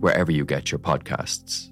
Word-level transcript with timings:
wherever 0.00 0.32
you 0.32 0.44
get 0.44 0.70
your 0.72 0.78
podcasts. 0.78 1.70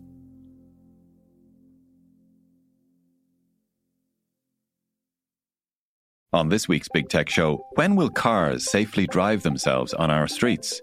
On 6.30 6.50
this 6.50 6.68
week's 6.68 6.88
Big 6.92 7.08
Tech 7.08 7.30
Show, 7.30 7.64
when 7.76 7.96
will 7.96 8.10
cars 8.10 8.70
safely 8.70 9.06
drive 9.06 9.42
themselves 9.42 9.94
on 9.94 10.10
our 10.10 10.28
streets? 10.28 10.82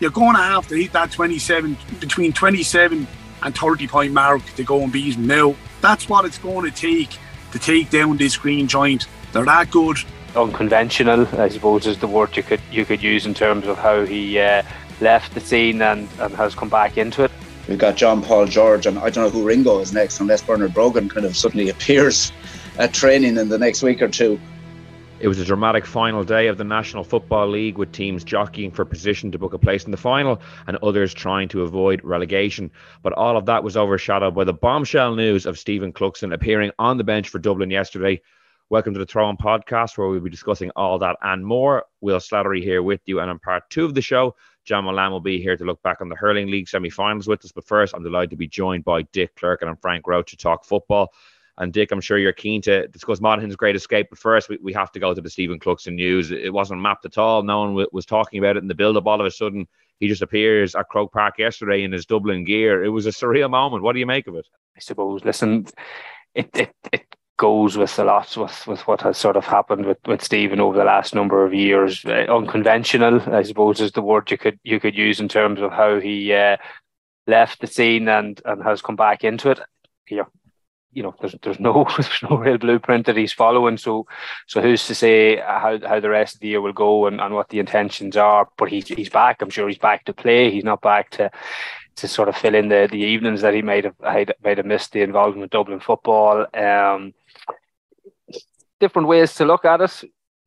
you're 0.00 0.10
going 0.10 0.36
to 0.36 0.42
have 0.42 0.68
to 0.68 0.76
hit 0.76 0.92
that 0.92 1.10
27, 1.10 1.76
between 2.00 2.32
27 2.32 3.06
and 3.42 3.56
30 3.56 3.86
point 3.86 4.12
mark 4.12 4.44
to 4.56 4.64
go 4.64 4.82
and 4.82 4.92
beat 4.92 5.16
him. 5.16 5.26
Now, 5.26 5.54
that's 5.80 6.08
what 6.08 6.24
it's 6.24 6.38
going 6.38 6.70
to 6.70 6.76
take 6.76 7.16
to 7.52 7.58
take 7.58 7.90
down 7.90 8.16
this 8.16 8.36
green 8.36 8.66
giant. 8.66 9.06
They're 9.32 9.44
that 9.44 9.70
good. 9.70 9.98
Unconventional, 10.36 11.26
I 11.40 11.48
suppose, 11.48 11.86
is 11.86 11.98
the 11.98 12.06
word 12.06 12.36
you 12.36 12.42
could 12.42 12.60
you 12.70 12.84
could 12.84 13.02
use 13.02 13.26
in 13.26 13.34
terms 13.34 13.66
of 13.66 13.78
how 13.78 14.04
he 14.04 14.38
uh, 14.38 14.62
left 15.00 15.34
the 15.34 15.40
scene 15.40 15.80
and, 15.82 16.08
and 16.20 16.34
has 16.34 16.54
come 16.54 16.68
back 16.68 16.98
into 16.98 17.24
it. 17.24 17.30
We've 17.68 17.78
got 17.78 17.96
John 17.96 18.22
Paul 18.22 18.46
George, 18.46 18.86
and 18.86 18.98
I 18.98 19.10
don't 19.10 19.24
know 19.24 19.30
who 19.30 19.46
Ringo 19.46 19.80
is 19.80 19.92
next, 19.92 20.20
unless 20.20 20.42
Bernard 20.42 20.74
Brogan 20.74 21.08
kind 21.08 21.26
of 21.26 21.36
suddenly 21.36 21.68
appears 21.74 22.32
at 22.78 22.92
training 22.92 23.36
in 23.36 23.48
the 23.48 23.58
next 23.58 23.82
week 23.82 24.00
or 24.02 24.08
two. 24.08 24.40
It 25.20 25.26
was 25.26 25.40
a 25.40 25.44
dramatic 25.44 25.84
final 25.84 26.22
day 26.22 26.46
of 26.46 26.58
the 26.58 26.64
National 26.64 27.02
Football 27.02 27.48
League 27.48 27.76
with 27.76 27.90
teams 27.90 28.22
jockeying 28.22 28.70
for 28.70 28.84
position 28.84 29.32
to 29.32 29.38
book 29.38 29.52
a 29.52 29.58
place 29.58 29.84
in 29.84 29.90
the 29.90 29.96
final 29.96 30.40
and 30.68 30.76
others 30.76 31.12
trying 31.12 31.48
to 31.48 31.62
avoid 31.62 32.04
relegation. 32.04 32.70
But 33.02 33.14
all 33.14 33.36
of 33.36 33.46
that 33.46 33.64
was 33.64 33.76
overshadowed 33.76 34.36
by 34.36 34.44
the 34.44 34.52
bombshell 34.52 35.16
news 35.16 35.44
of 35.44 35.58
Stephen 35.58 35.92
Cluxton 35.92 36.32
appearing 36.32 36.70
on 36.78 36.98
the 36.98 37.04
bench 37.04 37.30
for 37.30 37.40
Dublin 37.40 37.68
yesterday. 37.68 38.20
Welcome 38.70 38.92
to 38.94 39.00
the 39.00 39.06
Throw-In 39.06 39.38
podcast, 39.38 39.98
where 39.98 40.06
we'll 40.06 40.20
be 40.20 40.30
discussing 40.30 40.70
all 40.76 41.00
that 41.00 41.16
and 41.20 41.44
more. 41.44 41.86
Will 42.00 42.18
Slattery 42.18 42.62
here 42.62 42.84
with 42.84 43.00
you, 43.06 43.18
and 43.18 43.28
in 43.28 43.40
part 43.40 43.68
two 43.70 43.84
of 43.84 43.94
the 43.94 44.02
show, 44.02 44.36
John 44.66 44.84
Mullane 44.84 45.10
will 45.10 45.18
be 45.18 45.42
here 45.42 45.56
to 45.56 45.64
look 45.64 45.82
back 45.82 46.00
on 46.00 46.08
the 46.08 46.14
Hurling 46.14 46.48
League 46.48 46.68
semi-finals 46.68 47.26
with 47.26 47.44
us. 47.44 47.50
But 47.50 47.66
first, 47.66 47.92
I'm 47.92 48.04
delighted 48.04 48.30
to 48.30 48.36
be 48.36 48.46
joined 48.46 48.84
by 48.84 49.02
Dick 49.02 49.34
Clerkin 49.34 49.66
and 49.66 49.80
Frank 49.80 50.06
Roche 50.06 50.30
to 50.30 50.36
talk 50.36 50.64
football. 50.64 51.12
And 51.58 51.72
Dick, 51.72 51.90
I'm 51.90 52.00
sure 52.00 52.18
you're 52.18 52.32
keen 52.32 52.62
to 52.62 52.86
discuss 52.88 53.20
Monaghan's 53.20 53.56
great 53.56 53.76
escape. 53.76 54.08
But 54.10 54.18
first, 54.18 54.48
we, 54.48 54.58
we 54.62 54.72
have 54.72 54.92
to 54.92 55.00
go 55.00 55.12
to 55.12 55.20
the 55.20 55.28
Stephen 55.28 55.58
Cluxton 55.58 55.94
news. 55.94 56.30
It 56.30 56.52
wasn't 56.52 56.80
mapped 56.80 57.04
at 57.04 57.18
all. 57.18 57.42
No 57.42 57.60
one 57.60 57.70
w- 57.70 57.88
was 57.92 58.06
talking 58.06 58.38
about 58.38 58.56
it 58.56 58.62
in 58.62 58.68
the 58.68 58.74
build 58.74 58.96
up. 58.96 59.06
All 59.06 59.20
of 59.20 59.26
a 59.26 59.30
sudden, 59.30 59.66
he 59.98 60.06
just 60.06 60.22
appears 60.22 60.76
at 60.76 60.88
Croke 60.88 61.12
Park 61.12 61.38
yesterday 61.38 61.82
in 61.82 61.90
his 61.92 62.06
Dublin 62.06 62.44
gear. 62.44 62.84
It 62.84 62.90
was 62.90 63.06
a 63.06 63.10
surreal 63.10 63.50
moment. 63.50 63.82
What 63.82 63.94
do 63.94 63.98
you 63.98 64.06
make 64.06 64.28
of 64.28 64.36
it? 64.36 64.46
I 64.76 64.80
suppose, 64.80 65.24
listen, 65.24 65.66
it, 66.34 66.48
it, 66.56 66.74
it 66.92 67.06
goes 67.36 67.76
with 67.76 67.98
a 67.98 68.04
lot 68.04 68.36
with, 68.36 68.66
with 68.68 68.86
what 68.86 69.00
has 69.00 69.18
sort 69.18 69.36
of 69.36 69.44
happened 69.44 69.86
with, 69.86 69.98
with 70.06 70.22
Stephen 70.22 70.60
over 70.60 70.78
the 70.78 70.84
last 70.84 71.14
number 71.14 71.44
of 71.44 71.52
years. 71.52 72.04
Uh, 72.04 72.26
unconventional, 72.28 73.20
I 73.34 73.42
suppose, 73.42 73.80
is 73.80 73.92
the 73.92 74.02
word 74.02 74.30
you 74.30 74.38
could 74.38 74.60
you 74.62 74.78
could 74.78 74.96
use 74.96 75.18
in 75.18 75.28
terms 75.28 75.60
of 75.60 75.72
how 75.72 75.98
he 75.98 76.32
uh, 76.32 76.56
left 77.26 77.60
the 77.60 77.66
scene 77.66 78.08
and, 78.08 78.40
and 78.44 78.62
has 78.62 78.80
come 78.80 78.96
back 78.96 79.24
into 79.24 79.50
it. 79.50 79.60
Know, 80.10 80.28
you 80.92 81.02
know, 81.02 81.14
there's 81.20 81.34
there's 81.42 81.60
no 81.60 81.86
there's 81.96 82.22
no 82.22 82.36
real 82.36 82.58
blueprint 82.58 83.06
that 83.06 83.16
he's 83.16 83.32
following. 83.32 83.76
So 83.76 84.06
so 84.46 84.60
who's 84.60 84.86
to 84.86 84.94
say 84.94 85.36
how 85.36 85.78
how 85.86 86.00
the 86.00 86.10
rest 86.10 86.36
of 86.36 86.40
the 86.40 86.48
year 86.48 86.60
will 86.60 86.72
go 86.72 87.06
and, 87.06 87.20
and 87.20 87.34
what 87.34 87.48
the 87.48 87.58
intentions 87.58 88.16
are? 88.16 88.48
But 88.56 88.70
he's 88.70 88.88
he's 88.88 89.10
back. 89.10 89.42
I'm 89.42 89.50
sure 89.50 89.68
he's 89.68 89.78
back 89.78 90.04
to 90.06 90.12
play. 90.12 90.50
He's 90.50 90.64
not 90.64 90.80
back 90.80 91.10
to 91.10 91.30
to 91.96 92.08
sort 92.08 92.28
of 92.28 92.36
fill 92.36 92.54
in 92.54 92.68
the, 92.68 92.88
the 92.90 92.98
evenings 92.98 93.40
that 93.40 93.54
he 93.54 93.62
might 93.62 93.84
have 93.84 93.96
might 94.42 94.58
have 94.58 94.66
missed 94.66 94.92
the 94.92 95.02
involvement 95.02 95.42
with 95.42 95.50
Dublin 95.50 95.80
football. 95.80 96.46
Um, 96.54 97.12
different 98.80 99.08
ways 99.08 99.34
to 99.34 99.44
look 99.44 99.64
at 99.64 99.80
it. 99.80 100.04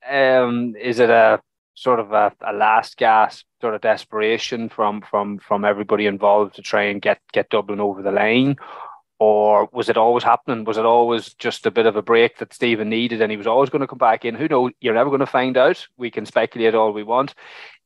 Um, 0.10 0.76
is 0.80 1.00
it 1.00 1.10
a 1.10 1.42
sort 1.76 2.00
of 2.00 2.12
a, 2.12 2.32
a 2.42 2.54
last 2.54 2.98
gasp 2.98 3.46
sort 3.60 3.76
of 3.76 3.82
desperation 3.82 4.70
from 4.70 5.02
from 5.02 5.40
from 5.40 5.66
everybody 5.66 6.06
involved 6.06 6.56
to 6.56 6.62
try 6.62 6.84
and 6.84 7.02
get 7.02 7.20
get 7.34 7.50
Dublin 7.50 7.80
over 7.80 8.02
the 8.02 8.12
line? 8.12 8.56
Or 9.22 9.70
was 9.72 9.88
it 9.88 9.98
always 9.98 10.24
happening? 10.24 10.64
Was 10.64 10.80
it 10.80 10.86
always 10.86 11.36
just 11.36 11.68
a 11.68 11.72
bit 11.72 11.86
of 11.86 11.96
a 11.96 12.02
break 12.02 12.40
that 12.40 12.56
Stephen 12.56 12.90
needed 12.90 13.22
and 13.22 13.30
he 13.30 13.38
was 13.38 13.46
always 13.46 13.70
going 13.70 13.82
to 13.82 13.88
come 13.88 14.00
back 14.00 14.26
in? 14.26 14.34
Who 14.34 14.48
knows? 14.48 14.72
You're 14.82 14.96
never 14.96 15.12
going 15.12 15.20
to 15.20 15.28
find 15.28 15.58
out. 15.58 15.88
We 15.96 16.10
can 16.10 16.26
speculate 16.26 16.74
all 16.74 16.92
we 16.92 17.04
want. 17.04 17.36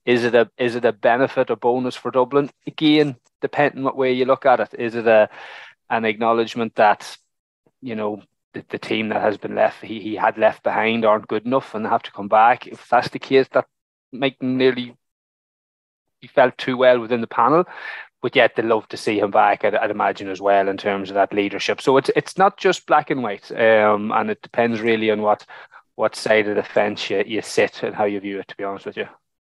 Is 0.06 0.24
it 0.24 0.34
a 0.34 0.50
is 0.58 0.76
it 0.76 0.86
a 0.86 0.94
benefit, 0.94 1.50
or 1.50 1.58
bonus 1.58 1.94
for 1.94 2.10
Dublin? 2.10 2.52
Again, 2.66 3.18
depending 3.42 3.84
what 3.84 3.98
way 3.98 4.14
you 4.14 4.24
look 4.24 4.46
at 4.46 4.62
it. 4.62 4.76
Is 4.80 4.96
it 4.96 5.08
a 5.08 5.28
an 5.90 6.06
acknowledgement 6.06 6.76
that, 6.76 7.18
you 7.82 7.96
know, 7.96 8.22
the, 8.54 8.64
the 8.70 8.80
team 8.80 9.10
that 9.10 9.22
has 9.22 9.38
been 9.38 9.56
left 9.56 9.84
he, 9.84 10.00
he 10.00 10.16
had 10.16 10.38
left 10.38 10.64
behind 10.64 11.04
aren't 11.04 11.28
good 11.28 11.46
enough 11.46 11.76
and 11.76 11.86
have 11.86 12.04
to 12.04 12.14
come 12.14 12.30
back? 12.30 12.66
If 12.66 12.88
that's 12.88 13.10
the 13.10 13.20
case, 13.20 13.50
that 13.52 13.66
might 14.14 14.42
nearly 14.42 14.96
he 16.22 16.28
felt 16.28 16.58
too 16.58 16.78
well 16.78 17.02
within 17.02 17.20
the 17.20 17.28
panel 17.28 17.66
but 18.26 18.36
yet 18.36 18.56
they 18.56 18.64
love 18.64 18.88
to 18.88 18.98
see 18.98 19.20
him 19.20 19.30
back. 19.30 19.64
I'd, 19.64 19.76
I'd, 19.76 19.92
imagine 19.92 20.30
as 20.30 20.42
well 20.42 20.68
in 20.68 20.78
terms 20.78 21.12
of 21.12 21.14
that 21.14 21.32
leadership. 21.32 21.80
So 21.80 21.96
it's 21.98 22.10
it's 22.16 22.40
not 22.40 22.58
just 22.58 22.88
black 22.88 23.12
and 23.12 23.22
white, 23.22 23.52
um, 23.52 24.12
and 24.12 24.32
it 24.32 24.42
depends 24.42 24.82
really 24.82 25.12
on 25.12 25.22
what 25.22 25.46
what 25.94 26.16
side 26.16 26.48
of 26.48 26.56
the 26.56 26.64
fence 26.64 27.08
you, 27.12 27.24
you 27.24 27.44
sit 27.44 27.84
and 27.84 27.94
how 27.94 28.06
you 28.06 28.20
view 28.20 28.40
it. 28.40 28.48
To 28.48 28.58
be 28.58 28.64
honest 28.64 28.88
with 28.88 28.98
you. 28.98 29.06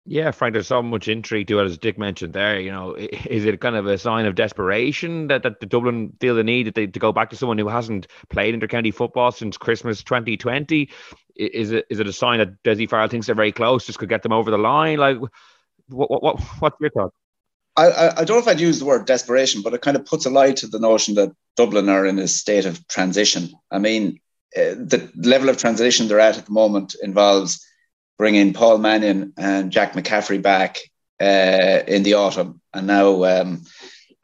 Yeah, 0.08 0.32
Frank, 0.32 0.54
there's 0.54 0.66
so 0.66 0.82
much 0.82 1.08
intrigue 1.08 1.46
to 1.50 1.60
it, 1.60 1.66
as 1.66 1.78
Dick 1.78 2.00
mentioned 2.00 2.34
there. 2.34 2.60
You 2.60 2.72
know, 2.72 2.96
is 2.96 3.46
it 3.46 3.62
kind 3.62 3.76
of 3.76 3.86
a 3.86 4.00
sign 4.00 4.26
of 4.26 4.34
desperation 4.34 5.28
that, 5.28 5.44
that 5.44 5.60
the 5.60 5.68
Dublin 5.68 6.14
feel 6.20 6.34
the 6.34 6.44
need 6.44 6.66
that 6.66 6.74
they, 6.74 6.88
to 6.88 7.00
go 7.00 7.12
back 7.12 7.30
to 7.30 7.36
someone 7.36 7.60
who 7.60 7.68
hasn't 7.68 8.08
played 8.32 8.60
intercounty 8.60 8.92
football 8.92 9.32
since 9.32 9.58
Christmas 9.58 10.04
2020? 10.04 10.90
Is 11.36 11.70
it 11.70 11.86
is 11.92 12.00
it 12.00 12.08
a 12.08 12.14
sign 12.14 12.40
that 12.40 12.64
Dessie 12.64 12.90
Farrell 12.90 13.10
thinks 13.10 13.28
they're 13.28 13.36
very 13.36 13.52
close, 13.52 13.86
just 13.86 14.00
could 14.00 14.10
get 14.10 14.24
them 14.24 14.34
over 14.34 14.50
the 14.50 14.58
line? 14.58 14.98
Like, 14.98 15.20
what 15.90 16.10
what, 16.10 16.24
what 16.24 16.42
what's 16.60 16.78
your 16.82 16.90
thought? 16.90 17.14
I, 17.78 18.22
I 18.22 18.24
don't 18.24 18.38
know 18.38 18.40
if 18.40 18.48
I'd 18.48 18.60
use 18.60 18.80
the 18.80 18.86
word 18.86 19.06
desperation, 19.06 19.62
but 19.62 19.74
it 19.74 19.82
kind 19.82 19.98
of 19.98 20.06
puts 20.06 20.26
a 20.26 20.30
lie 20.30 20.54
to 20.54 20.68
the 20.68 20.80
notion 20.80 21.16
that 21.16 21.36
Dublin 21.58 21.90
are 21.90 22.06
in 22.06 22.20
a 22.20 22.28
state 22.28 22.66
of 22.66 22.88
transition. 22.88 23.50
I 23.70 23.80
mean, 23.80 24.20
uh, 24.56 24.76
the 24.76 25.12
level 25.16 25.50
of 25.50 25.58
transition 25.58 26.08
they're 26.08 26.20
at 26.20 26.38
at 26.38 26.46
the 26.46 26.52
moment 26.54 26.96
involves 27.04 27.66
bringing 28.18 28.54
Paul 28.54 28.78
Mannion 28.78 29.34
and 29.38 29.72
Jack 29.72 29.94
McCaffrey 29.94 30.42
back 30.42 30.78
uh, 31.22 31.82
in 31.88 32.04
the 32.04 32.14
autumn, 32.14 32.62
and 32.74 32.88
now 32.88 33.24
um, 33.26 33.64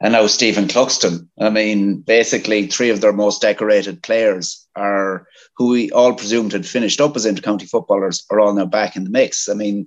and 0.00 0.12
now 0.12 0.26
Stephen 0.26 0.66
Cluxton. 0.66 1.28
I 1.38 1.50
mean, 1.50 2.00
basically, 2.00 2.66
three 2.66 2.90
of 2.90 3.00
their 3.00 3.12
most 3.12 3.42
decorated 3.42 4.02
players 4.02 4.66
are 4.74 5.26
who 5.56 5.68
we 5.68 5.90
all 5.90 6.14
presumed 6.14 6.52
had 6.52 6.66
finished 6.66 7.00
up 7.00 7.16
as 7.16 7.26
intercounty 7.26 7.68
footballers 7.68 8.24
are 8.30 8.40
all 8.40 8.54
now 8.54 8.66
back 8.66 8.96
in 8.96 9.04
the 9.04 9.10
mix. 9.10 9.48
I 9.48 9.54
mean, 9.54 9.86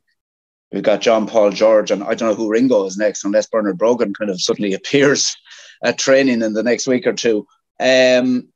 We've 0.71 0.83
got 0.83 1.01
John 1.01 1.27
Paul 1.27 1.51
George, 1.51 1.91
and 1.91 2.03
I 2.03 2.15
don't 2.15 2.29
know 2.29 2.35
who 2.35 2.49
Ringo 2.49 2.85
is 2.85 2.97
next, 2.97 3.23
unless 3.23 3.47
Bernard 3.47 3.77
Brogan 3.77 4.13
kind 4.13 4.31
of 4.31 4.41
suddenly 4.41 4.73
appears 4.75 5.35
at 5.83 5.97
training 5.97 6.41
in 6.41 6.53
the 6.53 6.63
next 6.63 6.87
week 6.87 7.07
or 7.07 7.13
two. 7.13 7.47
Um, 7.79 8.49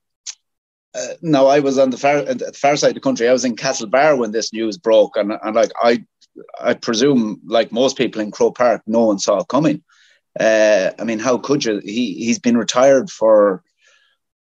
uh, 0.94 1.14
no, 1.22 1.46
I 1.46 1.60
was 1.60 1.78
on 1.78 1.90
the 1.90 1.96
far, 1.96 2.22
the 2.22 2.52
far 2.52 2.76
side 2.76 2.88
of 2.88 2.94
the 2.94 3.00
country. 3.00 3.28
I 3.28 3.32
was 3.32 3.44
in 3.44 3.54
Castlebar 3.54 4.18
when 4.18 4.32
this 4.32 4.52
news 4.52 4.76
broke, 4.76 5.16
and, 5.16 5.32
and 5.32 5.54
like 5.54 5.70
I, 5.80 6.04
I 6.60 6.74
presume, 6.74 7.40
like 7.46 7.70
most 7.70 7.96
people 7.96 8.20
in 8.20 8.32
Croke 8.32 8.56
Park, 8.56 8.82
no 8.86 9.06
one 9.06 9.18
saw 9.18 9.38
it 9.38 9.48
coming. 9.48 9.82
Uh, 10.38 10.90
I 10.98 11.04
mean, 11.04 11.20
how 11.20 11.38
could 11.38 11.64
you? 11.64 11.80
He 11.84 12.14
he's 12.14 12.38
been 12.40 12.56
retired 12.56 13.10
for, 13.10 13.62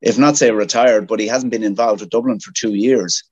if 0.01 0.19
not 0.19 0.37
say 0.37 0.51
retired, 0.53 1.09
but 1.09 1.19
he 1.19 1.27
hasn't 1.27 1.51
been 1.51 1.65
involved 1.65 2.01
with 2.01 2.11
Dublin 2.11 2.39
for 2.39 2.53
two 2.53 2.75
years 2.75 3.25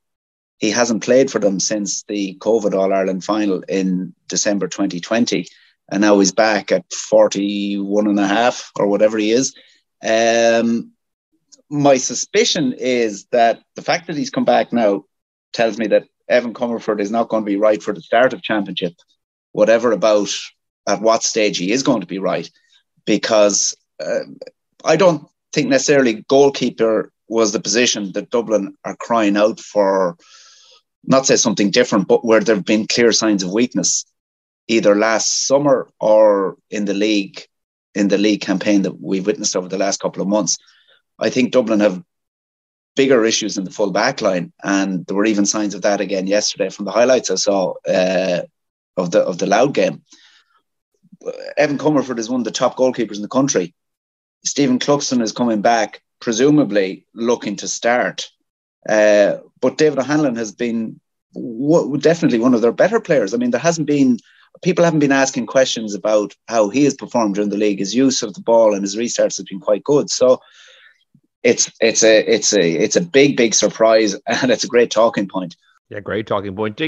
he 0.59 0.71
hasn't 0.71 1.03
played 1.03 1.31
for 1.31 1.39
them 1.39 1.61
since 1.61 2.05
the 2.05 2.37
COVID 2.41 2.75
All 2.75 2.93
Ireland 2.93 3.25
final 3.25 3.63
in 3.69 4.15
December 4.29 4.69
2020. 4.69 5.47
And 5.91 6.01
now 6.01 6.19
he's 6.19 6.33
back 6.33 6.73
at 6.73 6.91
41 6.93 8.07
and 8.07 8.21
a 8.21 8.27
half 8.27 8.71
or 8.79 8.87
whatever 8.87 9.19
he 9.19 9.33
is. 9.33 9.55
Um, 10.03 10.93
my 11.71 11.97
suspicion 11.97 12.75
is 12.77 13.27
that 13.33 13.61
the 13.75 13.83
fact 13.83 14.07
that 14.07 14.17
he's 14.17 14.31
come 14.31 14.45
back 14.45 14.73
now 14.73 15.05
tells 15.53 15.79
me 15.79 15.89
that 15.89 16.05
Evan 16.29 16.55
Comerford 16.55 17.01
is 17.01 17.11
not 17.11 17.29
going 17.29 17.43
to 17.43 17.51
be 17.51 17.57
right 17.57 17.83
for 17.83 17.93
the 17.93 18.01
start 18.01 18.33
of 18.33 18.43
championship, 18.43 18.95
whatever 19.53 19.93
about 19.93 20.31
at 20.87 21.01
what 21.01 21.23
stage 21.23 21.59
he 21.59 21.73
is 21.73 21.83
going 21.83 22.01
to 22.01 22.07
be 22.07 22.19
right, 22.19 22.51
because 23.07 23.75
uh, 24.01 24.21
I 24.85 24.97
don't 24.97 25.27
think 25.53 25.69
necessarily 25.69 26.25
goalkeeper 26.29 27.13
was 27.29 27.53
the 27.53 27.61
position 27.61 28.13
that 28.13 28.31
Dublin 28.31 28.77
are 28.85 28.97
crying 28.97 29.37
out 29.37 29.61
for. 29.61 30.17
Not 31.07 31.27
say 31.27 31.37
something 31.37 31.71
different, 31.71 32.09
but 32.09 32.25
where 32.25 32.41
there 32.41 32.55
have 32.55 32.65
been 32.65 32.87
clear 32.87 33.13
signs 33.13 33.43
of 33.43 33.53
weakness, 33.53 34.05
either 34.69 34.95
last 34.95 35.47
summer 35.47 35.89
or 36.01 36.57
in 36.71 36.85
the 36.85 36.95
league, 36.95 37.47
in 37.95 38.09
the 38.09 38.19
league 38.19 38.41
campaign 38.41 38.83
that 38.83 39.01
we've 39.01 39.27
witnessed 39.27 39.57
over 39.57 39.69
the 39.69 39.79
last 39.79 40.01
couple 40.01 40.23
of 40.23 40.29
months. 40.29 40.59
I 41.19 41.31
think 41.31 41.53
Dublin 41.53 41.81
have 41.81 42.03
bigger 42.97 43.25
issues 43.25 43.59
in 43.59 43.65
the 43.65 43.71
full 43.71 43.91
back 43.91 44.21
line, 44.21 44.53
and 44.63 45.05
there 45.07 45.17
were 45.17 45.25
even 45.25 45.47
signs 45.47 45.75
of 45.75 45.83
that 45.83 46.01
again 46.01 46.27
yesterday 46.27 46.71
from 46.71 46.85
the 46.85 46.93
highlights 46.93 47.31
I 47.31 47.37
saw 47.37 47.75
uh, 47.87 48.43
of 48.97 49.11
the 49.11 49.21
of 49.21 49.39
the 49.39 49.47
Louth 49.47 49.73
game. 49.73 50.03
Evan 51.57 51.79
Comerford 51.79 52.19
is 52.19 52.29
one 52.29 52.41
of 52.41 52.45
the 52.45 52.51
top 52.51 52.77
goalkeepers 52.77 53.17
in 53.17 53.23
the 53.23 53.29
country. 53.29 53.75
Stephen 54.45 54.79
Cluxton 54.79 55.23
is 55.23 55.33
coming 55.33 55.63
back, 55.63 56.03
presumably 56.21 57.07
looking 57.15 57.57
to 57.57 57.69
start. 57.69 58.31
Uh, 58.89 59.39
but 59.65 59.79
David 59.79 59.99
O'Hanlon 59.99 60.37
has 60.37 60.53
been 60.53 61.01
w- 61.33 61.97
definitely 61.97 62.39
one 62.39 62.53
of 62.53 62.61
their 62.61 62.71
better 62.71 63.01
players. 63.01 63.33
I 63.33 63.39
mean, 63.39 63.51
there 63.51 63.59
hasn't 63.59 63.87
been 63.87 64.19
people 64.63 64.85
haven't 64.85 65.01
been 65.01 65.11
asking 65.11 65.47
questions 65.47 65.95
about 65.95 66.35
how 66.49 66.69
he 66.69 66.85
has 66.85 66.93
performed 66.93 67.37
during 67.37 67.49
the 67.49 67.57
league. 67.57 67.79
His 67.79 67.95
use 67.95 68.23
of 68.23 68.35
the 68.35 68.43
ball 68.43 68.75
and 68.75 68.83
his 68.83 68.95
restarts 68.95 69.39
has 69.39 69.47
been 69.49 69.61
quite 69.61 69.83
good. 69.83 70.11
So 70.11 70.43
it's 71.43 71.73
it's 71.81 72.05
a 72.05 72.19
it's 72.31 72.53
a 72.53 72.73
it's 72.73 72.97
a 72.97 73.01
big 73.01 73.39
big 73.39 73.55
surprise 73.55 74.15
and 74.27 74.51
it's 74.51 74.65
a 74.65 74.69
great 74.69 74.91
talking 74.91 75.29
point. 75.29 75.57
Yeah, 75.89 76.01
great 76.01 76.27
talking 76.27 76.55
point. 76.55 76.79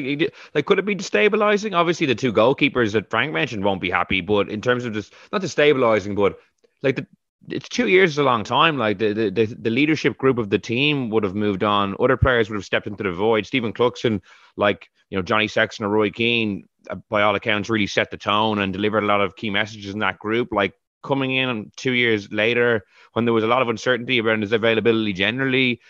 Like, 0.55 0.67
could 0.67 0.79
it 0.79 0.84
be 0.84 0.96
destabilizing? 0.96 1.75
Obviously, 1.75 2.06
the 2.06 2.14
two 2.14 2.32
goalkeepers 2.32 2.93
that 2.93 3.08
Frank 3.08 3.32
mentioned 3.32 3.64
won't 3.64 3.81
be 3.81 3.90
happy, 3.90 4.20
but 4.20 4.50
in 4.50 4.61
terms 4.61 4.84
of 4.84 4.93
just 4.93 5.14
not 5.32 5.40
destabilizing, 5.40 6.14
but 6.14 6.38
like 6.82 6.96
the 6.96 7.06
it's 7.49 7.69
two 7.69 7.88
years 7.88 8.12
is 8.12 8.19
a 8.19 8.23
long 8.23 8.44
time. 8.44 8.79
Like 8.79 8.99
the, 8.99 9.12
the 9.12 9.47
the 9.47 9.71
leadership 9.71 10.19
group 10.19 10.38
of 10.38 10.50
the 10.50 10.59
team 10.59 11.11
would 11.11 11.25
have 11.25 11.35
moved 11.35 11.62
on. 11.62 11.97
Other 12.00 12.17
players 12.17 12.49
would 12.49 12.56
have 12.56 12.65
stepped 12.65 12.87
into 12.87 13.03
the 13.03 13.12
void. 13.12 13.47
Stephen 13.47 13.73
Cluxton, 13.73 14.21
like 14.56 14.88
you 15.11 15.19
know 15.19 15.23
Johnny 15.23 15.49
Sexton 15.49 15.87
or 15.87 15.91
Roy 15.91 16.11
Keane, 16.11 16.65
uh, 16.91 16.97
by 17.09 17.23
all 17.23 17.35
accounts, 17.35 17.71
really 17.71 17.87
set 17.87 18.11
the 18.11 18.17
tone 18.17 18.59
and 18.59 18.73
delivered 18.73 19.05
a 19.05 19.06
lot 19.06 19.21
of 19.21 19.37
key 19.37 19.50
messages 19.50 19.93
in 19.93 20.00
that 20.00 20.19
group. 20.19 20.49
Like 20.53 20.75
coming 21.03 21.37
in 21.37 21.71
two 21.77 21.93
years 21.93 22.31
later 22.33 22.83
when 23.12 23.25
there 23.25 23.35
was 23.35 23.44
a 23.44 23.49
lot 23.49 23.62
of 23.62 23.69
uncertainty 23.69 24.21
around 24.21 24.43
his 24.43 24.53
availability 24.53 25.12
generally. 25.12 25.81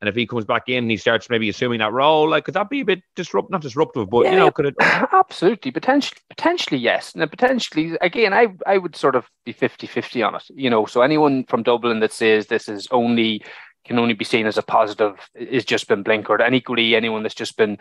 And 0.00 0.08
if 0.08 0.14
he 0.14 0.26
comes 0.26 0.44
back 0.44 0.68
in 0.68 0.84
and 0.84 0.90
he 0.90 0.98
starts 0.98 1.30
maybe 1.30 1.48
assuming 1.48 1.78
that 1.78 1.92
role, 1.92 2.28
like 2.28 2.44
could 2.44 2.54
that 2.54 2.68
be 2.68 2.80
a 2.80 2.84
bit 2.84 3.02
disrupt 3.14 3.50
not 3.50 3.62
disruptive, 3.62 4.10
but 4.10 4.24
yeah, 4.24 4.32
you 4.32 4.36
know, 4.36 4.50
could 4.50 4.66
it 4.66 4.74
absolutely 4.80 5.70
potentially 5.70 6.20
potentially 6.28 6.78
yes. 6.78 7.14
And 7.14 7.30
potentially 7.30 7.96
again 8.00 8.34
I 8.34 8.48
I 8.66 8.78
would 8.78 8.94
sort 8.94 9.16
of 9.16 9.26
be 9.44 9.54
50-50 9.54 10.26
on 10.26 10.34
it. 10.34 10.44
You 10.54 10.68
know, 10.68 10.84
so 10.84 11.00
anyone 11.00 11.44
from 11.44 11.62
Dublin 11.62 12.00
that 12.00 12.12
says 12.12 12.46
this 12.46 12.68
is 12.68 12.88
only 12.90 13.42
can 13.86 13.98
only 13.98 14.14
be 14.14 14.24
seen 14.24 14.46
as 14.46 14.58
a 14.58 14.62
positive 14.62 15.14
is 15.34 15.64
just 15.64 15.88
been 15.88 16.04
blinkered. 16.04 16.44
And 16.44 16.54
equally, 16.54 16.96
anyone 16.96 17.22
that's 17.22 17.34
just 17.34 17.56
been 17.56 17.78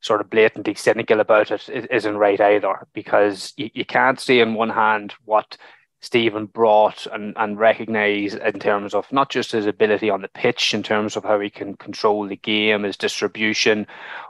sort 0.00 0.20
of 0.20 0.30
blatantly 0.30 0.74
cynical 0.74 1.20
about 1.20 1.50
it 1.50 1.68
isn't 1.68 2.16
right 2.16 2.40
either, 2.40 2.86
because 2.94 3.52
you, 3.56 3.68
you 3.74 3.84
can't 3.84 4.20
say 4.20 4.40
on 4.40 4.54
one 4.54 4.70
hand 4.70 5.14
what 5.24 5.58
Stephen 6.00 6.46
brought 6.46 7.06
and, 7.06 7.34
and 7.36 7.58
recognise 7.58 8.34
in 8.34 8.60
terms 8.60 8.94
of 8.94 9.10
not 9.12 9.30
just 9.30 9.52
his 9.52 9.66
ability 9.66 10.10
on 10.10 10.22
the 10.22 10.28
pitch, 10.28 10.72
in 10.72 10.82
terms 10.82 11.16
of 11.16 11.24
how 11.24 11.40
he 11.40 11.50
can 11.50 11.74
control 11.74 12.26
the 12.26 12.36
game, 12.36 12.84
his 12.84 12.96
distribution, 12.96 13.86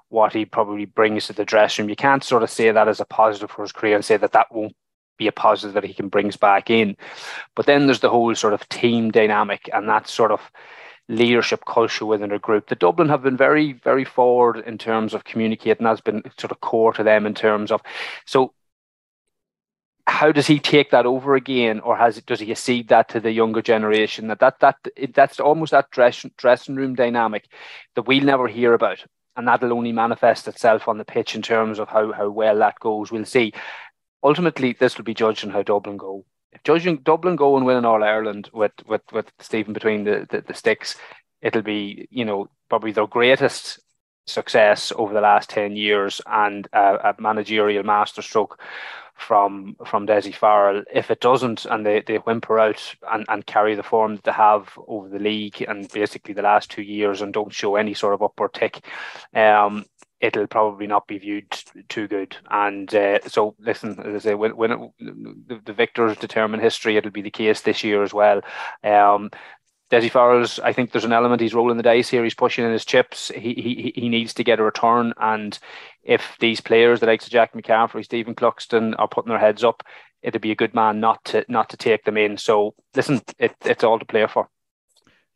what 0.09 0.33
he 0.33 0.45
probably 0.45 0.87
brings 0.87 1.27
to 1.27 1.33
the 1.35 1.45
dressing 1.45 1.85
room. 1.85 1.91
You 1.91 1.97
can't 1.97 2.25
sort 2.25 2.43
of 2.43 2.51
say 2.51 2.71
that 2.71 2.89
as 2.89 3.01
a 3.01 3.05
positive 3.05 3.51
for 3.51 3.63
his 3.63 3.73
career 3.73 3.97
and 3.97 4.05
say 4.05 4.17
that 4.17 4.33
that 4.33 4.53
won't 4.53 4.75
be 5.19 5.27
a 5.27 5.33
positive 5.33 5.75
that 5.75 5.85
he 5.85 5.93
can 5.93 6.09
brings 6.09 6.37
back 6.37 6.71
in. 6.71 6.97
But 7.55 7.67
then 7.67 7.87
there's 7.87 8.01
the 8.01 8.11
whole 8.11 8.35
sort 8.35 8.55
of 8.55 8.67
team 8.71 9.11
dynamic 9.11 9.69
and 9.73 9.89
that 9.89 10.09
sort 10.09 10.31
of 10.31 10.41
leadership 11.09 11.65
culture 11.67 12.07
within 12.07 12.33
a 12.33 12.39
group. 12.39 12.69
The 12.69 12.75
Dublin 12.77 13.09
have 13.09 13.23
been 13.23 13.37
very, 13.37 13.73
very 13.73 14.05
forward 14.05 14.59
in 14.59 14.79
terms 14.79 15.15
of 15.15 15.25
communicating. 15.25 15.85
That's 15.85 16.01
been 16.01 16.23
sort 16.39 16.53
of 16.53 16.61
core 16.61 16.93
to 16.95 17.03
them 17.03 17.27
in 17.27 17.35
terms 17.35 17.73
of 17.73 17.83
so 18.27 18.53
how 20.09 20.33
does 20.33 20.47
he 20.47 20.59
take 20.59 20.91
that 20.91 21.05
over 21.07 21.35
again, 21.35 21.81
or 21.81 21.97
has 21.97 22.21
does 22.23 22.41
he 22.41 22.55
cede 22.55 22.89
that 22.89 23.11
to 23.11 23.21
the 23.21 23.31
younger 23.31 23.61
generation? 23.61 24.29
That 24.29 24.41
that 24.41 24.59
that 24.61 24.77
that's 25.13 25.39
almost 25.39 25.73
that 25.73 25.91
dress, 25.91 26.25
dressing 26.39 26.77
room 26.77 26.95
dynamic 26.95 27.47
that 27.95 28.07
we'll 28.07 28.25
never 28.25 28.49
hear 28.49 28.73
about, 28.73 29.05
and 29.37 29.47
that'll 29.47 29.73
only 29.73 29.93
manifest 29.93 30.49
itself 30.49 30.89
on 30.89 30.97
the 30.97 31.05
pitch 31.05 31.35
in 31.35 31.43
terms 31.43 31.79
of 31.79 31.89
how 31.89 32.13
how 32.13 32.31
well 32.31 32.59
that 32.59 32.81
goes. 32.81 33.13
We'll 33.13 33.27
see. 33.27 33.53
Ultimately, 34.23 34.73
this 34.73 34.97
will 34.97 35.05
be 35.05 35.15
judged 35.15 35.45
on 35.45 35.51
how 35.51 35.63
Dublin 35.63 35.99
go. 35.99 36.25
If 36.53 36.63
judging 36.65 36.97
Dublin 36.99 37.37
go 37.37 37.57
and 37.57 37.67
win 37.67 37.77
in 37.77 37.85
All 37.85 38.03
Ireland 38.03 38.49
with 38.55 38.73
with 38.87 39.03
with 39.13 39.31
Stephen 39.41 39.75
between 39.75 40.05
the, 40.05 40.27
the, 40.31 40.41
the 40.41 40.55
sticks, 40.55 40.97
it'll 41.43 41.63
be 41.63 42.09
you 42.11 42.25
know 42.25 42.49
probably 42.71 42.93
their 42.93 43.07
greatest 43.07 43.79
success 44.27 44.93
over 44.97 45.15
the 45.15 45.21
last 45.21 45.49
10 45.51 45.75
years 45.75 46.21
and 46.27 46.69
a, 46.73 47.11
a 47.11 47.15
managerial 47.19 47.83
masterstroke 47.83 48.61
from 49.19 49.77
from 49.85 50.07
Dessie 50.07 50.33
Farrell. 50.33 50.83
If 50.93 51.11
it 51.11 51.21
doesn't, 51.21 51.67
and 51.67 51.85
they, 51.85 52.01
they 52.01 52.17
whimper 52.17 52.59
out 52.59 52.95
and, 53.13 53.25
and 53.29 53.45
carry 53.45 53.75
the 53.75 53.83
form 53.83 54.17
that 54.17 54.25
they 54.25 54.33
have 54.33 54.71
over 54.87 55.09
the 55.09 55.19
league 55.19 55.63
and 55.67 55.91
basically 55.93 56.35
the 56.35 56.43
last 56.43 56.71
two 56.71 56.83
years 56.83 57.21
and 57.21 57.33
don't 57.33 57.53
show 57.53 57.77
any 57.77 57.95
sort 57.95 58.15
of 58.15 58.23
upward 58.23 58.55
tick, 58.55 58.85
um, 59.35 59.85
it'll 60.21 60.47
probably 60.47 60.87
not 60.87 61.07
be 61.07 61.19
viewed 61.19 61.51
too 61.89 62.09
good. 62.09 62.37
And 62.51 62.93
uh, 62.95 63.21
so, 63.27 63.55
listen, 63.59 64.01
as 64.01 64.15
I 64.15 64.31
say, 64.31 64.35
when, 64.35 64.57
when 64.57 64.73
it, 64.73 64.79
the, 64.99 65.61
the, 65.65 65.73
victors 65.73 66.17
determine 66.17 66.61
history, 66.61 66.97
it'll 66.97 67.11
be 67.11 67.23
the 67.23 67.31
case 67.31 67.61
this 67.61 67.85
year 67.85 68.03
as 68.03 68.13
well. 68.13 68.41
Um, 68.83 69.31
Dessie 69.91 70.11
Farrell's, 70.11 70.59
I 70.59 70.73
think 70.73 70.93
there's 70.93 71.05
an 71.05 71.13
element 71.13 71.41
he's 71.41 71.55
rolling 71.55 71.79
the 71.79 71.83
dice 71.83 72.09
here. 72.09 72.23
He's 72.23 72.35
pushing 72.35 72.65
in 72.65 72.73
his 72.73 72.85
chips. 72.85 73.31
He 73.35 73.55
he 73.55 73.93
he 73.95 74.09
needs 74.09 74.35
to 74.35 74.45
get 74.45 74.61
a 74.61 74.63
return. 74.63 75.15
And 75.19 75.59
if 76.03 76.37
these 76.41 76.61
players, 76.61 77.01
the 77.01 77.07
likes 77.07 77.27
of 77.27 77.33
Jack 77.33 77.55
McCaffrey, 77.55 78.05
Stephen 78.05 78.35
Cluxton, 78.35 78.95
are 78.99 79.09
putting 79.09 79.31
their 79.31 79.39
heads 79.39 79.65
up, 79.65 79.83
it'd 80.23 80.43
be 80.43 80.51
a 80.51 80.57
good 80.57 80.75
man 80.75 81.01
not 81.01 81.25
to 81.27 81.45
not 81.49 81.71
to 81.71 81.77
take 81.77 82.05
them 82.05 82.17
in. 82.19 82.37
So 82.37 82.75
listen, 82.95 83.23
it, 83.39 83.55
it's 83.65 83.85
all 83.85 83.99
to 83.99 84.05
play 84.05 84.27
for. 84.27 84.49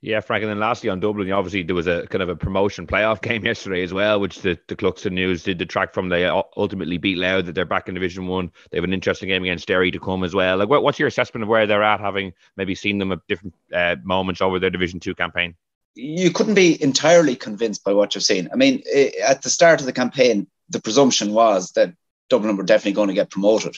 Yeah, 0.05 0.19
Frank. 0.19 0.43
And 0.43 0.51
then 0.51 0.59
lastly 0.59 0.91
on 0.91 0.99
Dublin, 0.99 1.31
obviously 1.31 1.63
there 1.63 1.77
was 1.77 1.87
a 1.87 2.09
kind 2.09 2.23
of 2.23 2.29
a 2.29 2.35
promotion 2.35 2.89
playoff 2.89 3.23
game 3.23 3.45
yesterday 3.45 3.85
as 3.85 3.93
well, 3.93 4.19
which 4.19 4.43
the, 4.43 4.59
the 4.67 4.75
Cluxton 4.75 5.13
News 5.13 5.45
did 5.45 5.59
detract 5.59 5.95
from. 5.95 6.09
They 6.09 6.27
ultimately 6.27 6.99
beat 6.99 7.19
Louth 7.19 7.47
that 7.47 7.55
they're 7.55 7.65
back 7.65 7.89
in 7.89 7.95
Division 7.95 8.27
One. 8.27 8.51
They 8.71 8.79
have 8.79 8.85
an 8.85 8.93
interesting 8.93 9.29
game 9.29 9.45
against 9.45 9.69
Derry 9.69 9.93
to 9.93 10.01
come 10.01 10.25
as 10.25 10.35
well. 10.35 10.57
Like, 10.57 10.69
what, 10.69 10.83
what's 10.83 10.99
your 10.99 11.07
assessment 11.07 11.45
of 11.45 11.49
where 11.49 11.69
they're 11.69 11.85
at, 11.85 12.01
having 12.01 12.33
maybe 12.57 12.75
seen 12.75 12.99
them 12.99 13.13
at 13.13 13.21
different 13.29 13.55
uh, 13.73 13.95
moments 14.03 14.41
over 14.43 14.59
their 14.59 14.71
Division 14.71 14.99
Two 14.99 15.15
campaign? 15.15 15.55
You 15.95 16.33
couldn't 16.33 16.55
be 16.55 16.83
entirely 16.83 17.37
convinced 17.37 17.85
by 17.85 17.93
what 17.93 18.15
you've 18.15 18.25
seen. 18.25 18.49
I 18.53 18.57
mean, 18.57 18.83
at 19.25 19.43
the 19.43 19.51
start 19.51 19.79
of 19.81 19.87
the 19.87 19.93
campaign, 19.93 20.49
the 20.69 20.81
presumption 20.81 21.33
was 21.33 21.73
that 21.73 21.95
Dublin 22.29 22.57
were 22.57 22.65
definitely 22.65 22.93
going 22.93 23.09
to 23.09 23.15
get 23.15 23.31
promoted. 23.31 23.77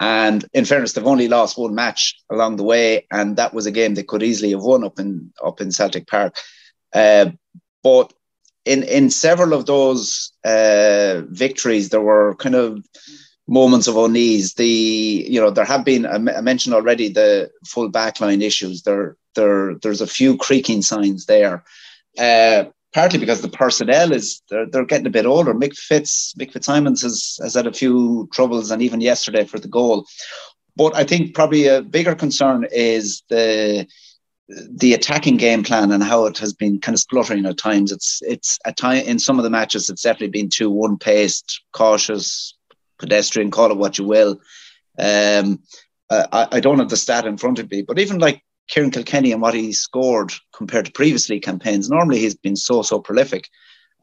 And 0.00 0.46
in 0.54 0.64
fairness, 0.64 0.94
they've 0.94 1.06
only 1.06 1.28
lost 1.28 1.58
one 1.58 1.74
match 1.74 2.16
along 2.30 2.56
the 2.56 2.64
way, 2.64 3.06
and 3.10 3.36
that 3.36 3.52
was 3.52 3.66
a 3.66 3.70
game 3.70 3.94
they 3.94 4.02
could 4.02 4.22
easily 4.22 4.52
have 4.52 4.62
won 4.62 4.82
up 4.82 4.98
in 4.98 5.30
up 5.44 5.60
in 5.60 5.70
Celtic 5.70 6.06
Park. 6.06 6.36
Uh, 6.94 7.26
but 7.82 8.12
in 8.64 8.82
in 8.84 9.10
several 9.10 9.52
of 9.52 9.66
those 9.66 10.32
uh, 10.44 11.20
victories, 11.28 11.90
there 11.90 12.00
were 12.00 12.34
kind 12.36 12.54
of 12.54 12.82
moments 13.46 13.88
of 13.88 13.96
unease. 13.98 14.54
The 14.54 15.26
you 15.28 15.38
know 15.38 15.50
there 15.50 15.66
have 15.66 15.84
been 15.84 16.06
I 16.06 16.18
mentioned 16.18 16.74
already 16.74 17.10
the 17.10 17.50
full 17.66 17.92
backline 17.92 18.42
issues. 18.42 18.82
There 18.82 19.16
there 19.34 19.74
there's 19.82 20.00
a 20.00 20.06
few 20.06 20.38
creaking 20.38 20.80
signs 20.80 21.26
there. 21.26 21.62
Uh, 22.18 22.64
partly 22.92 23.18
because 23.18 23.40
the 23.40 23.48
personnel 23.48 24.12
is 24.12 24.42
they're, 24.50 24.66
they're 24.66 24.84
getting 24.84 25.06
a 25.06 25.10
bit 25.10 25.26
older. 25.26 25.54
Mick 25.54 25.76
Fitz, 25.76 26.34
Mick 26.38 26.52
Fitzsimons 26.52 27.02
has, 27.02 27.38
has 27.42 27.54
had 27.54 27.66
a 27.66 27.72
few 27.72 28.28
troubles, 28.32 28.70
and 28.70 28.82
even 28.82 29.00
yesterday 29.00 29.44
for 29.44 29.58
the 29.58 29.68
goal. 29.68 30.06
But 30.76 30.94
I 30.94 31.04
think 31.04 31.34
probably 31.34 31.66
a 31.66 31.82
bigger 31.82 32.14
concern 32.14 32.66
is 32.70 33.22
the 33.28 33.86
the 34.48 34.94
attacking 34.94 35.36
game 35.36 35.62
plan 35.62 35.92
and 35.92 36.02
how 36.02 36.26
it 36.26 36.36
has 36.38 36.52
been 36.52 36.80
kind 36.80 36.94
of 36.94 37.00
spluttering 37.00 37.46
at 37.46 37.58
times. 37.58 37.92
It's 37.92 38.20
it's 38.22 38.58
at 38.66 38.76
time 38.76 39.04
in 39.04 39.18
some 39.18 39.38
of 39.38 39.44
the 39.44 39.50
matches 39.50 39.88
it's 39.88 40.02
definitely 40.02 40.28
been 40.28 40.48
too 40.48 40.70
one 40.70 40.98
paced, 40.98 41.62
cautious, 41.72 42.56
pedestrian, 42.98 43.50
call 43.50 43.70
it 43.70 43.78
what 43.78 43.98
you 43.98 44.04
will. 44.04 44.40
Um, 44.98 45.62
I, 46.10 46.48
I 46.52 46.60
don't 46.60 46.80
have 46.80 46.88
the 46.88 46.96
stat 46.96 47.26
in 47.26 47.36
front 47.36 47.60
of 47.60 47.70
me, 47.70 47.82
but 47.82 48.00
even 48.00 48.18
like 48.18 48.42
Kieran 48.70 48.90
Kilkenny 48.90 49.32
and 49.32 49.42
what 49.42 49.54
he 49.54 49.72
scored 49.72 50.32
compared 50.54 50.86
to 50.86 50.92
previously 50.92 51.40
campaigns. 51.40 51.90
Normally 51.90 52.20
he's 52.20 52.36
been 52.36 52.56
so, 52.56 52.82
so 52.82 53.00
prolific. 53.00 53.48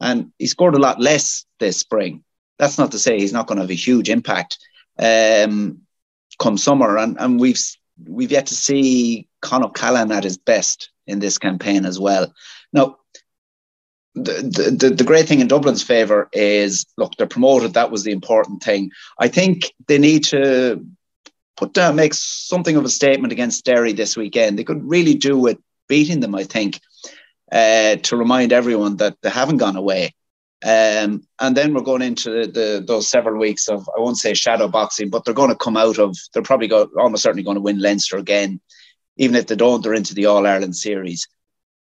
And 0.00 0.30
he 0.38 0.46
scored 0.46 0.74
a 0.74 0.78
lot 0.80 1.00
less 1.00 1.44
this 1.58 1.78
spring. 1.78 2.22
That's 2.58 2.78
not 2.78 2.92
to 2.92 2.98
say 2.98 3.18
he's 3.18 3.32
not 3.32 3.46
going 3.46 3.56
to 3.56 3.62
have 3.62 3.70
a 3.70 3.74
huge 3.74 4.10
impact 4.10 4.58
um, 4.98 5.80
come 6.38 6.58
summer. 6.58 6.98
And, 6.98 7.16
and 7.18 7.40
we've 7.40 7.60
we've 8.06 8.30
yet 8.30 8.46
to 8.46 8.54
see 8.54 9.28
Con 9.40 9.64
O'Callaghan 9.64 10.12
at 10.12 10.24
his 10.24 10.36
best 10.36 10.90
in 11.06 11.18
this 11.18 11.38
campaign 11.38 11.84
as 11.84 11.98
well. 11.98 12.32
Now, 12.72 12.98
the, 14.14 14.76
the, 14.78 14.90
the 14.90 15.04
great 15.04 15.26
thing 15.26 15.40
in 15.40 15.48
Dublin's 15.48 15.82
favour 15.82 16.28
is 16.32 16.86
look, 16.96 17.14
they're 17.16 17.26
promoted. 17.26 17.74
That 17.74 17.90
was 17.90 18.04
the 18.04 18.12
important 18.12 18.62
thing. 18.62 18.90
I 19.18 19.28
think 19.28 19.72
they 19.86 19.98
need 19.98 20.24
to 20.26 20.84
put 21.58 21.72
down, 21.72 21.96
make 21.96 22.14
something 22.14 22.76
of 22.76 22.84
a 22.84 22.88
statement 22.88 23.32
against 23.32 23.64
Derry 23.64 23.92
this 23.92 24.16
weekend. 24.16 24.56
They 24.56 24.64
could 24.64 24.88
really 24.88 25.14
do 25.14 25.36
with 25.36 25.58
beating 25.88 26.20
them, 26.20 26.34
I 26.36 26.44
think, 26.44 26.80
uh, 27.50 27.96
to 27.96 28.16
remind 28.16 28.52
everyone 28.52 28.96
that 28.98 29.16
they 29.22 29.30
haven't 29.30 29.56
gone 29.56 29.74
away. 29.74 30.14
Um, 30.64 31.22
and 31.40 31.56
then 31.56 31.74
we're 31.74 31.82
going 31.82 32.02
into 32.02 32.30
the, 32.30 32.46
the, 32.46 32.84
those 32.86 33.08
several 33.08 33.38
weeks 33.40 33.68
of 33.68 33.88
I 33.96 34.00
won't 34.00 34.18
say 34.18 34.34
shadow 34.34 34.68
boxing, 34.68 35.10
but 35.10 35.24
they're 35.24 35.34
going 35.34 35.50
to 35.50 35.56
come 35.56 35.76
out 35.76 35.98
of 35.98 36.16
they're 36.32 36.42
probably 36.42 36.68
go, 36.68 36.88
almost 36.98 37.24
certainly 37.24 37.42
going 37.42 37.56
to 37.56 37.60
win 37.60 37.80
Leinster 37.80 38.16
again, 38.16 38.60
even 39.16 39.34
if 39.34 39.48
they 39.48 39.56
don't. 39.56 39.82
They're 39.82 39.94
into 39.94 40.14
the 40.14 40.26
All 40.26 40.46
Ireland 40.46 40.76
series. 40.76 41.26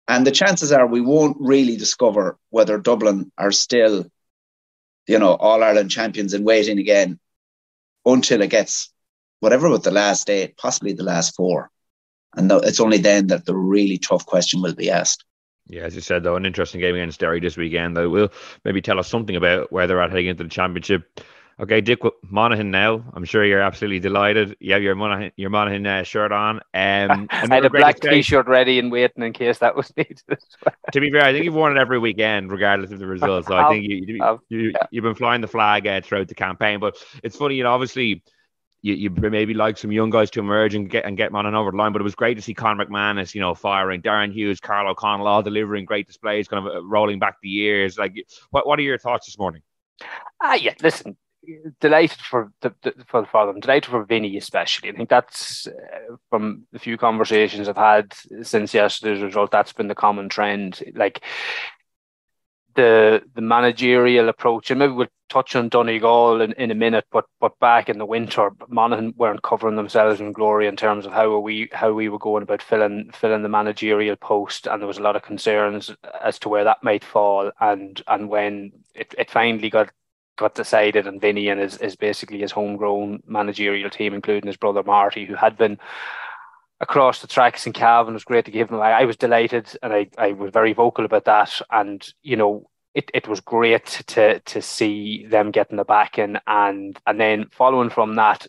And 0.08 0.26
the 0.26 0.30
chances 0.30 0.72
are 0.72 0.86
we 0.86 1.00
won't 1.00 1.36
really 1.38 1.76
discover 1.76 2.38
whether 2.50 2.78
Dublin 2.78 3.30
are 3.36 3.52
still, 3.52 4.06
you 5.06 5.18
know, 5.18 5.34
All 5.34 5.62
Ireland 5.62 5.90
champions 5.90 6.32
in 6.32 6.44
waiting 6.44 6.78
again 6.78 7.18
until 8.06 8.40
it 8.40 8.50
gets 8.50 8.90
whatever 9.40 9.68
with 9.68 9.82
the 9.82 9.90
last 9.90 10.28
eight, 10.30 10.56
possibly 10.56 10.92
the 10.92 11.02
last 11.02 11.34
four. 11.34 11.70
And 12.36 12.50
it's 12.52 12.80
only 12.80 12.98
then 12.98 13.28
that 13.28 13.46
the 13.46 13.56
really 13.56 13.98
tough 13.98 14.26
question 14.26 14.60
will 14.60 14.74
be 14.74 14.90
asked. 14.90 15.24
Yeah, 15.68 15.82
as 15.82 15.94
you 15.94 16.00
said, 16.00 16.22
though, 16.22 16.36
an 16.36 16.46
interesting 16.46 16.80
game 16.80 16.94
against 16.94 17.18
Derry 17.18 17.40
this 17.40 17.56
weekend 17.56 17.96
that 17.96 18.08
will 18.08 18.30
maybe 18.64 18.80
tell 18.80 19.00
us 19.00 19.08
something 19.08 19.34
about 19.34 19.72
where 19.72 19.86
they're 19.86 20.00
at 20.00 20.10
heading 20.10 20.26
into 20.26 20.44
the 20.44 20.50
championship. 20.50 21.20
Okay, 21.58 21.80
Dick 21.80 22.00
Monaghan 22.22 22.70
now. 22.70 23.02
I'm 23.14 23.24
sure 23.24 23.42
you're 23.42 23.62
absolutely 23.62 23.98
delighted. 23.98 24.56
You 24.60 24.74
have 24.74 24.82
your 24.82 24.94
Monaghan, 24.94 25.32
your 25.36 25.48
Monaghan 25.48 25.86
uh, 25.86 26.02
shirt 26.02 26.30
on. 26.30 26.56
Um, 26.74 27.26
I 27.30 27.46
had 27.48 27.64
a 27.64 27.70
black 27.70 27.98
t-shirt 27.98 28.46
ready 28.46 28.78
and 28.78 28.92
waiting 28.92 29.24
in 29.24 29.32
case 29.32 29.58
that 29.58 29.74
was 29.74 29.90
needed. 29.96 30.20
to 30.92 31.00
be 31.00 31.10
fair, 31.10 31.24
I 31.24 31.32
think 31.32 31.46
you've 31.46 31.54
worn 31.54 31.76
it 31.76 31.80
every 31.80 31.98
weekend, 31.98 32.52
regardless 32.52 32.90
of 32.90 32.98
the 32.98 33.06
results. 33.06 33.48
So 33.48 33.56
I 33.56 33.70
think 33.70 33.84
you, 33.84 34.36
you, 34.50 34.72
you, 34.90 35.02
have 35.02 35.04
been 35.04 35.14
flying 35.14 35.40
the 35.40 35.48
flag 35.48 35.86
uh, 35.86 36.02
throughout 36.02 36.28
the 36.28 36.34
campaign. 36.34 36.78
But 36.78 36.98
it's 37.22 37.36
funny, 37.36 37.54
you 37.54 37.64
know, 37.64 37.72
obviously 37.72 38.22
you, 38.82 38.94
you 38.94 39.10
maybe 39.10 39.54
like 39.54 39.78
some 39.78 39.92
young 39.92 40.10
guys 40.10 40.30
to 40.30 40.40
emerge 40.40 40.74
and 40.74 40.88
get 40.88 41.04
and 41.04 41.16
get 41.16 41.32
man 41.32 41.46
over 41.46 41.70
the 41.70 41.76
line. 41.76 41.92
But 41.92 42.00
it 42.00 42.04
was 42.04 42.14
great 42.14 42.34
to 42.34 42.42
see 42.42 42.54
Conor 42.54 42.84
McManus, 42.84 43.34
you 43.34 43.40
know, 43.40 43.54
firing 43.54 44.02
Darren 44.02 44.32
Hughes, 44.32 44.60
Karl 44.60 44.90
O'Connell, 44.90 45.26
all 45.26 45.42
delivering 45.42 45.84
great 45.84 46.06
displays, 46.06 46.48
kind 46.48 46.66
of 46.66 46.74
uh, 46.74 46.84
rolling 46.84 47.18
back 47.18 47.36
the 47.42 47.48
years. 47.48 47.98
Like, 47.98 48.14
what 48.50 48.66
what 48.66 48.78
are 48.78 48.82
your 48.82 48.98
thoughts 48.98 49.26
this 49.26 49.38
morning? 49.38 49.62
Ah, 50.40 50.54
yeah. 50.54 50.74
Listen, 50.82 51.16
delighted 51.80 52.20
for 52.20 52.52
the, 52.60 52.74
the 52.82 52.94
for, 53.06 53.24
for 53.26 53.46
them, 53.46 53.60
delighted 53.60 53.90
for 53.90 54.04
Vinny 54.04 54.36
especially. 54.36 54.90
I 54.90 54.92
think 54.92 55.08
that's 55.08 55.66
uh, 55.66 56.16
from 56.30 56.66
the 56.72 56.78
few 56.78 56.96
conversations 56.96 57.68
I've 57.68 57.76
had 57.76 58.14
since 58.42 58.74
yesterday's 58.74 59.22
result. 59.22 59.50
That's 59.50 59.72
been 59.72 59.88
the 59.88 59.94
common 59.94 60.28
trend. 60.28 60.82
Like 60.94 61.22
the 62.76 63.22
the 63.34 63.40
managerial 63.40 64.28
approach, 64.28 64.70
and 64.70 64.78
maybe 64.78 64.92
we'll 64.92 65.08
touch 65.28 65.56
on 65.56 65.68
Donegal 65.68 66.40
in, 66.40 66.52
in 66.52 66.70
a 66.70 66.74
minute, 66.74 67.06
but 67.10 67.24
but 67.40 67.58
back 67.58 67.88
in 67.88 67.98
the 67.98 68.06
winter, 68.06 68.50
Monaghan 68.68 69.14
weren't 69.16 69.42
covering 69.42 69.76
themselves 69.76 70.20
in 70.20 70.32
glory 70.32 70.66
in 70.68 70.76
terms 70.76 71.06
of 71.06 71.12
how 71.12 71.38
we 71.38 71.68
how 71.72 71.92
we 71.92 72.08
were 72.08 72.18
going 72.18 72.42
about 72.42 72.62
filling 72.62 73.10
filling 73.12 73.42
the 73.42 73.48
managerial 73.48 74.16
post, 74.16 74.66
and 74.66 74.80
there 74.80 74.86
was 74.86 74.98
a 74.98 75.02
lot 75.02 75.16
of 75.16 75.22
concerns 75.22 75.90
as 76.22 76.38
to 76.38 76.48
where 76.48 76.64
that 76.64 76.84
might 76.84 77.04
fall, 77.04 77.50
and 77.60 78.02
and 78.06 78.28
when 78.28 78.72
it, 78.94 79.14
it 79.18 79.30
finally 79.30 79.70
got 79.70 79.90
got 80.36 80.54
decided, 80.54 81.06
and 81.06 81.20
Vinny 81.20 81.48
and 81.48 81.60
his 81.60 81.78
is 81.78 81.96
basically 81.96 82.38
his 82.38 82.52
homegrown 82.52 83.22
managerial 83.26 83.90
team, 83.90 84.14
including 84.14 84.46
his 84.46 84.56
brother 84.56 84.82
Marty, 84.82 85.24
who 85.24 85.34
had 85.34 85.56
been 85.56 85.78
across 86.80 87.20
the 87.20 87.26
tracks 87.26 87.66
in 87.66 87.72
Cavan. 87.72 88.12
It 88.12 88.14
was 88.14 88.24
great 88.24 88.44
to 88.46 88.50
give 88.50 88.70
him. 88.70 88.80
I, 88.80 88.92
I 88.92 89.04
was 89.04 89.16
delighted, 89.16 89.68
and 89.82 89.92
I, 89.92 90.08
I 90.18 90.32
was 90.32 90.50
very 90.52 90.72
vocal 90.72 91.04
about 91.04 91.24
that. 91.24 91.60
And 91.70 92.06
you 92.22 92.36
know, 92.36 92.68
it, 92.94 93.10
it 93.14 93.28
was 93.28 93.40
great 93.40 94.02
to 94.08 94.40
to 94.40 94.62
see 94.62 95.26
them 95.26 95.50
getting 95.50 95.76
the 95.76 95.84
back 95.84 96.18
in, 96.18 96.38
and 96.46 96.98
and 97.06 97.20
then 97.20 97.46
following 97.50 97.90
from 97.90 98.14
that, 98.16 98.46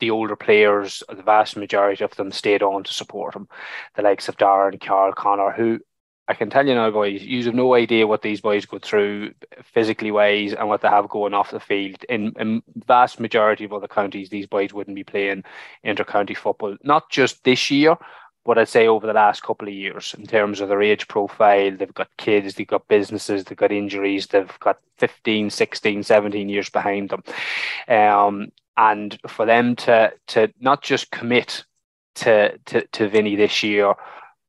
the 0.00 0.10
older 0.10 0.36
players, 0.36 1.02
the 1.08 1.22
vast 1.22 1.56
majority 1.56 2.04
of 2.04 2.14
them 2.16 2.32
stayed 2.32 2.62
on 2.62 2.84
to 2.84 2.92
support 2.92 3.34
him. 3.36 3.48
The 3.96 4.02
likes 4.02 4.28
of 4.28 4.36
Darren, 4.36 4.80
Carl, 4.80 5.12
Connor, 5.12 5.52
who 5.52 5.80
I 6.28 6.34
can 6.34 6.50
tell 6.50 6.66
you 6.66 6.74
now, 6.74 6.90
boys, 6.90 7.22
you 7.22 7.44
have 7.44 7.54
no 7.54 7.74
idea 7.74 8.06
what 8.06 8.22
these 8.22 8.40
boys 8.40 8.64
go 8.64 8.78
through 8.78 9.32
physically 9.62 10.12
wise 10.12 10.52
and 10.52 10.68
what 10.68 10.80
they 10.80 10.88
have 10.88 11.08
going 11.08 11.34
off 11.34 11.50
the 11.50 11.58
field. 11.58 12.04
In, 12.08 12.32
in 12.38 12.62
vast 12.86 13.18
majority 13.18 13.64
of 13.64 13.72
other 13.72 13.88
counties, 13.88 14.30
these 14.30 14.46
boys 14.46 14.72
wouldn't 14.72 14.94
be 14.94 15.04
playing 15.04 15.42
inter-county 15.82 16.34
football, 16.34 16.76
not 16.84 17.10
just 17.10 17.42
this 17.42 17.70
year, 17.70 17.96
but 18.44 18.56
I'd 18.56 18.68
say 18.68 18.86
over 18.86 19.06
the 19.06 19.12
last 19.12 19.42
couple 19.42 19.68
of 19.68 19.74
years 19.74 20.14
in 20.18 20.26
terms 20.26 20.60
of 20.60 20.68
their 20.68 20.82
age 20.82 21.08
profile. 21.08 21.76
They've 21.76 21.94
got 21.94 22.16
kids, 22.16 22.54
they've 22.54 22.66
got 22.66 22.88
businesses, 22.88 23.44
they've 23.44 23.58
got 23.58 23.72
injuries, 23.72 24.26
they've 24.28 24.58
got 24.60 24.78
15, 24.98 25.50
16, 25.50 26.02
17 26.02 26.48
years 26.48 26.70
behind 26.70 27.10
them. 27.10 27.22
Um, 27.88 28.52
and 28.76 29.18
for 29.26 29.44
them 29.44 29.76
to 29.76 30.12
to 30.28 30.52
not 30.60 30.82
just 30.82 31.10
commit 31.10 31.64
to 32.16 32.58
to, 32.66 32.86
to 32.86 33.08
Vinny 33.08 33.36
this 33.36 33.62
year, 33.62 33.94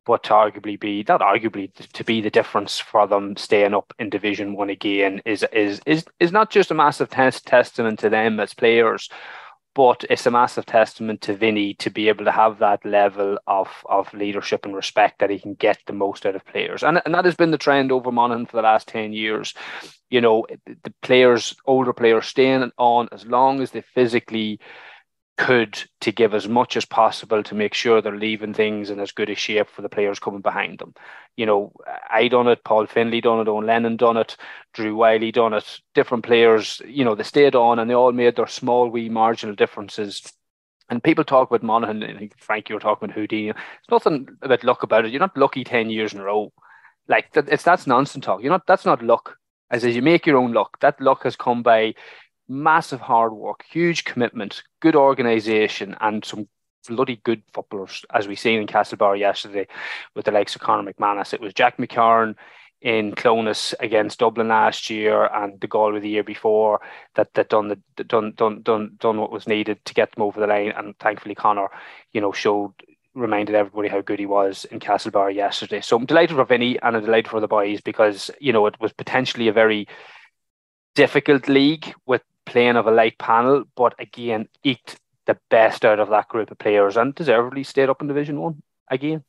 but 0.06 0.22
to 0.24 0.30
arguably 0.30 0.78
be 0.78 1.04
not 1.08 1.20
arguably 1.20 1.72
to 1.92 2.04
be 2.04 2.20
the 2.20 2.30
difference 2.30 2.78
for 2.78 3.06
them 3.06 3.36
staying 3.36 3.74
up 3.74 3.92
in 3.98 4.10
Division 4.10 4.54
One 4.54 4.70
again 4.70 5.22
is 5.24 5.44
is 5.52 5.80
is 5.86 6.04
is 6.20 6.32
not 6.32 6.50
just 6.50 6.70
a 6.70 6.74
massive 6.74 7.10
test 7.10 7.46
testament 7.46 7.98
to 8.00 8.08
them 8.10 8.40
as 8.40 8.54
players, 8.54 9.08
but 9.74 10.04
it's 10.08 10.26
a 10.26 10.30
massive 10.30 10.66
testament 10.66 11.20
to 11.22 11.34
Vinny 11.34 11.74
to 11.74 11.90
be 11.90 12.08
able 12.08 12.24
to 12.24 12.30
have 12.30 12.58
that 12.58 12.84
level 12.84 13.38
of 13.46 13.68
of 13.86 14.12
leadership 14.14 14.64
and 14.64 14.74
respect 14.74 15.18
that 15.18 15.30
he 15.30 15.38
can 15.38 15.54
get 15.54 15.78
the 15.86 15.92
most 15.92 16.26
out 16.26 16.36
of 16.36 16.46
players, 16.46 16.82
and 16.82 17.00
and 17.04 17.14
that 17.14 17.24
has 17.24 17.34
been 17.34 17.50
the 17.50 17.58
trend 17.58 17.90
over 17.90 18.12
Monaghan 18.12 18.46
for 18.46 18.56
the 18.56 18.62
last 18.62 18.88
ten 18.88 19.12
years. 19.12 19.54
You 20.10 20.20
know, 20.20 20.46
the 20.66 20.94
players, 21.02 21.56
older 21.66 21.92
players, 21.92 22.26
staying 22.26 22.70
on 22.78 23.08
as 23.10 23.26
long 23.26 23.60
as 23.60 23.72
they 23.72 23.82
physically 23.94 24.60
could 25.36 25.82
to 26.00 26.12
give 26.12 26.32
as 26.32 26.46
much 26.46 26.76
as 26.76 26.84
possible 26.84 27.42
to 27.42 27.54
make 27.54 27.74
sure 27.74 28.00
they're 28.00 28.16
leaving 28.16 28.54
things 28.54 28.90
in 28.90 29.00
as 29.00 29.10
good 29.10 29.28
a 29.30 29.34
shape 29.34 29.68
for 29.68 29.82
the 29.82 29.88
players 29.88 30.18
coming 30.20 30.40
behind 30.40 30.78
them. 30.78 30.94
You 31.36 31.46
know, 31.46 31.72
I 32.08 32.28
done 32.28 32.46
it, 32.46 32.62
Paul 32.64 32.86
Finley 32.86 33.20
done 33.20 33.40
it, 33.40 33.48
Owen 33.48 33.66
Lennon 33.66 33.96
done 33.96 34.16
it, 34.16 34.36
Drew 34.72 34.94
Wylie 34.94 35.32
done 35.32 35.52
it, 35.52 35.80
different 35.94 36.24
players, 36.24 36.80
you 36.86 37.04
know, 37.04 37.16
they 37.16 37.24
stayed 37.24 37.56
on 37.56 37.78
and 37.78 37.90
they 37.90 37.94
all 37.94 38.12
made 38.12 38.36
their 38.36 38.46
small 38.46 38.88
wee 38.88 39.08
marginal 39.08 39.56
differences. 39.56 40.22
And 40.88 41.02
people 41.02 41.24
talk 41.24 41.50
about 41.50 41.64
Monaghan, 41.64 42.00
think 42.18 42.38
Frank, 42.38 42.68
you 42.68 42.76
were 42.76 42.80
talking 42.80 43.06
about 43.06 43.16
Houdini. 43.16 43.50
It's 43.50 43.90
nothing 43.90 44.28
about 44.42 44.62
luck 44.62 44.82
about 44.84 45.04
it. 45.04 45.10
You're 45.10 45.20
not 45.20 45.36
lucky 45.36 45.64
10 45.64 45.90
years 45.90 46.12
in 46.12 46.20
a 46.20 46.24
row. 46.24 46.52
Like 47.08 47.28
it's 47.34 47.64
that's 47.64 47.86
nonsense 47.86 48.24
talk. 48.24 48.42
You're 48.42 48.52
not 48.52 48.66
that's 48.66 48.84
not 48.84 49.02
luck. 49.02 49.36
As, 49.70 49.84
as 49.84 49.96
you 49.96 50.02
make 50.02 50.26
your 50.26 50.36
own 50.36 50.52
luck. 50.52 50.78
That 50.80 51.00
luck 51.00 51.24
has 51.24 51.36
come 51.36 51.62
by 51.62 51.94
massive 52.48 53.00
hard 53.00 53.32
work, 53.32 53.64
huge 53.70 54.04
commitment, 54.04 54.62
good 54.80 54.96
organisation, 54.96 55.96
and 56.00 56.24
some 56.24 56.48
bloody 56.88 57.16
good 57.24 57.42
footballers, 57.52 58.04
as 58.12 58.28
we 58.28 58.36
seen 58.36 58.60
in 58.60 58.66
Castlebar 58.66 59.18
yesterday 59.18 59.66
with 60.14 60.26
the 60.26 60.32
likes 60.32 60.54
of 60.54 60.60
Conor 60.60 60.92
McManus. 60.92 61.32
It 61.32 61.40
was 61.40 61.54
Jack 61.54 61.78
McCarron 61.78 62.34
in 62.82 63.14
Clones 63.14 63.74
against 63.80 64.18
Dublin 64.18 64.48
last 64.48 64.90
year 64.90 65.24
and 65.24 65.58
the 65.60 65.66
goal 65.66 65.96
of 65.96 66.02
the 66.02 66.08
year 66.08 66.22
before 66.22 66.80
that 67.14 67.32
that 67.32 67.48
done 67.48 67.68
the 67.68 68.04
done 68.04 68.34
done 68.36 68.60
done 68.60 68.96
done 68.98 69.18
what 69.18 69.32
was 69.32 69.48
needed 69.48 69.82
to 69.86 69.94
get 69.94 70.12
them 70.12 70.22
over 70.22 70.38
the 70.38 70.46
line. 70.46 70.72
And 70.76 70.98
thankfully 70.98 71.34
Conor, 71.34 71.70
you 72.12 72.20
know, 72.20 72.32
showed 72.32 72.74
reminded 73.14 73.54
everybody 73.54 73.88
how 73.88 74.02
good 74.02 74.18
he 74.18 74.26
was 74.26 74.66
in 74.66 74.80
Castlebar 74.80 75.34
yesterday. 75.34 75.80
So 75.80 75.96
I'm 75.96 76.04
delighted 76.04 76.36
for 76.36 76.44
Vinny 76.44 76.78
and 76.82 76.96
I'm 76.96 77.04
delighted 77.04 77.30
for 77.30 77.40
the 77.40 77.48
boys 77.48 77.80
because, 77.80 78.30
you 78.40 78.52
know, 78.52 78.66
it 78.66 78.78
was 78.80 78.92
potentially 78.92 79.48
a 79.48 79.52
very 79.52 79.86
difficult 80.94 81.48
league 81.48 81.94
with 82.06 82.22
playing 82.46 82.76
of 82.76 82.86
a 82.86 82.90
light 82.90 83.18
panel, 83.18 83.64
but 83.76 83.94
again, 83.98 84.48
eked 84.62 85.00
the 85.26 85.38
best 85.50 85.84
out 85.84 86.00
of 86.00 86.10
that 86.10 86.28
group 86.28 86.50
of 86.50 86.58
players 86.58 86.96
and 86.96 87.14
deservedly 87.14 87.64
stayed 87.64 87.88
up 87.88 88.02
in 88.02 88.08
Division 88.08 88.40
One 88.40 88.62
again. 88.90 89.24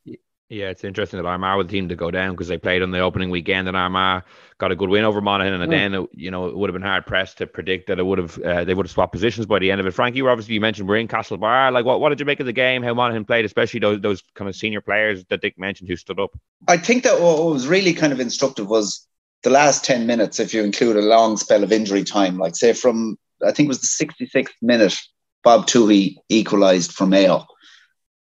Yeah, 0.48 0.70
it's 0.70 0.84
interesting 0.84 1.20
that 1.20 1.28
Armagh 1.28 1.58
were 1.58 1.64
the 1.64 1.70
team 1.70 1.90
to 1.90 1.96
go 1.96 2.12
down 2.12 2.32
because 2.32 2.48
they 2.48 2.60
played 2.60 2.84
on 2.84 2.92
the 2.92 3.00
opening 3.00 3.32
weekend 3.32 3.68
and 3.68 3.76
Armagh 3.76 4.24
got 4.60 4.72
a 4.72 4.76
good 4.76 4.90
win 4.90 5.04
over 5.04 5.20
Monaghan. 5.20 5.60
And 5.60 5.64
mm. 5.64 5.76
then, 5.76 5.94
it, 5.96 6.10
you 6.14 6.30
know, 6.30 6.46
it 6.46 6.56
would 6.56 6.70
have 6.70 6.76
been 6.76 6.84
hard 6.84 7.08
pressed 7.08 7.40
to 7.40 7.48
predict 7.48 7.88
that 7.88 7.98
it 7.98 8.06
would 8.06 8.20
have 8.20 8.38
uh, 8.40 8.64
they 8.64 8.76
would 8.76 8.86
have 8.86 8.92
swapped 8.92 9.12
positions 9.12 9.48
by 9.48 9.58
the 9.58 9.72
end 9.72 9.82
of 9.82 9.88
it. 9.88 9.92
Frankie, 9.92 10.18
you 10.18 10.30
obviously 10.30 10.54
you 10.54 10.62
mentioned 10.62 10.88
we're 10.88 10.98
in 10.98 11.08
Castlebar. 11.08 11.72
Like, 11.72 11.84
what, 11.84 12.00
what 12.00 12.10
did 12.10 12.20
you 12.20 12.28
make 12.28 12.40
of 12.40 12.46
the 12.46 12.54
game? 12.54 12.84
How 12.84 12.94
Monaghan 12.94 13.26
played, 13.26 13.44
especially 13.44 13.80
those 13.80 14.02
those 14.02 14.24
kind 14.36 14.48
of 14.48 14.56
senior 14.56 14.82
players 14.82 15.26
that 15.26 15.42
Dick 15.42 15.58
mentioned 15.58 15.90
who 15.90 15.96
stood 15.96 16.20
up. 16.20 16.38
I 16.68 16.78
think 16.78 17.04
that 17.06 17.20
what 17.20 17.44
was 17.44 17.68
really 17.68 17.94
kind 17.94 18.14
of 18.14 18.20
instructive 18.20 18.68
was 18.70 19.08
the 19.46 19.52
last 19.52 19.86
ten 19.86 20.08
minutes, 20.08 20.40
if 20.40 20.56
you 20.56 20.64
include 20.64 20.98
a 20.98 21.02
long 21.02 21.38
spell 21.38 21.64
of 21.64 21.72
injury 21.72 22.04
time, 22.04 22.40
like 22.40 22.56
say 22.56 22.74
from 22.74 23.16
I 23.46 23.52
think 23.52 23.68
it 23.68 23.76
was 23.76 23.82
the 23.82 24.06
66th 24.06 24.50
minute, 24.62 24.98
Bob 25.44 25.68
Tuohy 25.68 26.16
equalised 26.30 26.92
for 26.92 27.06
Mayo. 27.06 27.46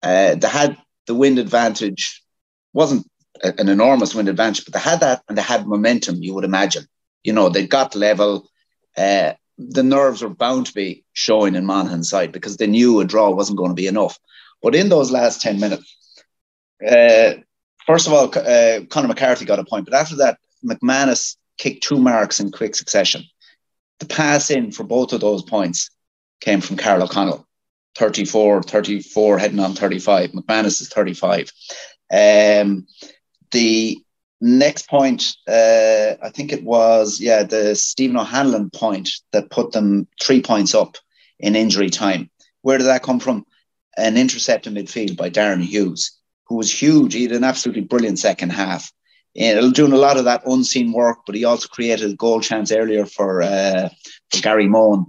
Uh, 0.02 0.34
they 0.34 0.48
had 0.48 0.78
the 1.06 1.14
wind 1.14 1.38
advantage, 1.38 2.22
wasn't 2.72 3.06
an 3.42 3.68
enormous 3.68 4.14
wind 4.14 4.30
advantage, 4.30 4.64
but 4.64 4.72
they 4.72 4.80
had 4.80 5.00
that 5.00 5.22
and 5.28 5.36
they 5.36 5.42
had 5.42 5.66
momentum, 5.66 6.22
you 6.22 6.32
would 6.34 6.44
imagine. 6.44 6.86
You 7.22 7.34
know, 7.34 7.50
they 7.50 7.66
got 7.66 7.94
level. 7.94 8.48
Uh, 8.96 9.34
the 9.58 9.82
nerves 9.82 10.22
were 10.22 10.30
bound 10.30 10.66
to 10.66 10.72
be 10.72 11.04
showing 11.12 11.54
in 11.54 11.66
Monaghan's 11.66 12.08
side 12.08 12.32
because 12.32 12.56
they 12.56 12.66
knew 12.66 13.00
a 13.00 13.04
draw 13.04 13.28
wasn't 13.30 13.58
going 13.58 13.70
to 13.70 13.82
be 13.82 13.88
enough. 13.88 14.18
But 14.62 14.74
in 14.74 14.88
those 14.88 15.10
last 15.10 15.42
10 15.42 15.60
minutes, 15.60 15.94
uh, 16.86 17.34
first 17.84 18.06
of 18.06 18.14
all, 18.14 18.26
uh, 18.38 18.86
Conor 18.88 19.08
McCarthy 19.08 19.44
got 19.44 19.58
a 19.58 19.64
point, 19.64 19.84
but 19.84 19.94
after 19.94 20.16
that, 20.16 20.38
McManus 20.64 21.36
kicked 21.58 21.82
two 21.82 21.98
marks 21.98 22.40
in 22.40 22.50
quick 22.50 22.74
succession. 22.74 23.24
The 23.98 24.06
pass 24.06 24.50
in 24.50 24.72
for 24.72 24.84
both 24.84 25.12
of 25.12 25.20
those 25.20 25.42
points 25.42 25.90
came 26.40 26.60
from 26.60 26.76
Karl 26.76 27.02
O'Connell, 27.02 27.46
34, 27.96 28.62
34, 28.62 29.38
heading 29.38 29.60
on 29.60 29.74
35. 29.74 30.30
McManus 30.32 30.80
is 30.80 30.88
35. 30.88 31.52
Um, 32.10 32.86
the 33.50 33.98
next 34.40 34.88
point, 34.88 35.36
uh, 35.46 36.14
I 36.22 36.30
think 36.30 36.52
it 36.52 36.64
was, 36.64 37.20
yeah, 37.20 37.42
the 37.42 37.74
Stephen 37.74 38.16
O'Hanlon 38.16 38.70
point 38.70 39.10
that 39.32 39.50
put 39.50 39.72
them 39.72 40.08
three 40.20 40.42
points 40.42 40.74
up 40.74 40.96
in 41.38 41.56
injury 41.56 41.90
time. 41.90 42.30
Where 42.62 42.78
did 42.78 42.84
that 42.84 43.02
come 43.02 43.20
from? 43.20 43.46
An 43.96 44.16
intercept 44.16 44.66
in 44.66 44.74
midfield 44.74 45.16
by 45.16 45.30
Darren 45.30 45.62
Hughes, 45.62 46.18
who 46.46 46.56
was 46.56 46.72
huge. 46.72 47.12
He 47.12 47.24
had 47.24 47.32
an 47.32 47.44
absolutely 47.44 47.82
brilliant 47.82 48.18
second 48.18 48.50
half. 48.50 48.90
Doing 49.34 49.92
a 49.92 49.96
lot 49.96 50.16
of 50.16 50.24
that 50.24 50.46
unseen 50.46 50.92
work, 50.92 51.18
but 51.26 51.34
he 51.34 51.44
also 51.44 51.68
created 51.68 52.10
a 52.10 52.16
goal 52.16 52.40
chance 52.40 52.72
earlier 52.72 53.06
for, 53.06 53.42
uh, 53.42 53.88
for 54.30 54.42
Gary 54.42 54.68
Mohan. 54.68 55.06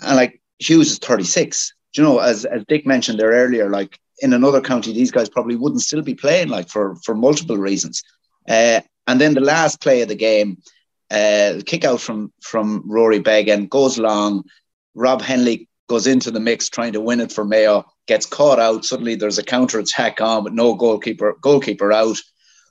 And 0.00 0.16
like 0.16 0.40
Hughes 0.58 0.90
is 0.90 0.98
36. 0.98 1.72
Do 1.92 2.02
you 2.02 2.08
know, 2.08 2.18
as, 2.18 2.44
as 2.44 2.64
Dick 2.66 2.86
mentioned 2.86 3.18
there 3.18 3.30
earlier, 3.30 3.70
like 3.70 3.98
in 4.20 4.32
another 4.32 4.60
county, 4.60 4.92
these 4.92 5.10
guys 5.10 5.28
probably 5.28 5.56
wouldn't 5.56 5.82
still 5.82 6.02
be 6.02 6.14
playing, 6.14 6.48
like 6.48 6.68
for, 6.68 6.96
for 7.04 7.14
multiple 7.14 7.56
reasons. 7.56 8.02
Uh, 8.48 8.80
and 9.06 9.20
then 9.20 9.34
the 9.34 9.40
last 9.40 9.80
play 9.80 10.02
of 10.02 10.08
the 10.08 10.14
game, 10.14 10.58
uh, 11.10 11.60
kick 11.64 11.84
out 11.84 12.00
from 12.00 12.32
from 12.42 12.82
Rory 12.86 13.18
Beggan 13.18 13.66
goes 13.66 13.98
long. 13.98 14.44
Rob 14.94 15.22
Hennelly 15.22 15.68
goes 15.88 16.06
into 16.06 16.30
the 16.30 16.40
mix 16.40 16.68
trying 16.68 16.92
to 16.92 17.00
win 17.00 17.20
it 17.20 17.32
for 17.32 17.44
Mayo, 17.44 17.86
gets 18.06 18.26
caught 18.26 18.58
out. 18.58 18.84
Suddenly 18.84 19.14
there's 19.14 19.38
a 19.38 19.44
counter 19.44 19.78
attack 19.78 20.20
on, 20.20 20.44
but 20.44 20.52
no 20.52 20.74
goalkeeper 20.74 21.36
goalkeeper 21.40 21.92
out. 21.92 22.18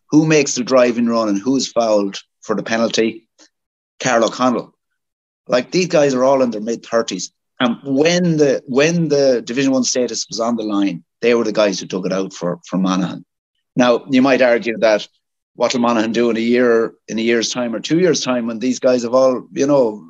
Who 0.10 0.26
makes 0.26 0.56
the 0.56 0.64
driving 0.64 1.08
run 1.08 1.30
and 1.30 1.40
who's 1.40 1.72
fouled 1.72 2.18
for 2.42 2.56
the 2.56 2.64
penalty? 2.64 3.28
Karl 4.00 4.26
O'Connell. 4.26 4.74
Like 5.48 5.72
these 5.72 5.88
guys 5.88 6.14
are 6.14 6.24
all 6.24 6.42
in 6.42 6.52
their 6.52 6.62
mid 6.62 6.86
thirties, 6.86 7.32
and 7.60 7.78
when 7.84 8.38
the 8.38 8.62
when 8.68 9.08
the 9.08 9.42
Division 9.42 9.72
One 9.72 9.84
status 9.84 10.28
was 10.30 10.40
on 10.40 10.58
the 10.58 10.64
line, 10.64 11.04
they 11.22 11.34
were 11.36 11.46
the 11.46 11.54
guys 11.54 11.80
who 11.80 11.88
took 11.88 12.06
it 12.06 12.14
out 12.14 12.34
for 12.34 12.60
for 12.68 12.78
Monaghan. 12.78 13.26
Now 13.76 14.06
you 14.10 14.22
might 14.22 14.42
argue 14.42 14.78
that 14.80 15.08
what 15.56 15.74
will 15.74 15.82
Monaghan 15.82 16.12
do 16.12 16.30
in 16.30 16.38
a 16.38 16.42
year, 16.42 16.94
in 17.08 17.18
a 17.18 17.22
year's 17.22 17.50
time 17.50 17.74
or 17.74 17.80
two 17.80 18.00
years' 18.00 18.22
time 18.22 18.46
when 18.46 18.60
these 18.60 18.80
guys 18.80 19.04
have 19.04 19.14
all, 19.16 19.48
you 19.52 19.66
know, 19.66 20.08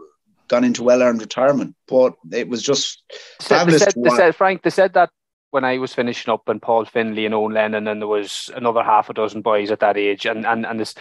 gone 0.50 0.66
into 0.66 0.84
well-earned 0.84 1.22
retirement? 1.22 1.74
But 1.88 2.16
it 2.32 2.50
was 2.50 2.62
just 2.62 3.02
fabulous. 3.42 3.86
They 3.86 3.92
said, 3.92 4.04
they 4.04 4.10
said, 4.10 4.36
Frank, 4.36 4.64
they 4.64 4.70
said 4.70 4.94
that 4.96 5.10
when 5.52 5.64
I 5.64 5.78
was 5.78 5.94
finishing 5.94 6.34
up 6.34 6.50
and 6.50 6.62
Paul 6.62 6.86
Finley 6.86 7.26
and 7.26 7.34
Owen 7.34 7.54
Lennon 7.54 7.88
and 7.88 8.02
there 8.02 8.08
was 8.08 8.52
another 8.56 8.84
half 8.84 9.10
a 9.10 9.14
dozen 9.14 9.42
boys 9.42 9.72
at 9.72 9.80
that 9.80 9.98
age. 9.98 10.26
And 10.26 10.46
and 10.46 10.66
and 10.66 10.80
this 10.80 10.96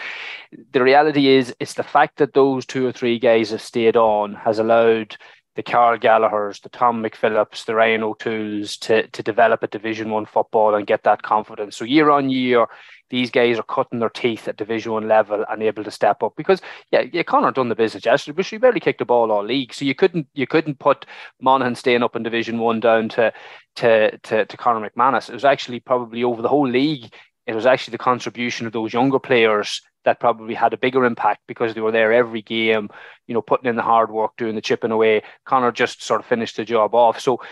the 0.72 0.82
reality 0.82 1.28
is 1.28 1.54
it's 1.60 1.74
the 1.74 1.82
fact 1.82 2.18
that 2.18 2.34
those 2.34 2.64
two 2.64 2.86
or 2.86 2.92
three 2.92 3.18
guys 3.18 3.50
have 3.50 3.62
stayed 3.62 3.96
on 3.96 4.34
has 4.34 4.58
allowed 4.58 5.16
the 5.56 5.62
Carl 5.62 5.98
Gallaghers, 5.98 6.60
the 6.60 6.68
Tom 6.68 7.02
McPhillips, 7.02 7.64
the 7.64 7.75
Ryan 7.75 8.02
O'Toole's 8.02 8.76
to 8.78 9.08
to 9.08 9.22
develop 9.22 9.62
a 9.62 9.66
division 9.66 10.10
one 10.10 10.26
football 10.26 10.75
and 10.75 10.86
get 10.86 11.02
that 11.04 11.22
confidence. 11.22 11.76
So 11.76 11.84
year 11.84 12.10
on 12.10 12.28
year, 12.28 12.66
these 13.08 13.30
guys 13.30 13.58
are 13.58 13.62
cutting 13.62 13.98
their 13.98 14.10
teeth 14.10 14.48
at 14.48 14.56
Division 14.56 14.92
One 14.92 15.08
level 15.08 15.44
and 15.48 15.62
able 15.62 15.82
to 15.84 15.90
step 15.90 16.22
up 16.22 16.34
because 16.36 16.60
yeah, 16.92 17.04
yeah, 17.10 17.22
Conor 17.22 17.52
done 17.52 17.70
the 17.70 17.75
business 17.75 18.04
yesterday, 18.04 18.36
but 18.36 18.44
she 18.44 18.58
barely 18.58 18.80
kicked 18.80 18.98
the 18.98 19.06
ball 19.06 19.32
all 19.32 19.44
league, 19.44 19.72
so 19.72 19.84
you 19.84 19.94
couldn't 19.94 20.26
you 20.34 20.46
couldn't 20.46 20.78
put 20.78 21.06
Monaghan 21.40 21.75
staying 21.75 22.02
up 22.02 22.14
in 22.14 22.22
Division 22.22 22.58
One 22.58 22.80
down 22.80 23.08
to 23.10 23.32
to 23.76 24.18
to, 24.18 24.44
to 24.44 24.56
Conor 24.56 24.88
McManus. 24.88 25.30
It 25.30 25.34
was 25.34 25.44
actually 25.44 25.80
probably 25.80 26.22
over 26.22 26.42
the 26.42 26.48
whole 26.48 26.68
league. 26.68 27.12
It 27.46 27.54
was 27.54 27.64
actually 27.64 27.92
the 27.92 27.98
contribution 27.98 28.66
of 28.66 28.72
those 28.72 28.92
younger 28.92 29.20
players 29.20 29.80
that 30.06 30.20
probably 30.20 30.54
had 30.54 30.72
a 30.72 30.78
bigger 30.78 31.04
impact 31.04 31.42
because 31.46 31.75
they 31.75 31.80
were 31.82 31.92
there 31.92 32.12
every 32.12 32.40
game, 32.40 32.88
you 33.26 33.34
know, 33.34 33.42
putting 33.42 33.69
in 33.69 33.76
the 33.76 33.82
hard 33.82 34.10
work, 34.10 34.32
doing 34.38 34.54
the 34.54 34.62
chipping 34.62 34.92
away. 34.92 35.23
Conor 35.45 35.73
just 35.73 36.02
sort 36.02 36.21
of 36.21 36.26
finished 36.26 36.56
the 36.56 36.64
job 36.64 36.95
off. 36.95 37.21
So 37.21 37.42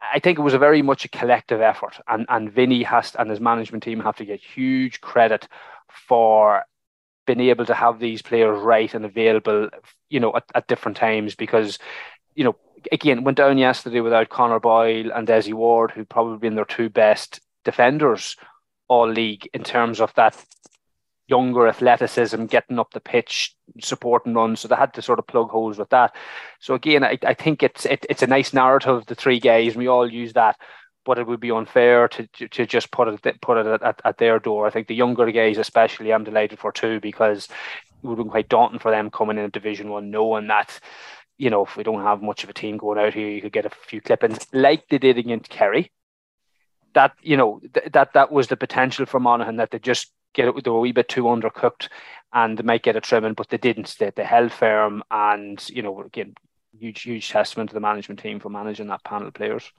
I 0.00 0.20
think 0.20 0.38
it 0.38 0.42
was 0.42 0.54
a 0.54 0.58
very 0.58 0.82
much 0.82 1.04
a 1.04 1.08
collective 1.08 1.60
effort, 1.60 2.00
and 2.08 2.24
and 2.28 2.50
Vinny 2.50 2.82
has 2.84 3.14
and 3.18 3.28
his 3.28 3.40
management 3.40 3.82
team 3.82 4.00
have 4.00 4.16
to 4.16 4.24
get 4.24 4.40
huge 4.40 5.00
credit 5.00 5.46
for 6.08 6.64
being 7.26 7.40
able 7.40 7.66
to 7.66 7.74
have 7.74 7.98
these 7.98 8.22
players 8.22 8.58
right 8.62 8.94
and 8.94 9.04
available, 9.04 9.68
you 10.08 10.20
know, 10.20 10.34
at, 10.36 10.44
at 10.54 10.68
different 10.68 10.96
times 10.96 11.34
because, 11.34 11.78
you 12.34 12.44
know, 12.44 12.56
again 12.92 13.24
went 13.24 13.36
down 13.36 13.58
yesterday 13.58 14.00
without 14.00 14.28
Conor 14.28 14.60
Boyle 14.60 15.10
and 15.12 15.26
Desi 15.26 15.52
Ward, 15.52 15.90
who 15.90 16.04
probably 16.04 16.38
been 16.38 16.54
their 16.54 16.64
two 16.64 16.88
best 16.88 17.40
defenders 17.64 18.36
all 18.88 19.08
league 19.08 19.48
in 19.52 19.64
terms 19.64 20.00
of 20.00 20.14
that 20.14 20.44
younger 21.28 21.66
athleticism, 21.66 22.46
getting 22.46 22.78
up 22.78 22.92
the 22.92 23.00
pitch, 23.00 23.54
supporting 23.80 24.34
runs. 24.34 24.60
So 24.60 24.68
they 24.68 24.76
had 24.76 24.94
to 24.94 25.02
sort 25.02 25.18
of 25.18 25.26
plug 25.26 25.50
holes 25.50 25.78
with 25.78 25.90
that. 25.90 26.14
So 26.60 26.74
again, 26.74 27.04
I, 27.04 27.18
I 27.24 27.34
think 27.34 27.62
it's 27.62 27.84
it, 27.84 28.06
it's 28.08 28.22
a 28.22 28.26
nice 28.26 28.52
narrative. 28.52 29.06
The 29.06 29.14
three 29.14 29.40
guys, 29.40 29.72
and 29.72 29.78
we 29.78 29.88
all 29.88 30.10
use 30.10 30.32
that. 30.34 30.56
But 31.04 31.18
it 31.20 31.26
would 31.28 31.38
be 31.38 31.52
unfair 31.52 32.08
to, 32.08 32.26
to, 32.26 32.48
to 32.48 32.66
just 32.66 32.90
put 32.90 33.06
it 33.08 33.40
put 33.40 33.58
it 33.58 33.82
at, 33.82 34.00
at 34.04 34.18
their 34.18 34.40
door. 34.40 34.66
I 34.66 34.70
think 34.70 34.88
the 34.88 34.94
younger 34.94 35.30
guys, 35.30 35.56
especially, 35.56 36.12
I'm 36.12 36.24
delighted 36.24 36.58
for 36.58 36.72
too 36.72 36.98
because 37.00 37.44
it 37.44 38.06
would 38.06 38.18
have 38.18 38.24
been 38.24 38.30
quite 38.30 38.48
daunting 38.48 38.80
for 38.80 38.90
them 38.90 39.10
coming 39.10 39.38
in 39.38 39.50
Division 39.50 39.88
One, 39.88 40.10
knowing 40.10 40.48
that 40.48 40.80
you 41.38 41.50
know 41.50 41.64
if 41.64 41.76
we 41.76 41.84
don't 41.84 42.02
have 42.02 42.22
much 42.22 42.42
of 42.42 42.50
a 42.50 42.54
team 42.54 42.76
going 42.76 42.98
out 42.98 43.14
here, 43.14 43.28
you 43.28 43.40
could 43.40 43.52
get 43.52 43.66
a 43.66 43.70
few 43.70 44.00
clippings 44.00 44.46
like 44.52 44.88
they 44.88 44.98
did 44.98 45.18
against 45.18 45.48
Kerry. 45.48 45.92
That 46.94 47.12
you 47.22 47.36
know 47.36 47.60
th- 47.72 47.92
that 47.92 48.14
that 48.14 48.32
was 48.32 48.48
the 48.48 48.56
potential 48.56 49.06
for 49.06 49.20
Monaghan 49.20 49.56
that 49.56 49.70
they 49.70 49.78
just 49.78 50.12
get 50.36 50.46
it, 50.48 50.64
they 50.64 50.70
were 50.70 50.76
a 50.76 50.80
wee 50.80 50.92
bit 50.92 51.08
too 51.08 51.24
undercooked 51.24 51.88
and 52.32 52.56
they 52.56 52.62
might 52.62 52.82
get 52.82 52.96
a 52.96 53.00
trimming, 53.00 53.34
but 53.34 53.48
they 53.48 53.58
didn't. 53.58 53.96
They, 53.98 54.12
they 54.14 54.24
held 54.24 54.52
firm 54.52 55.02
and, 55.10 55.68
you 55.68 55.82
know, 55.82 56.02
again, 56.02 56.34
huge, 56.78 57.02
huge 57.02 57.28
testament 57.28 57.70
to 57.70 57.74
the 57.74 57.80
management 57.80 58.20
team 58.20 58.38
for 58.38 58.50
managing 58.50 58.86
that 58.88 59.02
panel 59.04 59.28
of 59.28 59.34
players. 59.34 59.72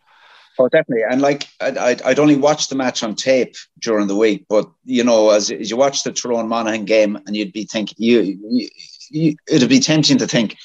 Oh, 0.60 0.68
definitely. 0.68 1.04
And 1.10 1.22
like, 1.22 1.48
I'd, 1.62 2.02
I'd 2.02 2.20
only 2.20 2.36
watched 2.36 2.70
the 2.70 2.76
match 2.76 3.04
on 3.04 3.16
tape 3.16 3.56
during 3.80 4.08
the 4.08 4.16
week, 4.16 4.46
but 4.50 4.70
you 4.84 5.04
know, 5.04 5.30
as, 5.30 5.52
as 5.52 5.70
you 5.70 5.78
watch 5.78 6.04
the 6.04 6.12
Tyrone 6.12 6.50
Monaghan 6.50 6.86
game, 6.86 7.16
and 7.28 7.36
you'd 7.36 7.54
be 7.54 7.66
thinking, 7.66 7.96
you, 8.00 8.40
you, 8.50 8.70
you, 9.12 9.36
it'd 9.48 9.70
be 9.70 9.80
tempting 9.80 10.18
to 10.18 10.28
think, 10.28 10.58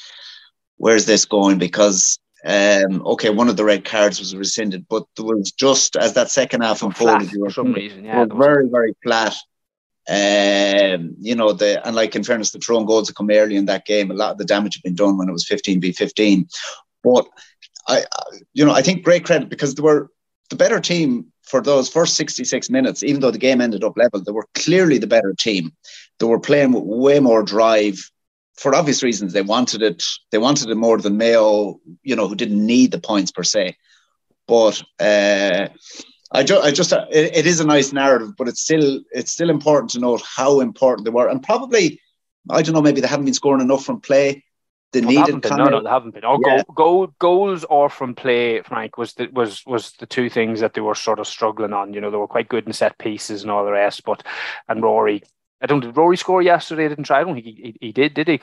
where's 0.79 1.05
this 1.05 1.27
going? 1.27 1.59
Because 1.59 2.19
um, 2.45 3.07
okay, 3.07 3.31
one 3.31 3.49
of 3.49 3.57
the 3.57 3.65
red 3.65 3.85
cards 3.85 4.19
was 4.19 4.35
rescinded, 4.35 4.87
but 4.89 5.05
there 5.17 5.27
was 5.27 5.53
just 5.53 5.97
as 5.97 6.15
that 6.15 6.31
second 6.31 6.63
half 6.63 6.83
unfolded, 6.83 7.31
you 7.31 7.41
were, 7.41 7.51
for 7.51 7.55
some 7.55 7.73
reason, 7.73 8.05
yeah, 8.05 8.25
were 8.25 8.35
very, 8.35 8.69
very 8.69 8.95
flat. 9.03 9.35
Um, 10.09 11.15
you 11.21 11.37
know, 11.37 11.53
the 11.53 11.85
and 11.87 11.95
like 11.95 12.17
in 12.17 12.25
fairness, 12.25 12.51
the 12.51 12.59
Tyrone 12.59 12.87
goals 12.87 13.07
that 13.07 13.17
come 13.17 13.31
early 13.31 13.57
in 13.57 13.67
that 13.67 13.87
game, 13.87 14.11
a 14.11 14.15
lot 14.15 14.33
of 14.33 14.39
the 14.39 14.45
damage 14.45 14.75
had 14.75 14.83
been 14.83 14.95
done 14.95 15.17
when 15.17 15.29
it 15.29 15.33
was 15.33 15.47
15 15.47 15.81
v 15.81 15.93
15. 15.93 16.49
But 17.05 17.27
I, 17.89 18.05
you 18.53 18.65
know, 18.65 18.73
I 18.73 18.83
think 18.83 19.05
great 19.05 19.25
credit 19.25 19.49
because 19.49 19.75
they 19.75 19.83
were 19.83 20.11
the 20.51 20.57
better 20.57 20.81
team 20.81 21.33
for 21.43 21.61
those 21.61 21.89
first 21.89 22.15
66 22.15 22.71
minutes, 22.71 23.03
even 23.03 23.21
though 23.21 23.31
the 23.31 23.39
game 23.39 23.61
ended 23.61 23.85
up 23.85 23.97
level, 23.97 24.23
they 24.23 24.33
were 24.33 24.49
clearly 24.55 24.99
the 24.99 25.07
better 25.07 25.35
team. 25.39 25.73
They 26.19 26.27
were 26.27 26.41
playing 26.41 26.73
with 26.73 26.85
way 26.85 27.21
more 27.21 27.43
drive 27.43 27.99
for 28.57 28.75
obvious 28.75 29.03
reasons. 29.03 29.33
They 29.33 29.43
wanted 29.43 29.83
it, 29.83 30.05
they 30.31 30.39
wanted 30.39 30.71
it 30.71 30.77
more 30.77 30.99
than 30.99 31.17
Mayo, 31.17 31.81
you 32.03 32.15
know, 32.15 32.29
who 32.29 32.35
didn't 32.35 32.65
need 32.65 32.93
the 32.93 33.01
points 33.01 33.33
per 33.33 33.43
se. 33.43 33.77
But 34.47 34.83
uh, 35.01 35.69
I, 36.33 36.43
ju- 36.43 36.61
I 36.61 36.71
just 36.71 36.93
uh, 36.93 37.07
it, 37.11 37.37
it 37.37 37.47
is 37.47 37.61
a 37.61 37.67
nice 37.67 37.93
narrative, 37.93 38.37
but 38.37 38.49
it's 38.49 38.61
still 38.61 39.01
it's 39.13 39.31
still 39.31 39.51
important 39.51 39.91
to 39.91 40.01
note 40.01 40.23
how 40.23 40.61
important 40.61 41.05
they 41.05 41.11
were, 41.11 41.29
and 41.29 41.43
probably 41.43 42.01
I 42.51 42.63
don't 42.63 42.75
know 42.75 42.83
maybe 42.83 43.01
they 43.01 43.09
haven't 43.09 43.27
been 43.27 43.35
scoring 43.35 43.61
enough 43.61 43.85
from 43.85 44.01
play. 44.01 44.45
They 44.93 45.01
no, 45.01 45.09
needed 45.09 45.41
been, 45.41 45.57
no, 45.57 45.65
no, 45.65 45.83
they 45.83 45.89
haven't 45.89 46.13
been. 46.13 46.25
Or 46.25 46.39
yeah. 46.45 46.63
goal, 46.69 46.75
goal, 46.75 47.07
goals 47.19 47.65
or 47.65 47.89
from 47.89 48.15
play, 48.15 48.61
Frank 48.61 48.99
was 48.99 49.15
the, 49.15 49.29
was 49.29 49.65
was 49.67 49.93
the 49.93 50.05
two 50.07 50.29
things 50.29 50.61
that 50.61 50.75
they 50.75 50.83
were 50.83 50.95
sort 50.95 51.19
of 51.19 51.27
struggling 51.27 51.73
on. 51.73 51.95
You 51.95 52.01
know, 52.03 52.11
they 52.11 52.19
were 52.19 52.27
quite 52.27 52.49
good 52.49 52.67
in 52.67 52.75
set 52.75 52.99
pieces 52.99 53.43
and 53.43 53.51
all 53.51 53.65
the 53.65 53.73
rest, 53.73 54.05
but 54.05 54.23
and 54.69 54.83
Rory, 54.83 55.23
I 55.63 55.67
don't 55.67 55.81
did 55.81 55.97
Rory 55.97 56.19
score 56.19 56.43
yesterday? 56.43 56.85
I 56.85 56.89
didn't 56.89 57.05
try. 57.05 57.21
I 57.21 57.25
don't 57.25 57.35
think 57.35 57.47
he, 57.47 57.77
he, 57.81 57.87
he 57.87 57.93
did. 57.93 58.13
Did 58.13 58.29
he? 58.29 58.41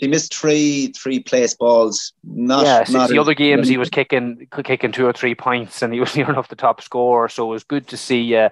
He 0.00 0.08
missed 0.08 0.34
three 0.34 0.92
three 0.96 1.20
place 1.20 1.54
balls. 1.54 2.14
Not 2.24 2.64
yeah, 2.64 2.84
not 2.88 3.10
the 3.10 3.18
other 3.18 3.34
games 3.34 3.68
he 3.68 3.76
was 3.76 3.90
kicking 3.90 4.48
kicking 4.64 4.92
two 4.92 5.04
or 5.04 5.12
three 5.12 5.34
points, 5.34 5.82
and 5.82 5.92
he 5.92 6.00
was 6.00 6.16
near 6.16 6.30
enough 6.30 6.48
the 6.48 6.56
top 6.56 6.80
scorer. 6.80 7.28
So 7.28 7.46
it 7.46 7.52
was 7.52 7.64
good 7.64 7.86
to 7.88 7.98
see 7.98 8.34
uh, 8.34 8.48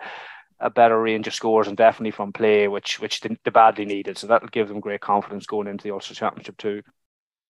a 0.60 0.68
better 0.68 1.00
range 1.00 1.26
of 1.26 1.34
scores, 1.34 1.66
and 1.66 1.76
definitely 1.76 2.10
from 2.10 2.34
play, 2.34 2.68
which 2.68 3.00
which 3.00 3.22
they, 3.22 3.34
they 3.44 3.50
badly 3.50 3.86
needed. 3.86 4.18
So 4.18 4.26
that'll 4.26 4.48
give 4.48 4.68
them 4.68 4.80
great 4.80 5.00
confidence 5.00 5.46
going 5.46 5.68
into 5.68 5.84
the 5.84 5.92
Ulster 5.92 6.14
Championship 6.14 6.58
too. 6.58 6.82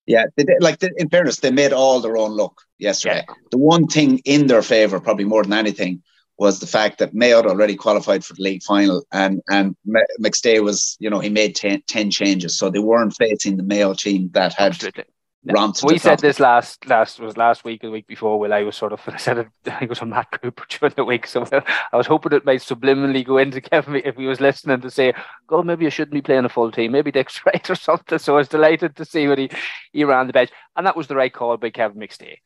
Yeah, 0.05 0.23
they, 0.37 0.45
like 0.61 0.81
in 0.81 1.09
fairness, 1.09 1.41
they 1.41 1.51
made 1.51 1.73
all 1.73 1.99
their 1.99 2.15
own 2.15 2.31
luck 2.37 2.61
yesterday. 2.77 3.25
Yeah. 3.27 3.33
The 3.51 3.57
one 3.57 3.85
thing 3.87 4.19
in 4.19 4.47
their 4.47 4.61
favour, 4.61 5.01
probably 5.01 5.25
more 5.25 5.43
than 5.43 5.53
anything, 5.53 6.03
was 6.39 6.59
the 6.59 6.67
fact 6.67 6.99
that 6.99 7.13
Mayo 7.13 7.41
already 7.41 7.75
qualified 7.75 8.23
for 8.23 8.33
the 8.33 8.41
league 8.41 8.63
final, 8.63 9.03
and 9.11 9.41
and 9.49 9.75
McStay 10.21 10.63
was, 10.63 10.97
you 10.99 11.09
know, 11.09 11.19
he 11.19 11.29
made 11.29 11.55
ten, 11.55 11.83
10 11.87 12.09
changes, 12.09 12.57
so 12.57 12.69
they 12.69 12.79
weren't 12.79 13.15
facing 13.15 13.57
the 13.57 13.63
Mayo 13.63 13.93
team 13.93 14.29
that 14.33 14.53
had 14.53 14.73
Absolutely. 14.73 15.03
romped. 15.45 15.83
We 15.83 15.97
said 15.97 16.19
this 16.19 16.39
last 16.39 16.87
last 16.87 17.19
was 17.19 17.35
last 17.35 17.65
week 17.65 17.83
or 17.83 17.87
the 17.87 17.91
week 17.91 18.07
before. 18.07 18.39
Well, 18.39 18.53
I 18.53 18.63
was 18.63 18.77
sort 18.77 18.93
of 18.93 19.01
I 19.07 19.17
said 19.17 19.39
it, 19.39 19.47
I 19.67 19.85
was 19.85 19.99
on 19.99 20.11
Matt 20.11 20.31
Cooper 20.31 20.65
during 20.69 20.95
the 20.95 21.03
week, 21.03 21.27
so 21.27 21.45
I 21.91 21.97
was 21.97 22.07
hoping 22.07 22.31
it 22.31 22.45
might 22.45 22.61
subliminally 22.61 23.25
go 23.25 23.37
into 23.37 23.59
Kevin 23.59 24.01
if 24.05 24.15
he 24.15 24.25
was 24.25 24.39
listening 24.39 24.79
to 24.79 24.89
say, 24.89 25.13
"God, 25.45 25.65
maybe 25.65 25.87
I 25.87 25.89
shouldn't 25.89 26.13
be 26.13 26.21
playing 26.21 26.45
a 26.45 26.49
full 26.49 26.71
team, 26.71 26.93
maybe 26.93 27.11
Dick 27.11 27.29
Wright 27.45 27.69
or 27.69 27.75
something." 27.75 28.17
So 28.17 28.35
I 28.35 28.37
was 28.37 28.47
delighted 28.47 28.95
to 28.95 29.03
see 29.03 29.27
when 29.27 29.39
he 29.39 29.49
he 29.91 30.05
ran 30.05 30.27
the 30.27 30.33
bench, 30.33 30.51
and 30.77 30.87
that 30.87 30.95
was 30.95 31.07
the 31.07 31.17
right 31.17 31.33
call 31.33 31.57
by 31.57 31.69
Kevin 31.69 31.99
McStay. 31.99 32.37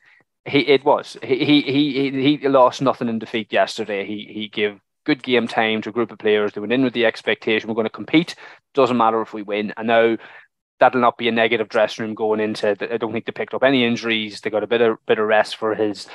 He 0.46 0.60
it 0.60 0.84
was 0.84 1.18
he 1.24 1.62
he 1.62 1.62
he 2.12 2.38
he 2.38 2.48
lost 2.48 2.82
nothing 2.82 3.08
in 3.10 3.20
defeat 3.20 3.54
yesterday. 3.54 4.06
He 4.06 4.28
he 4.32 4.48
gave 4.50 4.80
good 5.06 5.24
game 5.24 5.48
time 5.48 5.82
to 5.82 5.90
a 5.90 5.94
group 5.94 6.12
of 6.12 6.20
players. 6.20 6.54
They 6.54 6.62
went 6.62 6.74
in 6.74 6.84
with 6.84 6.94
the 6.94 7.06
expectation 7.06 7.68
we're 7.68 7.76
going 7.76 7.86
to 7.86 7.90
compete. 7.90 8.36
Doesn't 8.74 8.98
matter 8.98 9.22
if 9.22 9.34
we 9.34 9.42
win. 9.42 9.74
And 9.78 9.88
now 9.88 10.18
that'll 10.80 11.02
not 11.02 11.18
be 11.18 11.28
a 11.28 11.32
negative 11.32 11.70
dressing 11.70 12.06
room 12.06 12.14
going 12.14 12.40
into. 12.40 12.70
I 12.70 12.98
don't 12.98 13.14
think 13.14 13.26
they 13.26 13.32
picked 13.32 13.54
up 13.54 13.64
any 13.64 13.86
injuries. 13.86 14.42
They 14.42 14.50
got 14.50 14.64
a 14.64 14.68
bit 14.68 14.82
of 14.82 14.98
bit 15.06 15.20
of 15.20 15.28
rest 15.28 15.56
for 15.56 15.76
his 15.76 16.08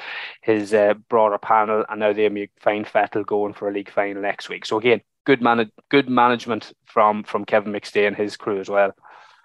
his 0.43 0.75
uh, 0.75 0.95
broader 1.09 1.39
panel, 1.39 1.85
and 1.89 2.01
now 2.01 2.13
they 2.13 2.29
may 2.29 2.51
find 2.61 2.87
Fettel 2.87 3.25
going 3.25 3.55
for 3.55 3.69
a 3.69 3.73
league 3.73 3.91
final 3.91 4.23
next 4.23 4.49
week. 4.49 4.67
So 4.67 4.79
again, 4.79 5.01
good 5.25 5.43
man, 5.43 5.71
good 5.91 6.09
management 6.09 6.73
from 6.85 7.23
from 7.25 7.45
Kevin 7.45 7.73
McStay 7.73 8.07
and 8.07 8.17
his 8.17 8.37
crew 8.37 8.61
as 8.61 8.69
well. 8.69 8.93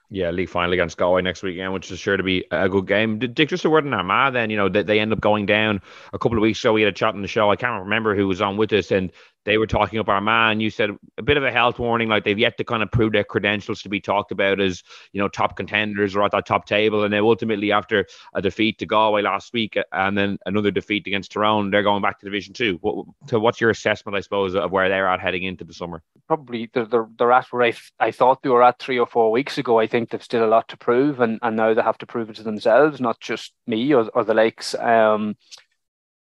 Yeah, 0.09 0.29
league 0.29 0.49
final 0.49 0.73
against 0.73 0.97
Galway 0.97 1.23
next 1.23 1.41
weekend, 1.41 1.73
which 1.73 1.89
is 1.89 1.99
sure 1.99 2.17
to 2.17 2.23
be 2.23 2.45
a 2.51 2.69
good 2.69 2.85
game. 2.85 3.17
Dick, 3.17 3.49
just 3.49 3.65
a 3.65 3.69
word 3.69 3.85
on 3.87 3.93
Armagh 3.93 4.33
then, 4.33 4.51
you 4.51 4.57
know, 4.57 4.69
they, 4.69 4.83
they 4.83 4.99
end 4.99 5.11
up 5.11 5.21
going 5.21 5.47
down 5.47 5.81
a 6.11 6.19
couple 6.19 6.37
of 6.37 6.43
weeks 6.43 6.63
ago. 6.63 6.73
We 6.73 6.83
had 6.83 6.93
a 6.93 6.95
chat 6.95 7.15
on 7.15 7.23
the 7.23 7.27
show. 7.27 7.49
I 7.49 7.55
can't 7.55 7.83
remember 7.83 8.15
who 8.15 8.27
was 8.27 8.41
on 8.41 8.57
with 8.57 8.71
us, 8.73 8.91
and 8.91 9.11
they 9.45 9.57
were 9.57 9.67
talking 9.67 9.99
up 9.99 10.09
our 10.09 10.23
and 10.27 10.61
you 10.61 10.69
said 10.69 10.91
a 11.17 11.21
bit 11.21 11.37
of 11.37 11.43
a 11.43 11.51
health 11.51 11.79
warning, 11.79 12.09
like 12.09 12.23
they've 12.23 12.39
yet 12.39 12.57
to 12.57 12.63
kind 12.63 12.81
of 12.81 12.91
prove 12.91 13.11
their 13.11 13.23
credentials 13.23 13.81
to 13.81 13.89
be 13.89 13.99
talked 13.99 14.31
about 14.31 14.59
as 14.59 14.83
you 15.11 15.21
know 15.21 15.27
top 15.27 15.57
contenders 15.57 16.15
or 16.15 16.23
at 16.23 16.31
that 16.31 16.45
top 16.45 16.65
table. 16.65 17.03
And 17.03 17.13
then 17.13 17.21
ultimately, 17.21 17.71
after 17.71 18.05
a 18.33 18.41
defeat 18.41 18.79
to 18.79 18.85
Galway 18.85 19.21
last 19.21 19.53
week 19.53 19.77
and 19.91 20.17
then 20.17 20.37
another 20.45 20.71
defeat 20.71 21.07
against 21.07 21.31
Tyrone, 21.31 21.71
they're 21.71 21.83
going 21.83 22.01
back 22.01 22.19
to 22.19 22.25
Division 22.25 22.53
Two. 22.53 22.77
What, 22.81 23.05
so, 23.27 23.39
what's 23.39 23.59
your 23.59 23.69
assessment, 23.69 24.15
I 24.15 24.21
suppose, 24.21 24.55
of 24.55 24.71
where 24.71 24.89
they're 24.89 25.07
at 25.07 25.19
heading 25.19 25.43
into 25.43 25.63
the 25.63 25.73
summer? 25.73 26.01
Probably 26.27 26.69
they're, 26.73 26.85
they're, 26.85 27.31
at 27.31 27.47
where 27.47 27.63
I, 27.63 27.73
I 27.99 28.11
thought 28.11 28.43
they 28.43 28.49
were 28.49 28.63
at 28.63 28.79
three 28.79 28.97
or 28.97 29.07
four 29.07 29.31
weeks 29.31 29.57
ago. 29.57 29.79
I 29.79 29.87
think 29.87 30.09
they've 30.09 30.23
still 30.23 30.45
a 30.45 30.47
lot 30.47 30.69
to 30.69 30.77
prove, 30.77 31.19
and, 31.19 31.39
and 31.41 31.57
now 31.57 31.73
they 31.73 31.81
have 31.81 31.97
to 31.97 32.05
prove 32.05 32.29
it 32.29 32.37
to 32.37 32.43
themselves, 32.43 33.01
not 33.01 33.19
just 33.19 33.53
me 33.67 33.93
or, 33.93 34.07
or 34.13 34.23
the 34.23 34.33
Lakes. 34.33 34.73
Um, 34.75 35.35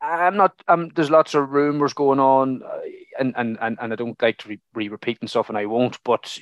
I'm 0.04 0.36
not. 0.36 0.62
Um, 0.68 0.89
there's 0.96 1.10
lots 1.10 1.34
of 1.34 1.52
rumors 1.52 1.94
going 1.94 2.20
on, 2.20 2.62
uh, 2.63 2.82
and 3.18 3.34
and 3.38 3.58
and, 3.62 3.78
and 3.82 3.94
I 3.94 3.96
don't 3.96 4.22
like 4.22 4.38
to 4.39 4.58
re 4.74 4.89
repeating 4.89 5.30
stuff, 5.30 5.50
and 5.50 5.58
I 5.58 5.66
won't. 5.66 5.98
But 6.04 6.38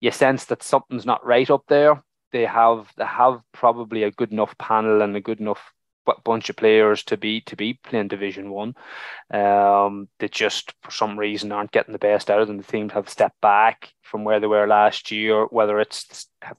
you 0.00 0.10
sense 0.10 0.44
that 0.46 0.62
something's 0.62 1.06
not 1.06 1.24
right 1.24 1.48
up 1.48 1.64
there. 1.68 2.02
They 2.30 2.44
have 2.44 2.92
they 2.96 3.06
have 3.06 3.40
probably 3.52 4.02
a 4.02 4.10
good 4.10 4.32
enough 4.32 4.56
panel 4.58 5.00
and 5.00 5.16
a 5.16 5.20
good 5.20 5.40
enough 5.40 5.72
bunch 6.24 6.48
of 6.48 6.56
players 6.56 7.02
to 7.04 7.16
be 7.16 7.40
to 7.42 7.56
be 7.56 7.74
playing 7.74 8.08
Division 8.08 8.50
One. 8.50 8.74
Um, 9.30 10.08
they 10.18 10.28
just 10.28 10.74
for 10.82 10.90
some 10.90 11.18
reason 11.18 11.52
aren't 11.52 11.72
getting 11.72 11.92
the 11.92 11.98
best 11.98 12.30
out 12.30 12.40
of 12.40 12.48
them. 12.48 12.58
The 12.58 12.64
team 12.64 12.90
have 12.90 13.08
stepped 13.08 13.40
back 13.40 13.92
from 14.02 14.24
where 14.24 14.40
they 14.40 14.46
were 14.46 14.66
last 14.66 15.10
year. 15.10 15.46
Whether 15.46 15.80
it's 15.80 16.28
have, 16.42 16.58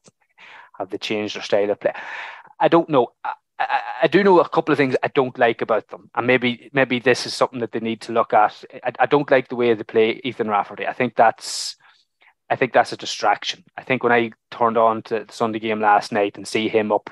have 0.78 0.90
they 0.90 0.98
changed 0.98 1.36
their 1.36 1.44
style 1.44 1.70
of 1.70 1.80
play, 1.80 1.94
I 2.60 2.68
don't 2.68 2.90
know. 2.90 3.14
I, 3.24 3.34
I, 4.04 4.08
do 4.08 4.24
know 4.24 4.40
a 4.40 4.48
couple 4.48 4.72
of 4.72 4.78
things 4.78 4.96
I 5.04 5.10
don't 5.10 5.38
like 5.38 5.62
about 5.62 5.90
them, 5.90 6.10
and 6.16 6.26
maybe 6.26 6.70
maybe 6.74 7.00
this 7.00 7.26
is 7.26 7.34
something 7.34 7.60
that 7.60 7.74
they 7.74 7.80
need 7.80 8.02
to 8.02 8.14
look 8.14 8.34
at. 8.34 8.64
I, 8.84 8.94
I 9.00 9.06
don't 9.06 9.30
like 9.30 9.50
the 9.50 9.56
way 9.56 9.74
they 9.74 9.84
play 9.84 10.22
Ethan 10.24 10.50
Rafferty. 10.50 10.88
I 10.88 10.94
think 10.94 11.16
that's 11.16 11.76
I 12.50 12.56
think 12.56 12.74
that's 12.74 12.94
a 12.94 12.98
distraction. 12.98 13.64
I 13.78 13.84
think 13.84 14.04
when 14.04 14.14
I 14.14 14.32
turned 14.50 14.78
on 14.78 15.02
to 15.04 15.26
the 15.26 15.34
Sunday 15.34 15.60
game 15.60 15.82
last 15.82 16.12
night 16.12 16.38
and 16.38 16.48
see 16.48 16.70
him 16.70 16.92
up 16.92 17.10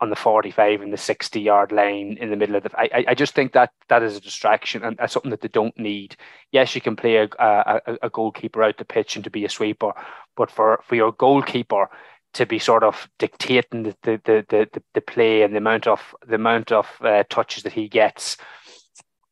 on 0.00 0.10
the 0.10 0.16
45 0.16 0.80
and 0.80 0.92
the 0.92 0.96
60 0.96 1.40
yard 1.40 1.70
line 1.70 2.16
in 2.20 2.28
the 2.30 2.36
middle 2.36 2.56
of 2.56 2.64
the 2.64 2.70
I, 2.76 3.04
I 3.08 3.14
just 3.14 3.34
think 3.34 3.52
that 3.52 3.70
that 3.88 4.02
is 4.02 4.16
a 4.16 4.20
distraction 4.20 4.82
and 4.82 4.96
that's 4.96 5.12
something 5.12 5.30
that 5.30 5.40
they 5.40 5.48
don't 5.48 5.78
need. 5.78 6.16
Yes, 6.50 6.74
you 6.74 6.80
can 6.80 6.96
play 6.96 7.16
a, 7.16 7.28
a, 7.38 7.80
a 8.02 8.10
goalkeeper 8.10 8.62
out 8.62 8.76
the 8.76 8.84
pitch 8.84 9.14
and 9.14 9.24
to 9.24 9.30
be 9.30 9.44
a 9.44 9.48
sweeper, 9.48 9.92
but 10.36 10.50
for, 10.50 10.80
for 10.84 10.96
your 10.96 11.12
goalkeeper 11.12 11.88
to 12.34 12.46
be 12.46 12.58
sort 12.58 12.84
of 12.84 13.08
dictating 13.18 13.84
the 13.84 13.96
the, 14.02 14.20
the, 14.24 14.46
the, 14.48 14.82
the 14.94 15.00
play 15.00 15.42
and 15.42 15.54
the 15.54 15.58
amount 15.58 15.86
of 15.86 16.14
the 16.26 16.34
amount 16.34 16.72
of 16.72 16.86
uh, 17.00 17.24
touches 17.28 17.62
that 17.62 17.72
he 17.72 17.88
gets. 17.88 18.36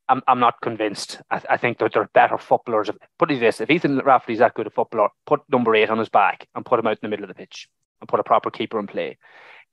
I'm, 0.08 0.22
I'm 0.26 0.40
not 0.40 0.60
convinced. 0.60 1.20
I, 1.30 1.40
I 1.50 1.56
think 1.56 1.78
that 1.78 1.92
they're 1.92 2.10
better 2.12 2.38
footballers. 2.38 2.90
Put 3.18 3.30
it 3.30 3.40
this: 3.40 3.60
if 3.60 3.70
Ethan 3.70 3.98
Rafferty's 3.98 4.40
that 4.40 4.54
good 4.54 4.66
a 4.66 4.70
footballer, 4.70 5.08
put 5.26 5.40
number 5.50 5.74
eight 5.74 5.90
on 5.90 5.98
his 5.98 6.08
back 6.08 6.48
and 6.54 6.66
put 6.66 6.78
him 6.78 6.86
out 6.86 6.92
in 6.92 6.98
the 7.02 7.08
middle 7.08 7.24
of 7.24 7.28
the 7.28 7.34
pitch 7.34 7.68
and 8.00 8.08
put 8.08 8.20
a 8.20 8.24
proper 8.24 8.50
keeper 8.50 8.78
in 8.78 8.86
play. 8.86 9.18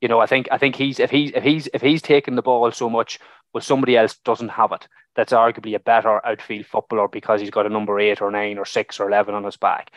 You 0.00 0.08
know, 0.08 0.18
I 0.18 0.26
think 0.26 0.48
I 0.50 0.58
think 0.58 0.76
he's 0.76 0.98
if 0.98 1.10
he's 1.10 1.30
if 1.32 1.42
he's 1.42 1.68
if 1.74 1.82
he's 1.82 2.00
taking 2.00 2.34
the 2.34 2.42
ball 2.42 2.70
so 2.72 2.88
much, 2.88 3.18
but 3.52 3.62
somebody 3.62 3.96
else 3.96 4.16
doesn't 4.24 4.50
have 4.50 4.72
it, 4.72 4.88
that's 5.14 5.32
arguably 5.32 5.74
a 5.74 5.80
better 5.80 6.24
outfield 6.24 6.66
footballer 6.66 7.08
because 7.08 7.40
he's 7.40 7.50
got 7.50 7.66
a 7.66 7.70
number 7.70 7.98
eight 7.98 8.20
or 8.20 8.30
nine 8.30 8.58
or 8.58 8.64
six 8.64 9.00
or 9.00 9.08
eleven 9.08 9.34
on 9.34 9.44
his 9.44 9.56
back 9.56 9.90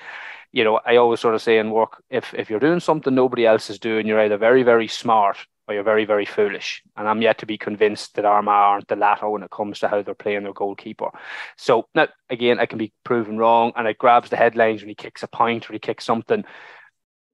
you 0.54 0.64
know, 0.64 0.80
I 0.86 0.98
always 0.98 1.20
sort 1.20 1.34
of 1.34 1.42
say 1.42 1.58
in 1.58 1.72
work, 1.72 2.02
if 2.12 2.34
if 2.36 2.50
you're 2.50 2.60
doing 2.60 2.80
something 2.80 3.14
nobody 3.14 3.46
else 3.46 3.70
is 3.72 3.80
doing, 3.80 4.06
you're 4.06 4.20
either 4.20 4.38
very, 4.38 4.62
very 4.62 4.88
smart 4.88 5.38
or 5.68 5.74
you're 5.74 5.84
very, 5.84 6.06
very 6.06 6.26
foolish. 6.26 6.84
And 6.96 7.08
I'm 7.08 7.22
yet 7.22 7.40
to 7.40 7.46
be 7.46 7.58
convinced 7.58 8.16
that 8.16 8.26
Armagh 8.26 8.54
aren't 8.54 8.88
the 8.88 8.96
latter 8.96 9.30
when 9.30 9.44
it 9.44 9.50
comes 9.50 9.80
to 9.80 9.88
how 9.88 10.04
they're 10.04 10.14
playing 10.14 10.44
their 10.44 10.54
goalkeeper. 10.54 11.10
So 11.58 11.88
now 11.96 12.08
again, 12.30 12.60
I 12.60 12.68
can 12.68 12.78
be 12.78 12.94
proven 13.04 13.38
wrong, 13.38 13.74
and 13.76 13.88
it 13.88 13.98
grabs 13.98 14.30
the 14.30 14.38
headlines 14.38 14.82
when 14.82 14.90
he 14.90 14.96
kicks 14.96 15.24
a 15.24 15.28
point 15.28 15.70
or 15.70 15.74
he 15.74 15.80
kicks 15.80 16.06
something. 16.06 16.46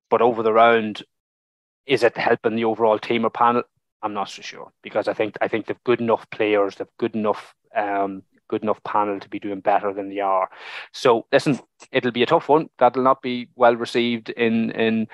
But 0.10 0.22
over 0.22 0.42
the 0.42 0.54
round, 0.54 1.04
is 1.86 2.04
it 2.04 2.16
helping 2.18 2.56
the 2.56 2.66
overall 2.66 3.00
team 3.00 3.26
or 3.26 3.30
panel? 3.30 3.64
I'm 4.02 4.14
not 4.14 4.30
so 4.30 4.42
sure 4.42 4.72
because 4.82 5.08
I 5.08 5.14
think 5.14 5.36
I 5.42 5.48
think 5.48 5.66
they've 5.66 5.84
good 5.84 6.02
enough 6.02 6.30
players, 6.30 6.76
they've 6.76 6.88
good 6.98 7.16
enough 7.16 7.54
um, 7.76 8.24
good 8.50 8.64
enough 8.64 8.84
panel 8.84 9.20
to 9.20 9.30
be 9.30 9.40
doing 9.40 9.62
better 9.62 9.94
than 9.94 10.10
they 10.10 10.20
are. 10.20 10.50
So 10.92 11.26
listen, 11.32 11.60
it'll 11.92 12.12
be 12.12 12.24
a 12.24 12.28
tough 12.28 12.50
one. 12.50 12.70
That'll 12.80 13.04
not 13.04 13.22
be 13.22 13.50
well 13.56 13.76
received 13.76 14.30
in 14.30 14.72
in 14.72 15.08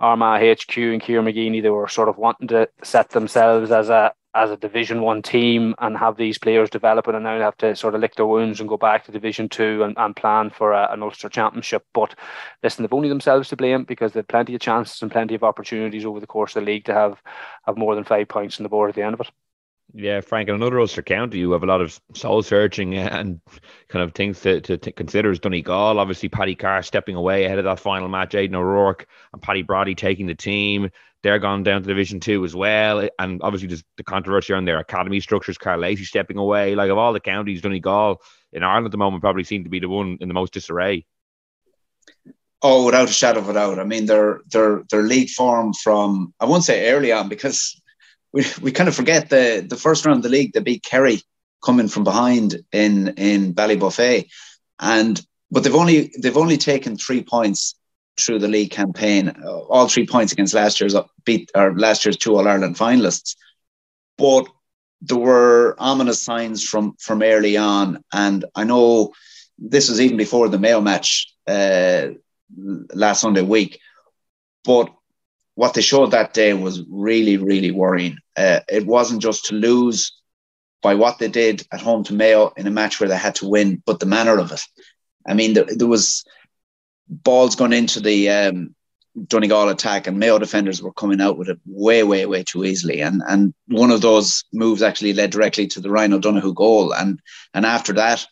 Armagh 0.00 0.58
HQ 0.58 0.76
and 0.76 1.00
Kieran 1.00 1.26
McGeeney. 1.26 1.62
They 1.62 1.70
were 1.70 1.88
sort 1.88 2.08
of 2.08 2.18
wanting 2.18 2.48
to 2.48 2.68
set 2.82 3.10
themselves 3.10 3.70
as 3.70 3.88
a 3.88 4.12
as 4.34 4.50
a 4.50 4.56
Division 4.56 5.02
One 5.02 5.22
team 5.22 5.74
and 5.78 5.96
have 5.96 6.16
these 6.16 6.38
players 6.38 6.70
developing, 6.70 7.14
and 7.14 7.24
now 7.24 7.38
have 7.40 7.56
to 7.58 7.76
sort 7.76 7.94
of 7.94 8.00
lick 8.00 8.14
their 8.14 8.26
wounds 8.26 8.60
and 8.60 8.68
go 8.68 8.76
back 8.76 9.04
to 9.04 9.12
Division 9.12 9.48
Two 9.48 9.82
and, 9.82 9.94
and 9.98 10.16
plan 10.16 10.50
for 10.50 10.72
a, 10.72 10.90
an 10.92 11.02
Ulster 11.02 11.28
Championship. 11.28 11.84
But 11.92 12.14
listen, 12.62 12.82
they've 12.82 12.92
only 12.92 13.08
themselves 13.08 13.48
to 13.50 13.56
blame 13.56 13.84
because 13.84 14.12
they've 14.12 14.26
plenty 14.26 14.54
of 14.54 14.60
chances 14.60 15.02
and 15.02 15.10
plenty 15.10 15.34
of 15.34 15.44
opportunities 15.44 16.04
over 16.04 16.20
the 16.20 16.26
course 16.26 16.56
of 16.56 16.64
the 16.64 16.70
league 16.70 16.84
to 16.86 16.94
have 16.94 17.22
have 17.66 17.76
more 17.76 17.94
than 17.94 18.04
five 18.04 18.28
points 18.28 18.58
on 18.58 18.62
the 18.62 18.68
board 18.68 18.88
at 18.88 18.96
the 18.96 19.02
end 19.02 19.14
of 19.14 19.20
it. 19.20 19.30
Yeah, 19.94 20.22
Frank, 20.22 20.48
in 20.48 20.54
another 20.54 20.80
Ulster 20.80 21.02
county, 21.02 21.38
you 21.38 21.52
have 21.52 21.62
a 21.62 21.66
lot 21.66 21.82
of 21.82 22.00
soul 22.14 22.42
searching 22.42 22.94
and 22.94 23.42
kind 23.88 24.02
of 24.02 24.14
things 24.14 24.40
to, 24.40 24.58
to, 24.62 24.78
to 24.78 24.92
consider. 24.92 25.30
Is 25.30 25.38
Donegal, 25.38 25.98
obviously, 25.98 26.30
Paddy 26.30 26.54
Carr 26.54 26.82
stepping 26.82 27.14
away 27.14 27.44
ahead 27.44 27.58
of 27.58 27.64
that 27.64 27.78
final 27.78 28.08
match, 28.08 28.34
Aidan 28.34 28.56
O'Rourke 28.56 29.06
and 29.34 29.42
Paddy 29.42 29.60
Bradley 29.62 29.94
taking 29.94 30.26
the 30.26 30.34
team. 30.34 30.88
They're 31.22 31.38
gone 31.38 31.62
down 31.62 31.82
to 31.82 31.88
Division 31.88 32.20
Two 32.20 32.44
as 32.44 32.54
well. 32.54 33.08
And 33.18 33.40
obviously, 33.42 33.68
there's 33.68 33.84
the 33.96 34.04
controversy 34.04 34.52
around 34.52 34.64
their 34.64 34.78
academy 34.78 35.20
structures. 35.20 35.58
Karl 35.58 35.80
Lacey 35.80 36.04
stepping 36.04 36.36
away. 36.36 36.74
Like, 36.74 36.90
of 36.90 36.98
all 36.98 37.12
the 37.12 37.20
counties, 37.20 37.62
Donegal 37.62 38.20
in 38.52 38.62
Ireland 38.62 38.86
at 38.86 38.92
the 38.92 38.98
moment 38.98 39.22
probably 39.22 39.44
seem 39.44 39.64
to 39.64 39.70
be 39.70 39.78
the 39.78 39.88
one 39.88 40.18
in 40.20 40.28
the 40.28 40.34
most 40.34 40.52
disarray. 40.52 41.06
Oh, 42.60 42.86
without 42.86 43.08
a 43.08 43.12
shadow 43.12 43.40
of 43.40 43.48
a 43.48 43.54
doubt. 43.54 43.78
I 43.78 43.84
mean, 43.84 44.06
their 44.06 44.40
their 44.50 44.82
their 44.90 45.02
league 45.02 45.30
form 45.30 45.72
from 45.72 46.32
I 46.38 46.44
won't 46.44 46.64
say 46.64 46.90
early 46.90 47.12
on 47.12 47.28
because 47.28 47.80
we, 48.32 48.44
we 48.60 48.72
kind 48.72 48.88
of 48.88 48.94
forget 48.94 49.28
the 49.28 49.64
the 49.68 49.76
first 49.76 50.06
round 50.06 50.18
of 50.18 50.22
the 50.22 50.28
league, 50.28 50.52
they 50.52 50.60
beat 50.60 50.82
Kerry 50.82 51.22
coming 51.64 51.88
from 51.88 52.04
behind 52.04 52.62
in 52.72 53.08
in 53.16 53.54
Ballybofey, 53.54 54.28
and 54.78 55.20
but 55.50 55.64
they've 55.64 55.74
only 55.74 56.12
they've 56.20 56.36
only 56.36 56.56
taken 56.56 56.96
three 56.96 57.22
points 57.22 57.74
through 58.18 58.38
the 58.38 58.48
league 58.48 58.70
campaign, 58.70 59.28
uh, 59.44 59.58
all 59.60 59.88
three 59.88 60.06
points 60.06 60.32
against 60.32 60.54
last 60.54 60.80
year's 60.80 60.94
beat 61.24 61.50
or 61.54 61.74
last 61.76 62.04
year's 62.04 62.16
two 62.16 62.36
All 62.36 62.48
Ireland 62.48 62.76
finalists, 62.76 63.36
but 64.18 64.46
there 65.00 65.18
were 65.18 65.74
ominous 65.78 66.22
signs 66.22 66.62
from 66.62 66.94
from 66.98 67.22
early 67.22 67.56
on, 67.56 68.02
and 68.12 68.44
I 68.54 68.64
know 68.64 69.12
this 69.58 69.88
was 69.88 70.00
even 70.00 70.16
before 70.16 70.48
the 70.48 70.58
Mayo 70.58 70.80
match 70.80 71.32
uh, 71.46 72.08
last 72.94 73.20
Sunday 73.20 73.42
week, 73.42 73.80
but 74.64 74.92
what 75.54 75.74
they 75.74 75.82
showed 75.82 76.10
that 76.10 76.34
day 76.34 76.54
was 76.54 76.82
really, 76.88 77.36
really 77.36 77.70
worrying. 77.70 78.16
Uh, 78.36 78.60
it 78.68 78.86
wasn't 78.86 79.22
just 79.22 79.46
to 79.46 79.54
lose 79.54 80.12
by 80.82 80.94
what 80.94 81.18
they 81.18 81.28
did 81.28 81.66
at 81.72 81.80
home 81.80 82.02
to 82.04 82.14
Mayo 82.14 82.52
in 82.56 82.66
a 82.66 82.70
match 82.70 82.98
where 82.98 83.08
they 83.08 83.16
had 83.16 83.34
to 83.36 83.48
win, 83.48 83.82
but 83.86 84.00
the 84.00 84.06
manner 84.06 84.38
of 84.38 84.50
it. 84.50 84.62
I 85.26 85.34
mean, 85.34 85.54
there, 85.54 85.66
there 85.68 85.86
was 85.86 86.24
balls 87.08 87.56
going 87.56 87.72
into 87.72 88.00
the 88.00 88.28
um, 88.30 88.74
Donegal 89.26 89.68
attack, 89.68 90.06
and 90.06 90.18
Mayo 90.18 90.38
defenders 90.38 90.82
were 90.82 90.92
coming 90.92 91.20
out 91.20 91.36
with 91.36 91.48
it 91.48 91.58
way, 91.66 92.02
way, 92.02 92.24
way 92.26 92.42
too 92.42 92.64
easily. 92.64 93.00
And 93.00 93.22
and 93.28 93.52
one 93.68 93.90
of 93.90 94.00
those 94.00 94.44
moves 94.52 94.82
actually 94.82 95.12
led 95.12 95.30
directly 95.30 95.66
to 95.68 95.80
the 95.80 95.90
Ryan 95.90 96.14
O'Donoghue 96.14 96.54
goal. 96.54 96.92
And 96.92 97.20
and 97.52 97.66
after 97.66 97.92
that, 97.94 98.26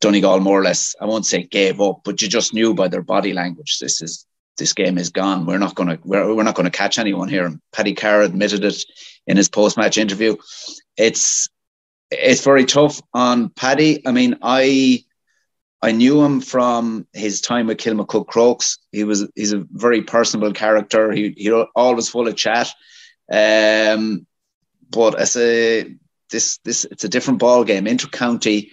Donegal 0.00 0.40
more 0.40 0.60
or 0.60 0.64
less, 0.64 0.96
I 1.00 1.04
won't 1.04 1.26
say 1.26 1.44
gave 1.44 1.80
up, 1.80 2.00
but 2.04 2.20
you 2.20 2.28
just 2.28 2.52
knew 2.52 2.74
by 2.74 2.88
their 2.88 3.02
body 3.02 3.32
language 3.32 3.78
this 3.78 4.02
is 4.02 4.26
this 4.58 4.72
game 4.72 4.98
is 4.98 5.10
gone. 5.10 5.46
We're 5.46 5.58
not 5.58 5.76
to 5.76 5.98
we're, 6.04 6.34
we're 6.34 6.42
not 6.42 6.56
to 6.56 6.70
catch 6.70 6.98
anyone 6.98 7.28
here. 7.28 7.46
And 7.46 7.60
Paddy 7.72 7.94
Carr 7.94 8.22
admitted 8.22 8.64
it 8.64 8.82
in 9.26 9.36
his 9.36 9.48
post 9.48 9.76
match 9.76 9.98
interview. 9.98 10.36
It's 10.96 11.48
it's 12.10 12.44
very 12.44 12.64
tough 12.64 13.00
on 13.12 13.50
Paddy. 13.50 14.06
I 14.06 14.12
mean, 14.12 14.38
I 14.42 15.04
I 15.82 15.92
knew 15.92 16.22
him 16.22 16.40
from 16.40 17.06
his 17.12 17.40
time 17.40 17.66
with 17.66 17.78
Kilmacud 17.78 18.26
Crokes. 18.26 18.78
He 18.92 19.04
was 19.04 19.28
he's 19.34 19.52
a 19.52 19.64
very 19.70 20.02
personable 20.02 20.52
character. 20.52 21.12
He 21.12 21.34
he 21.36 21.50
always 21.74 22.08
full 22.08 22.28
of 22.28 22.36
chat. 22.36 22.68
Um, 23.30 24.26
but 24.90 25.18
as 25.18 25.36
a 25.36 25.94
this 26.30 26.58
this 26.64 26.84
it's 26.86 27.04
a 27.04 27.08
different 27.08 27.40
ball 27.40 27.64
game. 27.64 27.86
Inter-county, 27.86 28.70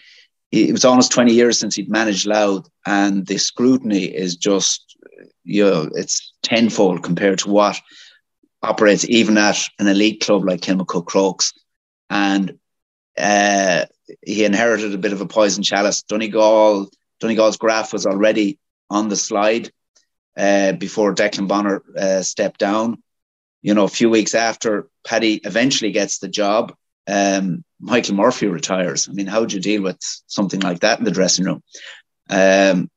it 0.51 0.71
was 0.71 0.85
almost 0.85 1.11
20 1.11 1.33
years 1.33 1.59
since 1.59 1.75
he'd 1.75 1.89
managed 1.89 2.25
Louth, 2.25 2.67
and 2.85 3.25
the 3.27 3.37
scrutiny 3.37 4.05
is 4.05 4.35
just 4.35 4.97
you 5.43 5.65
know 5.65 5.89
it's 5.95 6.33
tenfold 6.41 7.03
compared 7.03 7.39
to 7.39 7.49
what 7.49 7.79
operates 8.61 9.05
even 9.09 9.37
at 9.37 9.57
an 9.79 9.87
elite 9.87 10.21
club 10.21 10.45
like 10.45 10.61
Kilmacud 10.61 11.05
Crokes. 11.05 11.53
And 12.09 12.57
uh, 13.17 13.85
he 14.21 14.45
inherited 14.45 14.93
a 14.93 14.97
bit 14.97 15.13
of 15.13 15.21
a 15.21 15.25
poison 15.25 15.63
chalice. 15.63 16.03
Donegal, 16.03 16.89
Donegal's 17.19 17.57
graph 17.57 17.93
was 17.93 18.05
already 18.05 18.59
on 18.89 19.09
the 19.09 19.15
slide 19.15 19.71
uh, 20.37 20.73
before 20.73 21.15
Declan 21.15 21.47
Bonner 21.47 21.83
uh, 21.97 22.21
stepped 22.21 22.59
down. 22.59 23.01
You 23.61 23.73
know, 23.73 23.85
a 23.85 23.89
few 23.89 24.09
weeks 24.09 24.35
after 24.35 24.87
Paddy 25.05 25.35
eventually 25.35 25.91
gets 25.91 26.19
the 26.19 26.27
job, 26.27 26.73
um, 27.07 27.63
Michael 27.79 28.15
Murphy 28.15 28.47
retires. 28.47 29.07
I 29.09 29.13
mean, 29.13 29.27
how 29.27 29.45
do 29.45 29.55
you 29.55 29.61
deal 29.61 29.81
with 29.81 29.97
something 30.27 30.59
like 30.59 30.81
that 30.81 30.99
in 30.99 31.05
the 31.05 31.11
dressing 31.11 31.45
room? 31.45 31.63
Um, 32.29 32.89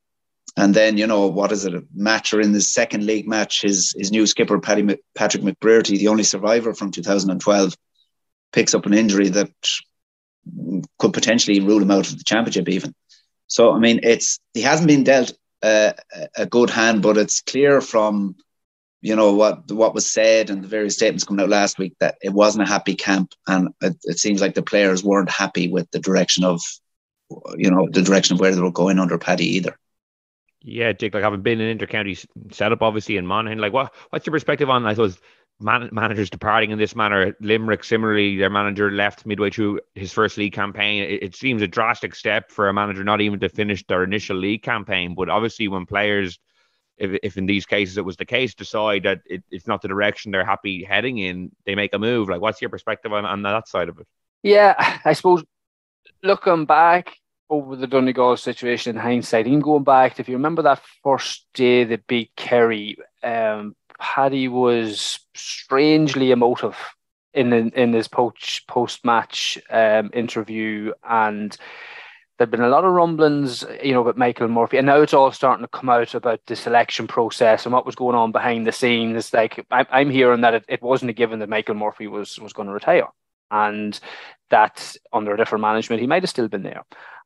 and 0.57 0.73
then, 0.73 0.97
you 0.97 1.05
know, 1.05 1.27
what 1.27 1.51
is 1.51 1.65
it? 1.65 1.75
A 1.75 1.83
match 1.93 2.33
or 2.33 2.41
in 2.41 2.51
the 2.51 2.61
second 2.61 3.05
league 3.05 3.27
match, 3.27 3.61
his, 3.61 3.93
his 3.97 4.11
new 4.11 4.25
skipper, 4.25 4.59
Paddy, 4.59 4.97
Patrick 5.13 5.43
McBrearty, 5.43 5.99
the 5.99 6.07
only 6.07 6.23
survivor 6.23 6.73
from 6.73 6.91
2012, 6.91 7.75
picks 8.51 8.73
up 8.73 8.85
an 8.85 8.93
injury 8.93 9.29
that 9.29 9.51
could 10.99 11.13
potentially 11.13 11.59
rule 11.59 11.81
him 11.81 11.91
out 11.91 12.09
of 12.09 12.17
the 12.17 12.23
championship 12.23 12.69
even. 12.69 12.93
So 13.47 13.71
I 13.71 13.79
mean, 13.79 14.01
it's 14.03 14.39
he 14.53 14.61
hasn't 14.61 14.87
been 14.87 15.03
dealt 15.03 15.33
a 15.61 16.45
good 16.49 16.69
hand, 16.69 17.01
but 17.01 17.17
it's 17.17 17.41
clear 17.41 17.81
from 17.81 18.35
you 19.01 19.15
know 19.15 19.33
what 19.33 19.71
what 19.71 19.93
was 19.93 20.11
said 20.11 20.49
and 20.49 20.63
the 20.63 20.67
various 20.67 20.95
statements 20.95 21.23
coming 21.23 21.43
out 21.43 21.49
last 21.49 21.77
week 21.77 21.95
that 21.99 22.15
it 22.21 22.33
wasn't 22.33 22.67
a 22.67 22.71
happy 22.71 22.95
camp, 22.95 23.33
and 23.47 23.69
it, 23.81 23.95
it 24.03 24.19
seems 24.19 24.41
like 24.41 24.55
the 24.55 24.63
players 24.63 25.03
weren't 25.03 25.29
happy 25.29 25.69
with 25.69 25.89
the 25.91 25.99
direction 25.99 26.43
of 26.43 26.61
you 27.55 27.69
know 27.71 27.87
the 27.91 28.01
direction 28.01 28.35
of 28.35 28.39
where 28.39 28.53
they 28.53 28.61
were 28.61 28.71
going 28.71 28.99
under 28.99 29.17
Paddy 29.17 29.45
either. 29.57 29.77
Yeah, 30.61 30.91
Dick, 30.91 31.13
like 31.13 31.23
having 31.23 31.41
been 31.41 31.61
in 31.61 31.77
intercounty 31.77 32.25
setup, 32.51 32.81
obviously 32.81 33.17
in 33.17 33.25
Monaghan, 33.25 33.59
like 33.59 33.73
what 33.73 33.93
what's 34.09 34.25
your 34.25 34.31
perspective 34.31 34.69
on 34.69 34.85
I 34.85 34.93
suppose 34.93 35.19
man- 35.59 35.89
managers 35.91 36.29
departing 36.29 36.71
in 36.71 36.77
this 36.77 36.95
manner. 36.95 37.35
Limerick, 37.39 37.83
similarly, 37.83 38.37
their 38.37 38.49
manager 38.49 38.91
left 38.91 39.25
midway 39.25 39.49
through 39.49 39.79
his 39.95 40.11
first 40.11 40.37
league 40.37 40.53
campaign. 40.53 41.03
It, 41.03 41.23
it, 41.23 41.35
seems 41.35 41.61
a 41.61 41.67
drastic 41.67 42.15
step 42.15 42.51
for 42.51 42.69
a 42.69 42.73
manager 42.73 43.03
not 43.03 43.21
even 43.21 43.39
to 43.39 43.49
finish 43.49 43.85
their 43.87 44.03
initial 44.03 44.37
league 44.37 44.63
campaign. 44.63 45.15
But 45.15 45.29
obviously, 45.29 45.67
when 45.67 45.85
players, 45.85 46.39
if, 46.97 47.19
if 47.23 47.37
in 47.37 47.45
these 47.45 47.65
cases 47.65 47.97
it 47.97 48.05
was 48.05 48.17
the 48.17 48.25
case, 48.25 48.53
decide 48.53 49.03
that 49.03 49.21
it, 49.25 49.43
it's 49.51 49.67
not 49.67 49.81
the 49.81 49.87
direction 49.87 50.31
they're 50.31 50.45
happy 50.45 50.83
heading 50.83 51.17
in, 51.17 51.51
they 51.65 51.75
make 51.75 51.93
a 51.93 51.99
move. 51.99 52.29
Like, 52.29 52.41
what's 52.41 52.61
your 52.61 52.69
perspective 52.69 53.13
on, 53.13 53.25
on 53.25 53.41
that 53.43 53.67
side 53.67 53.89
of 53.89 53.99
it? 53.99 54.07
Yeah, 54.43 54.99
I 55.03 55.13
suppose 55.13 55.43
looking 56.23 56.65
back 56.65 57.17
over 57.49 57.75
the 57.75 57.87
Donegal 57.87 58.37
situation 58.37 58.95
in 58.95 59.01
hindsight, 59.01 59.47
even 59.47 59.61
going 59.61 59.83
back, 59.83 60.19
if 60.19 60.27
you 60.27 60.35
remember 60.35 60.61
that 60.63 60.81
first 61.03 61.47
day 61.53 61.85
they 61.85 61.95
beat 61.95 62.31
Kerry, 62.35 62.97
um, 63.23 63.75
Paddy 63.99 64.47
was 64.47 65.19
strangely 65.33 66.31
emotive 66.31 66.77
in 67.33 67.53
in, 67.53 67.93
his 67.93 68.07
post 68.07 68.67
post 68.67 69.05
match 69.05 69.57
um, 69.69 70.09
interview, 70.13 70.91
and 71.07 71.55
there'd 72.37 72.51
been 72.51 72.61
a 72.61 72.69
lot 72.69 72.83
of 72.83 72.91
rumblings, 72.91 73.63
you 73.83 73.93
know, 73.93 74.01
about 74.01 74.17
Michael 74.17 74.47
Murphy, 74.47 74.77
and 74.77 74.87
now 74.87 75.01
it's 75.01 75.13
all 75.13 75.31
starting 75.31 75.63
to 75.63 75.69
come 75.69 75.89
out 75.89 76.15
about 76.15 76.39
the 76.47 76.55
selection 76.55 77.07
process 77.07 77.65
and 77.65 77.73
what 77.73 77.85
was 77.85 77.95
going 77.95 78.15
on 78.15 78.31
behind 78.31 78.65
the 78.65 78.71
scenes. 78.71 79.33
Like 79.33 79.65
I'm, 79.71 79.85
I'm 79.91 80.09
hearing 80.09 80.41
that 80.41 80.55
it, 80.55 80.65
it 80.67 80.81
wasn't 80.81 81.11
a 81.11 81.13
given 81.13 81.39
that 81.39 81.49
Michael 81.49 81.75
Murphy 81.75 82.07
was 82.07 82.39
was 82.39 82.53
going 82.53 82.67
to 82.67 82.73
retire, 82.73 83.07
and 83.51 83.99
that 84.49 84.95
under 85.13 85.33
a 85.33 85.37
different 85.37 85.61
management 85.61 86.01
he 86.01 86.07
might 86.07 86.23
have 86.23 86.29
still 86.29 86.47
been 86.47 86.63
there. 86.63 86.83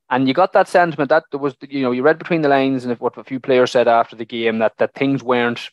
And 0.10 0.28
you 0.28 0.34
got 0.34 0.52
that 0.54 0.68
sentiment 0.68 1.10
that 1.10 1.24
there 1.32 1.40
was, 1.40 1.56
you 1.62 1.84
know, 1.84 1.92
you 1.92 2.04
read 2.04 2.18
between 2.18 2.42
the 2.42 2.50
lines, 2.50 2.84
and 2.84 2.92
if 2.92 3.00
what 3.00 3.18
a 3.18 3.24
few 3.24 3.40
players 3.40 3.72
said 3.72 3.88
after 3.88 4.16
the 4.18 4.26
game 4.26 4.60
that 4.60 4.78
that 4.78 4.94
things 4.94 5.24
weren't 5.24 5.70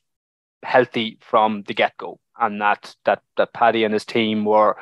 healthy 0.63 1.19
from 1.21 1.63
the 1.67 1.75
get 1.75 1.97
go, 1.97 2.19
and 2.39 2.61
that 2.61 2.95
that 3.05 3.23
that 3.37 3.53
Paddy 3.53 3.85
and 3.85 3.95
his 3.95 4.05
team 4.05 4.45
were 4.45 4.77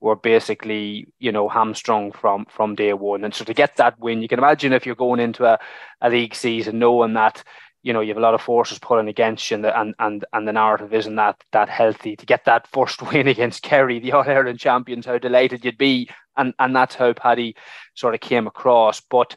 were 0.00 0.16
basically 0.16 1.06
you 1.18 1.32
know 1.32 1.48
hamstrung 1.48 2.12
from 2.12 2.46
from 2.46 2.74
day 2.74 2.92
one. 2.92 3.24
And 3.24 3.34
so 3.34 3.44
to 3.44 3.54
get 3.54 3.76
that 3.76 3.98
win, 3.98 4.22
you 4.22 4.28
can 4.28 4.38
imagine 4.38 4.72
if 4.72 4.86
you're 4.86 4.94
going 4.94 5.20
into 5.20 5.44
a, 5.44 5.58
a 6.00 6.10
league 6.10 6.34
season 6.34 6.78
knowing 6.78 7.14
that 7.14 7.42
you 7.82 7.92
know 7.92 8.00
you 8.00 8.08
have 8.08 8.16
a 8.16 8.20
lot 8.20 8.34
of 8.34 8.42
forces 8.42 8.78
pulling 8.78 9.08
against 9.08 9.50
you, 9.50 9.56
and 9.56 9.64
the, 9.64 9.80
and 9.80 9.94
and 9.98 10.24
and 10.32 10.46
the 10.48 10.52
narrative 10.52 10.92
isn't 10.92 11.16
that 11.16 11.36
that 11.52 11.68
healthy. 11.68 12.16
To 12.16 12.26
get 12.26 12.44
that 12.44 12.66
first 12.68 13.02
win 13.12 13.28
against 13.28 13.62
Kerry, 13.62 13.98
the 13.98 14.12
All 14.12 14.28
Ireland 14.28 14.58
champions, 14.58 15.06
how 15.06 15.18
delighted 15.18 15.64
you'd 15.64 15.78
be, 15.78 16.10
and 16.36 16.54
and 16.58 16.74
that's 16.74 16.94
how 16.94 17.12
Paddy 17.12 17.56
sort 17.94 18.14
of 18.14 18.20
came 18.20 18.46
across, 18.46 19.00
but 19.00 19.36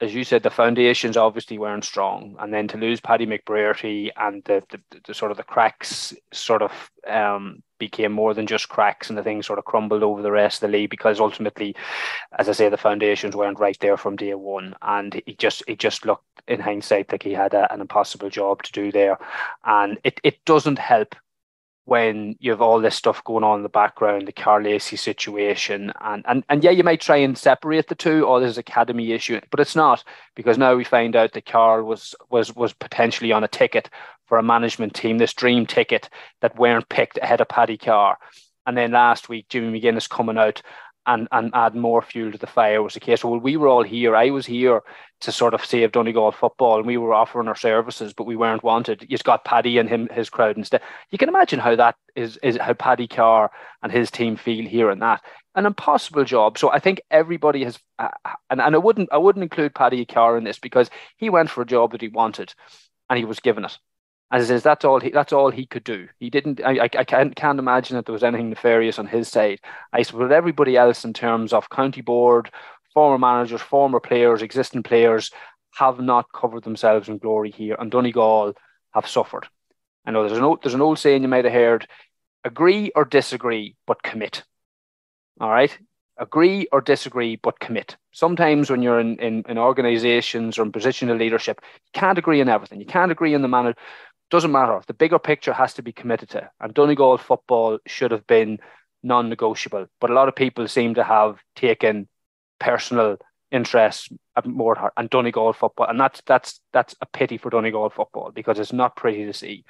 as 0.00 0.14
you 0.14 0.22
said, 0.22 0.42
the 0.42 0.50
foundations 0.50 1.16
obviously 1.16 1.58
weren't 1.58 1.84
strong, 1.84 2.36
and 2.38 2.52
then 2.54 2.68
to 2.68 2.76
lose 2.76 3.00
Paddy 3.00 3.26
McBrearty 3.26 4.10
and 4.16 4.44
the, 4.44 4.62
the, 4.70 4.80
the 5.06 5.14
sort 5.14 5.30
of 5.30 5.36
the 5.36 5.42
cracks 5.42 6.14
sort 6.32 6.62
of 6.62 6.72
um, 7.08 7.62
became 7.78 8.12
more 8.12 8.32
than 8.32 8.46
just 8.46 8.68
cracks, 8.68 9.08
and 9.08 9.18
the 9.18 9.22
thing 9.22 9.42
sort 9.42 9.58
of 9.58 9.64
crumbled 9.64 10.02
over 10.04 10.22
the 10.22 10.30
rest 10.30 10.62
of 10.62 10.70
the 10.70 10.78
league 10.78 10.90
because 10.90 11.18
ultimately, 11.18 11.74
as 12.38 12.48
I 12.48 12.52
say, 12.52 12.68
the 12.68 12.76
foundations 12.76 13.34
weren't 13.34 13.58
right 13.58 13.78
there 13.80 13.96
from 13.96 14.16
day 14.16 14.34
one, 14.34 14.76
and 14.82 15.20
he 15.26 15.34
just 15.34 15.62
it 15.66 15.78
just 15.78 16.06
looked 16.06 16.24
in 16.46 16.60
hindsight 16.60 17.10
like 17.10 17.24
he 17.24 17.32
had 17.32 17.54
a, 17.54 17.72
an 17.72 17.80
impossible 17.80 18.30
job 18.30 18.62
to 18.62 18.72
do 18.72 18.92
there, 18.92 19.18
and 19.64 19.98
it 20.04 20.20
it 20.22 20.44
doesn't 20.44 20.78
help 20.78 21.16
when 21.88 22.36
you 22.38 22.50
have 22.50 22.60
all 22.60 22.82
this 22.82 22.94
stuff 22.94 23.24
going 23.24 23.42
on 23.42 23.60
in 23.60 23.62
the 23.62 23.68
background, 23.70 24.28
the 24.28 24.32
Karl 24.32 24.62
Lacey 24.62 24.96
situation, 24.96 25.90
and 26.02 26.22
and 26.28 26.44
and 26.50 26.62
yeah, 26.62 26.70
you 26.70 26.84
might 26.84 27.00
try 27.00 27.16
and 27.16 27.36
separate 27.36 27.88
the 27.88 27.94
two, 27.94 28.26
or 28.26 28.40
there's 28.40 28.58
academy 28.58 29.12
issue, 29.12 29.40
but 29.50 29.58
it's 29.58 29.74
not 29.74 30.04
because 30.36 30.58
now 30.58 30.74
we 30.74 30.84
find 30.84 31.16
out 31.16 31.32
that 31.32 31.46
Karl 31.46 31.82
was 31.84 32.14
was 32.28 32.54
was 32.54 32.74
potentially 32.74 33.32
on 33.32 33.42
a 33.42 33.48
ticket 33.48 33.88
for 34.26 34.36
a 34.36 34.42
management 34.42 34.92
team, 34.92 35.16
this 35.16 35.32
dream 35.32 35.64
ticket 35.64 36.10
that 36.42 36.58
weren't 36.58 36.90
picked 36.90 37.16
ahead 37.22 37.40
of 37.40 37.48
Paddy 37.48 37.78
Carr, 37.78 38.18
and 38.66 38.76
then 38.76 38.92
last 38.92 39.30
week 39.30 39.48
Jimmy 39.48 39.80
McGuinness 39.80 40.10
coming 40.10 40.36
out 40.36 40.60
and 41.08 41.26
and 41.32 41.50
add 41.54 41.74
more 41.74 42.02
fuel 42.02 42.30
to 42.30 42.38
the 42.38 42.46
fire 42.46 42.82
was 42.82 42.94
the 42.94 43.00
case. 43.00 43.24
Well, 43.24 43.40
we 43.40 43.56
were 43.56 43.66
all 43.66 43.82
here. 43.82 44.14
I 44.14 44.30
was 44.30 44.46
here 44.46 44.82
to 45.20 45.32
sort 45.32 45.54
of 45.54 45.64
save 45.64 45.90
Donegal 45.90 46.32
football, 46.32 46.76
and 46.76 46.86
we 46.86 46.98
were 46.98 47.14
offering 47.14 47.48
our 47.48 47.56
services, 47.56 48.12
but 48.12 48.26
we 48.26 48.36
weren't 48.36 48.62
wanted. 48.62 49.06
You've 49.08 49.24
got 49.24 49.44
Paddy 49.44 49.78
and 49.78 49.88
him, 49.88 50.08
his 50.12 50.30
crowd 50.30 50.56
instead. 50.56 50.82
You 51.10 51.18
can 51.18 51.28
imagine 51.28 51.58
how 51.58 51.74
that 51.76 51.96
is 52.14 52.36
is 52.42 52.58
how 52.58 52.74
Paddy 52.74 53.08
Carr 53.08 53.50
and 53.82 53.90
his 53.90 54.10
team 54.10 54.36
feel 54.36 54.68
here 54.68 54.90
and 54.90 55.02
that. 55.02 55.22
An 55.54 55.66
impossible 55.66 56.24
job. 56.24 56.58
So 56.58 56.70
I 56.70 56.78
think 56.78 57.00
everybody 57.10 57.64
has, 57.64 57.78
uh, 57.98 58.10
and 58.50 58.60
and 58.60 58.74
I 58.74 58.78
wouldn't 58.78 59.08
I 59.10 59.16
wouldn't 59.16 59.42
include 59.42 59.74
Paddy 59.74 60.04
Carr 60.04 60.36
in 60.36 60.44
this 60.44 60.58
because 60.58 60.90
he 61.16 61.30
went 61.30 61.50
for 61.50 61.62
a 61.62 61.66
job 61.66 61.92
that 61.92 62.02
he 62.02 62.08
wanted, 62.08 62.54
and 63.08 63.18
he 63.18 63.24
was 63.24 63.40
given 63.40 63.64
it. 63.64 63.78
As 64.30 64.46
says, 64.48 64.62
that's 64.62 64.84
all 64.84 65.00
he 65.00 65.10
that's 65.10 65.32
all 65.32 65.50
he 65.50 65.64
could 65.64 65.84
do. 65.84 66.06
He 66.20 66.28
didn't. 66.28 66.60
I, 66.62 66.80
I, 66.82 66.88
can't, 66.88 67.34
can't 67.34 67.58
imagine 67.58 67.96
that 67.96 68.04
there 68.04 68.12
was 68.12 68.22
anything 68.22 68.50
nefarious 68.50 68.98
on 68.98 69.06
his 69.06 69.28
side. 69.28 69.60
I 69.92 70.02
suppose 70.02 70.30
everybody 70.30 70.76
else, 70.76 71.04
in 71.04 71.14
terms 71.14 71.54
of 71.54 71.70
county 71.70 72.02
board, 72.02 72.50
former 72.92 73.18
managers, 73.18 73.62
former 73.62 74.00
players, 74.00 74.42
existing 74.42 74.82
players, 74.82 75.30
have 75.76 75.98
not 75.98 76.26
covered 76.34 76.64
themselves 76.64 77.08
in 77.08 77.16
glory 77.16 77.50
here, 77.50 77.76
and 77.78 77.90
Donegal 77.90 78.52
have 78.92 79.08
suffered. 79.08 79.48
I 80.04 80.10
know 80.10 80.26
there's 80.26 80.38
an 80.38 80.44
old, 80.44 80.62
there's 80.62 80.74
an 80.74 80.82
old 80.82 80.98
saying 80.98 81.22
you 81.22 81.28
might 81.28 81.46
have 81.46 81.54
heard: 81.54 81.88
agree 82.44 82.92
or 82.94 83.06
disagree, 83.06 83.76
but 83.86 84.02
commit. 84.02 84.44
All 85.40 85.50
right, 85.50 85.76
agree 86.18 86.66
or 86.72 86.80
disagree, 86.80 87.36
but 87.36 87.60
commit. 87.60 87.96
Sometimes 88.12 88.70
when 88.70 88.82
you're 88.82 89.00
in, 89.00 89.16
in, 89.20 89.44
in 89.48 89.56
organizations 89.56 90.58
or 90.58 90.62
in 90.62 90.72
position 90.72 91.08
of 91.08 91.18
leadership, 91.18 91.60
you 91.62 92.00
can't 92.00 92.18
agree 92.18 92.40
on 92.40 92.48
everything. 92.48 92.80
You 92.80 92.86
can't 92.86 93.12
agree 93.12 93.34
on 93.34 93.42
the 93.42 93.48
manner 93.48 93.74
doesn't 94.30 94.52
matter. 94.52 94.80
The 94.86 94.94
bigger 94.94 95.18
picture 95.18 95.52
has 95.52 95.74
to 95.74 95.82
be 95.82 95.92
committed 95.92 96.30
to. 96.30 96.50
And 96.60 96.74
Donegal 96.74 97.18
football 97.18 97.78
should 97.86 98.10
have 98.10 98.26
been 98.26 98.58
non 99.02 99.28
negotiable. 99.28 99.86
But 100.00 100.10
a 100.10 100.14
lot 100.14 100.28
of 100.28 100.36
people 100.36 100.68
seem 100.68 100.94
to 100.94 101.04
have 101.04 101.38
taken 101.56 102.08
personal 102.58 103.18
interest 103.50 104.12
more 104.44 104.74
heart 104.74 104.92
and 104.96 105.10
Donegal 105.10 105.52
football. 105.52 105.86
And 105.88 105.98
that's 105.98 106.22
that's 106.26 106.60
that's 106.72 106.94
a 107.00 107.06
pity 107.06 107.38
for 107.38 107.50
Donegal 107.50 107.90
football 107.90 108.30
because 108.34 108.58
it's 108.58 108.72
not 108.72 108.96
pretty 108.96 109.24
to 109.24 109.32
see. 109.32 109.64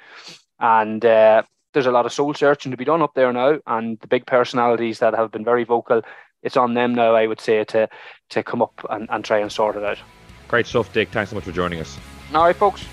And 0.59 1.03
uh, 1.05 1.43
there's 1.73 1.85
a 1.85 1.91
lot 1.91 2.05
of 2.05 2.13
soul 2.13 2.33
searching 2.33 2.71
to 2.71 2.77
be 2.77 2.85
done 2.85 3.01
up 3.01 3.13
there 3.15 3.31
now. 3.31 3.59
And 3.65 3.99
the 3.99 4.07
big 4.07 4.25
personalities 4.25 4.99
that 4.99 5.15
have 5.15 5.31
been 5.31 5.45
very 5.45 5.63
vocal, 5.63 6.01
it's 6.43 6.57
on 6.57 6.73
them 6.73 6.93
now, 6.93 7.15
I 7.15 7.27
would 7.27 7.41
say, 7.41 7.63
to 7.63 7.89
to 8.29 8.43
come 8.43 8.61
up 8.61 8.85
and, 8.89 9.07
and 9.09 9.23
try 9.23 9.39
and 9.39 9.51
sort 9.51 9.75
it 9.75 9.83
out. 9.83 9.99
Great 10.47 10.67
stuff, 10.67 10.91
Dick. 10.91 11.09
Thanks 11.09 11.29
so 11.29 11.35
much 11.35 11.45
for 11.45 11.51
joining 11.51 11.79
us. 11.79 11.97
All 12.33 12.43
right, 12.43 12.55
folks. 12.55 12.85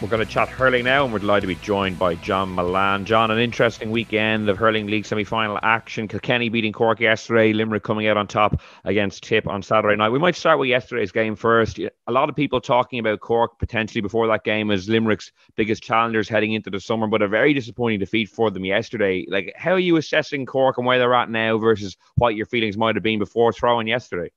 We're 0.00 0.06
going 0.06 0.24
to 0.24 0.32
chat 0.32 0.48
hurling 0.48 0.84
now, 0.84 1.02
and 1.02 1.12
we're 1.12 1.18
delighted 1.18 1.40
to 1.40 1.46
be 1.48 1.56
joined 1.56 1.98
by 1.98 2.14
John 2.14 2.50
Mullane. 2.50 3.04
John, 3.04 3.32
an 3.32 3.38
interesting 3.38 3.90
weekend 3.90 4.48
of 4.48 4.56
hurling 4.56 4.86
league 4.86 5.04
semi-final 5.04 5.58
action. 5.64 6.06
Kilkenny 6.06 6.48
beating 6.50 6.72
Cork 6.72 7.00
yesterday. 7.00 7.52
Limerick 7.52 7.82
coming 7.82 8.06
out 8.06 8.16
on 8.16 8.28
top 8.28 8.60
against 8.84 9.24
Tipp 9.24 9.48
on 9.48 9.60
Saturday 9.60 9.96
night. 9.96 10.10
We 10.10 10.20
might 10.20 10.36
start 10.36 10.60
with 10.60 10.68
yesterday's 10.68 11.10
game 11.10 11.34
first. 11.34 11.80
A 11.80 12.12
lot 12.12 12.28
of 12.28 12.36
people 12.36 12.60
talking 12.60 13.00
about 13.00 13.18
Cork 13.18 13.58
potentially 13.58 14.00
before 14.00 14.28
that 14.28 14.44
game 14.44 14.70
as 14.70 14.88
Limerick's 14.88 15.32
biggest 15.56 15.82
challengers 15.82 16.28
heading 16.28 16.52
into 16.52 16.70
the 16.70 16.78
summer, 16.78 17.08
but 17.08 17.20
a 17.20 17.26
very 17.26 17.52
disappointing 17.52 17.98
defeat 17.98 18.28
for 18.28 18.52
them 18.52 18.64
yesterday. 18.64 19.26
Like, 19.28 19.52
how 19.56 19.72
are 19.72 19.80
you 19.80 19.96
assessing 19.96 20.46
Cork 20.46 20.78
and 20.78 20.86
where 20.86 21.00
they're 21.00 21.12
at 21.14 21.28
now 21.28 21.58
versus 21.58 21.96
what 22.14 22.36
your 22.36 22.46
feelings 22.46 22.76
might 22.76 22.94
have 22.94 23.02
been 23.02 23.18
before 23.18 23.52
throwing 23.52 23.88
yesterday? 23.88 24.30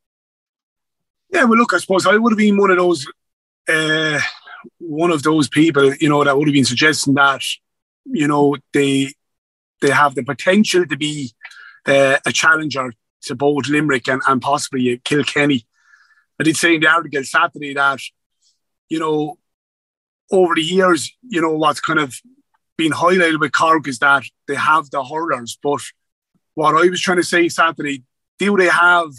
Yeah, 1.30 1.43
well, 1.43 1.60
look, 1.60 1.76
I 1.76 1.78
suppose 1.78 2.08
I 2.08 2.17
would 2.17 2.32
have 2.32 2.39
been 2.39 2.58
one 2.58 2.71
of 2.71 2.78
those. 2.78 3.06
Uh, 3.69 4.19
one 4.80 5.12
of 5.12 5.24
those 5.24 5.50
people, 5.50 5.93
you 5.95 6.10
know, 6.10 6.24
that 6.24 6.38
would 6.38 6.47
have 6.47 6.54
been 6.54 6.65
suggesting 6.65 7.13
that, 7.15 7.43
you 8.06 8.28
know, 8.28 8.58
they 8.74 9.13
they 9.82 9.89
have 9.89 10.15
the 10.15 10.24
potential 10.24 10.86
to 10.86 10.97
be 10.97 11.32
uh, 11.86 12.17
a 12.26 12.32
challenger 12.32 12.93
to 13.24 13.36
both 13.36 13.67
Limerick 13.67 14.08
and, 14.08 14.21
and 14.28 14.41
possibly 14.41 15.00
Kilkenny. 15.04 15.65
I 16.39 16.43
did 16.43 16.58
say 16.58 16.76
in 16.76 16.82
the 16.82 16.88
article 16.88 17.24
Saturday 17.24 17.74
that, 17.74 18.00
you 18.89 19.00
know, 19.00 19.38
over 20.32 20.56
the 20.56 20.62
years, 20.62 21.12
you 21.28 21.41
know, 21.41 21.54
what's 21.54 21.80
kind 21.80 22.00
of 22.00 22.15
been 22.78 22.91
highlighted 22.91 23.39
with 23.39 23.52
Cork 23.52 23.88
is 23.88 24.00
that 24.00 24.24
they 24.47 24.56
have 24.56 24.89
the 24.89 25.04
hurlers. 25.04 25.58
But 25.62 25.82
what 26.56 26.76
I 26.76 26.89
was 26.89 27.02
trying 27.02 27.17
to 27.17 27.24
say 27.24 27.50
Saturday, 27.50 28.04
do 28.39 28.58
they 28.58 28.69
have 28.69 29.12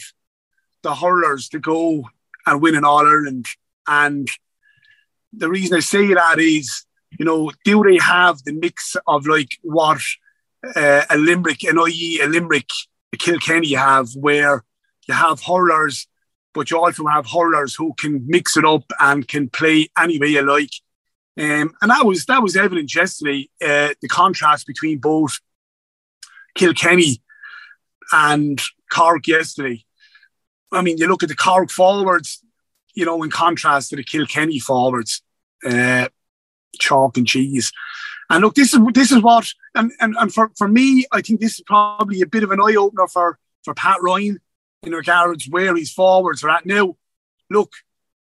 the 0.82 0.94
hurlers 0.94 1.48
to 1.50 1.58
go 1.58 2.08
and 2.46 2.60
win 2.60 2.74
an 2.74 2.84
All 2.84 3.06
Ireland? 3.06 3.46
And 3.86 4.28
the 5.32 5.48
reason 5.48 5.76
I 5.76 5.80
say 5.80 6.12
that 6.14 6.38
is, 6.38 6.84
you 7.18 7.24
know, 7.24 7.50
do 7.64 7.82
they 7.82 7.98
have 7.98 8.42
the 8.44 8.52
mix 8.52 8.96
of 9.06 9.26
like 9.26 9.58
what 9.62 10.00
uh, 10.76 11.02
a 11.08 11.16
Limerick, 11.16 11.62
an 11.64 11.78
IE, 11.78 12.20
a 12.22 12.26
Limerick, 12.26 12.68
a 13.12 13.16
Kilkenny 13.16 13.72
have, 13.74 14.08
where 14.14 14.64
you 15.08 15.14
have 15.14 15.42
hurlers, 15.42 16.06
but 16.54 16.70
you 16.70 16.78
also 16.78 17.06
have 17.06 17.26
hurlers 17.26 17.74
who 17.74 17.94
can 17.94 18.24
mix 18.26 18.56
it 18.56 18.64
up 18.64 18.84
and 19.00 19.26
can 19.26 19.48
play 19.48 19.88
any 19.98 20.18
way 20.18 20.28
you 20.28 20.42
like. 20.42 20.70
Um, 21.38 21.72
and 21.80 21.90
that 21.90 22.04
was 22.04 22.26
that 22.26 22.42
was 22.42 22.56
evident 22.56 22.94
yesterday. 22.94 23.48
Uh, 23.60 23.94
the 24.02 24.08
contrast 24.08 24.66
between 24.66 24.98
both 24.98 25.40
Kilkenny 26.54 27.22
and 28.12 28.60
Cork 28.90 29.26
yesterday. 29.26 29.84
I 30.70 30.82
mean, 30.82 30.98
you 30.98 31.08
look 31.08 31.22
at 31.22 31.30
the 31.30 31.34
Cork 31.34 31.70
forwards 31.70 32.42
you 32.94 33.04
know, 33.04 33.22
in 33.22 33.30
contrast 33.30 33.90
to 33.90 33.96
the 33.96 34.04
Kilkenny 34.04 34.58
forwards, 34.58 35.22
uh, 35.64 36.08
chalk 36.78 37.16
and 37.16 37.26
cheese. 37.26 37.72
And 38.30 38.42
look, 38.42 38.54
this 38.54 38.72
is 38.72 38.80
this 38.94 39.12
is 39.12 39.22
what, 39.22 39.46
and, 39.74 39.92
and, 40.00 40.14
and 40.18 40.32
for, 40.32 40.50
for 40.56 40.68
me, 40.68 41.04
I 41.12 41.20
think 41.20 41.40
this 41.40 41.54
is 41.54 41.64
probably 41.66 42.22
a 42.22 42.26
bit 42.26 42.42
of 42.42 42.50
an 42.50 42.60
eye 42.60 42.76
opener 42.76 43.06
for, 43.06 43.38
for 43.62 43.74
Pat 43.74 43.98
Ryan 44.00 44.38
in 44.82 44.92
regards 44.92 45.48
where 45.48 45.76
his 45.76 45.92
forwards 45.92 46.42
are 46.42 46.50
at 46.50 46.66
now. 46.66 46.96
Look, 47.50 47.72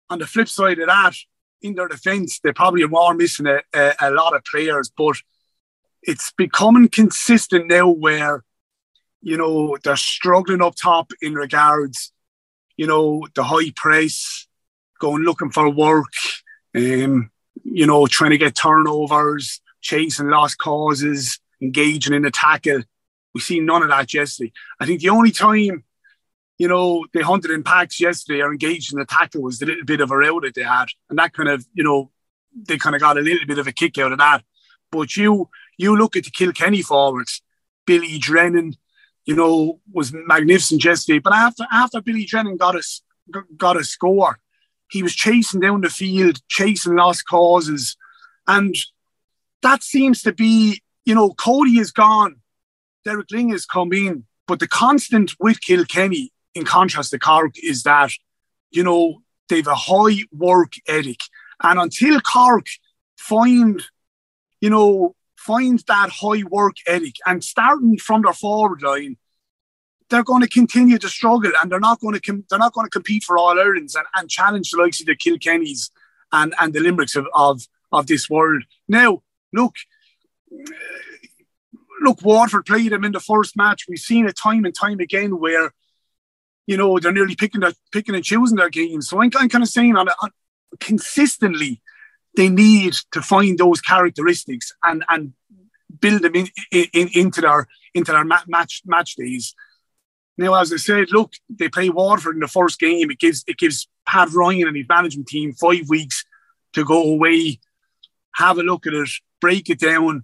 on 0.09 0.19
the 0.19 0.27
flip 0.27 0.47
side 0.47 0.79
of 0.79 0.87
that, 0.87 1.15
in 1.61 1.75
their 1.75 1.87
defence, 1.87 2.39
they 2.39 2.51
probably 2.51 2.83
are 2.83 3.13
missing 3.13 3.47
a, 3.47 3.61
a, 3.73 3.93
a 3.99 4.11
lot 4.11 4.35
of 4.35 4.43
players, 4.45 4.91
but 4.95 5.17
it's 6.03 6.31
becoming 6.37 6.87
consistent 6.87 7.67
now 7.67 7.89
where, 7.89 8.43
you 9.21 9.35
know, 9.35 9.77
they're 9.83 9.95
struggling 9.97 10.61
up 10.61 10.75
top 10.75 11.11
in 11.21 11.33
regards, 11.33 12.13
you 12.77 12.87
know, 12.87 13.27
the 13.33 13.43
high 13.43 13.71
press, 13.75 14.46
going 14.99 15.23
looking 15.23 15.51
for 15.51 15.69
work, 15.69 16.13
um, 16.75 17.31
you 17.63 17.85
know, 17.85 18.07
trying 18.07 18.31
to 18.31 18.37
get 18.37 18.55
turnovers, 18.55 19.61
chasing 19.81 20.29
lost 20.29 20.57
causes, 20.57 21.39
engaging 21.61 22.13
in 22.13 22.23
the 22.23 22.31
tackle. 22.31 22.81
We 23.33 23.41
see 23.41 23.59
none 23.59 23.83
of 23.83 23.89
that 23.89 24.13
yesterday. 24.13 24.51
I 24.79 24.85
think 24.85 25.01
the 25.01 25.09
only 25.09 25.31
time, 25.31 25.83
you 26.57 26.67
know, 26.67 27.05
they 27.13 27.21
hunted 27.21 27.51
in 27.51 27.63
packs 27.63 27.99
yesterday 27.99 28.41
or 28.41 28.51
engaged 28.51 28.93
in 28.93 28.99
the 28.99 29.05
tackle 29.05 29.43
was 29.43 29.59
the 29.59 29.67
little 29.67 29.85
bit 29.85 30.01
of 30.01 30.11
a 30.11 30.17
row 30.17 30.39
that 30.39 30.55
they 30.55 30.63
had. 30.63 30.87
And 31.09 31.19
that 31.19 31.33
kind 31.33 31.49
of, 31.49 31.65
you 31.73 31.83
know, 31.83 32.11
they 32.53 32.77
kind 32.77 32.95
of 32.95 33.01
got 33.01 33.17
a 33.17 33.21
little 33.21 33.45
bit 33.45 33.59
of 33.59 33.67
a 33.67 33.71
kick 33.71 33.97
out 33.97 34.11
of 34.11 34.17
that. 34.17 34.43
But 34.91 35.15
you 35.15 35.49
you 35.77 35.95
look 35.95 36.15
at 36.15 36.23
the 36.23 36.31
Kilkenny 36.31 36.81
forwards, 36.81 37.41
Billy 37.85 38.17
Drennan, 38.17 38.75
you 39.25 39.35
know, 39.35 39.79
was 39.91 40.11
magnificent 40.13 40.83
yesterday. 40.83 41.19
But 41.19 41.33
after 41.33 41.65
after 41.71 42.01
Billy 42.01 42.25
Drennan 42.25 42.57
got 42.57 42.75
us 42.75 43.01
got 43.57 43.77
a 43.77 43.83
score, 43.83 44.39
he 44.89 45.03
was 45.03 45.13
chasing 45.13 45.59
down 45.59 45.81
the 45.81 45.89
field, 45.89 46.39
chasing 46.47 46.95
lost 46.95 47.27
causes. 47.27 47.97
And 48.47 48.75
that 49.61 49.83
seems 49.83 50.21
to 50.23 50.31
be, 50.31 50.81
you 51.05 51.15
know, 51.15 51.33
Cody 51.33 51.79
is 51.79 51.91
gone. 51.91 52.37
Derek 53.05 53.27
Lyng 53.29 53.51
has 53.51 53.65
come 53.65 53.93
in. 53.93 54.25
But 54.47 54.59
the 54.59 54.67
constant 54.67 55.33
with 55.39 55.61
Kilkenny, 55.61 56.31
in 56.55 56.63
contrast 56.63 57.11
to 57.11 57.19
Cork, 57.19 57.53
is 57.61 57.83
that, 57.83 58.11
you 58.71 58.83
know, 58.83 59.21
they've 59.49 59.67
a 59.67 59.75
high 59.75 60.23
work 60.31 60.73
ethic. 60.87 61.19
And 61.61 61.79
until 61.79 62.19
Cork 62.21 62.67
find, 63.17 63.83
you 64.61 64.69
know, 64.69 65.15
find 65.35 65.83
that 65.87 66.09
high 66.09 66.43
work 66.49 66.77
ethic 66.87 67.15
and 67.25 67.43
starting 67.43 67.97
from 67.97 68.21
their 68.21 68.33
forward 68.33 68.81
line, 68.81 69.17
they're 70.09 70.23
going 70.23 70.41
to 70.41 70.47
continue 70.47 70.97
to 70.97 71.09
struggle 71.09 71.51
and 71.61 71.71
they're 71.71 71.79
not 71.79 71.99
going 71.99 72.13
to 72.13 72.21
com- 72.21 72.45
they're 72.49 72.59
not 72.59 72.73
going 72.73 72.85
to 72.85 72.91
compete 72.91 73.23
for 73.23 73.37
all 73.37 73.59
Irelands 73.59 73.95
and, 73.95 74.05
and 74.15 74.29
challenge 74.29 74.71
the 74.71 74.81
likes 74.81 74.99
of 74.99 75.07
the 75.07 75.15
Kilkennys 75.15 75.89
and, 76.31 76.53
and 76.59 76.73
the 76.73 76.79
Limericks 76.79 77.15
of, 77.15 77.27
of, 77.33 77.61
of 77.91 78.07
this 78.07 78.29
world. 78.29 78.63
Now, 78.87 79.21
look, 79.53 79.75
look, 82.01 82.21
Waterford 82.21 82.65
played 82.65 82.91
them 82.91 83.03
in 83.03 83.11
the 83.11 83.19
first 83.19 83.57
match. 83.57 83.85
We've 83.87 83.99
seen 83.99 84.27
it 84.27 84.37
time 84.37 84.65
and 84.65 84.75
time 84.75 84.99
again 84.99 85.39
where, 85.39 85.73
you 86.65 86.77
know, 86.77 86.99
they're 86.99 87.11
nearly 87.11 87.35
picking 87.35 87.61
their, 87.61 87.73
picking 87.91 88.15
and 88.15 88.23
choosing 88.23 88.57
their 88.57 88.69
games. 88.69 89.09
So 89.09 89.21
I'm, 89.21 89.31
I'm 89.37 89.49
kind 89.49 89.63
of 89.63 89.69
saying 89.69 89.95
on, 89.95 90.07
on 90.09 90.31
consistently, 90.79 91.81
they 92.35 92.49
need 92.49 92.95
to 93.11 93.21
find 93.21 93.57
those 93.57 93.81
characteristics 93.81 94.71
and 94.83 95.03
and 95.09 95.33
build 95.99 96.21
them 96.21 96.35
in, 96.35 96.47
in, 96.71 97.09
into 97.13 97.41
their 97.41 97.67
into 97.93 98.11
their 98.11 98.23
match 98.23 98.83
match 98.85 99.15
days. 99.15 99.55
Now, 100.37 100.53
as 100.55 100.71
I 100.71 100.77
said, 100.77 101.07
look, 101.11 101.33
they 101.49 101.69
play 101.69 101.89
Waterford 101.89 102.35
in 102.35 102.41
the 102.41 102.47
first 102.47 102.79
game. 102.79 103.09
It 103.09 103.19
gives 103.19 103.43
it 103.47 103.57
gives 103.57 103.87
Pat 104.05 104.29
Ryan 104.31 104.67
and 104.67 104.77
his 104.77 104.87
management 104.87 105.27
team 105.27 105.53
five 105.53 105.89
weeks 105.89 106.25
to 106.73 106.85
go 106.85 107.01
away, 107.01 107.59
have 108.35 108.57
a 108.57 108.63
look 108.63 108.85
at 108.85 108.93
it, 108.93 109.09
break 109.41 109.69
it 109.69 109.79
down. 109.79 110.23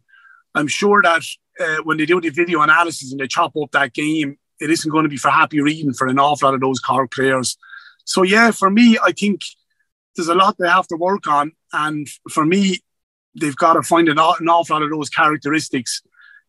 I'm 0.54 0.67
sure 0.67 1.02
that 1.02 1.23
uh, 1.60 1.78
when 1.84 1.97
they 1.97 2.06
do 2.06 2.21
the 2.21 2.30
video 2.30 2.62
analysis 2.62 3.12
and 3.12 3.19
they 3.19 3.28
chop 3.28 3.54
up 3.58 3.71
that 3.71 3.93
game, 3.93 4.38
it 4.60 4.69
isn't 4.69 4.91
going 4.91 5.04
to 5.04 5.10
be 5.10 5.17
for 5.17 5.32
happy 5.32 5.62
reading 5.62 5.93
for 5.93 6.08
an 6.08 6.19
awful 6.19 6.47
lot 6.47 6.56
of 6.56 6.62
those 6.62 6.80
Cork 6.80 7.12
players. 7.12 7.58
So 8.06 8.21
yeah, 8.23 8.52
for 8.52 8.69
me, 8.69 8.97
I 9.04 9.13
think 9.13 9.41
there's 10.15 10.28
a 10.28 10.36
lot 10.36 10.58
they 10.60 10.67
have 10.67 10.88
to 10.88 10.95
work 10.95 11.28
on, 11.28 11.54
and 11.71 12.08
for 12.30 12.45
me, 12.45 12.80
they've 13.34 13.56
got 13.56 13.73
to 13.73 13.82
find 13.82 14.10
an, 14.10 14.19
an 14.19 14.49
awful 14.49 14.76
lot 14.76 14.84
of 14.84 14.91
those 14.91 15.10
characteristics 15.10 16.04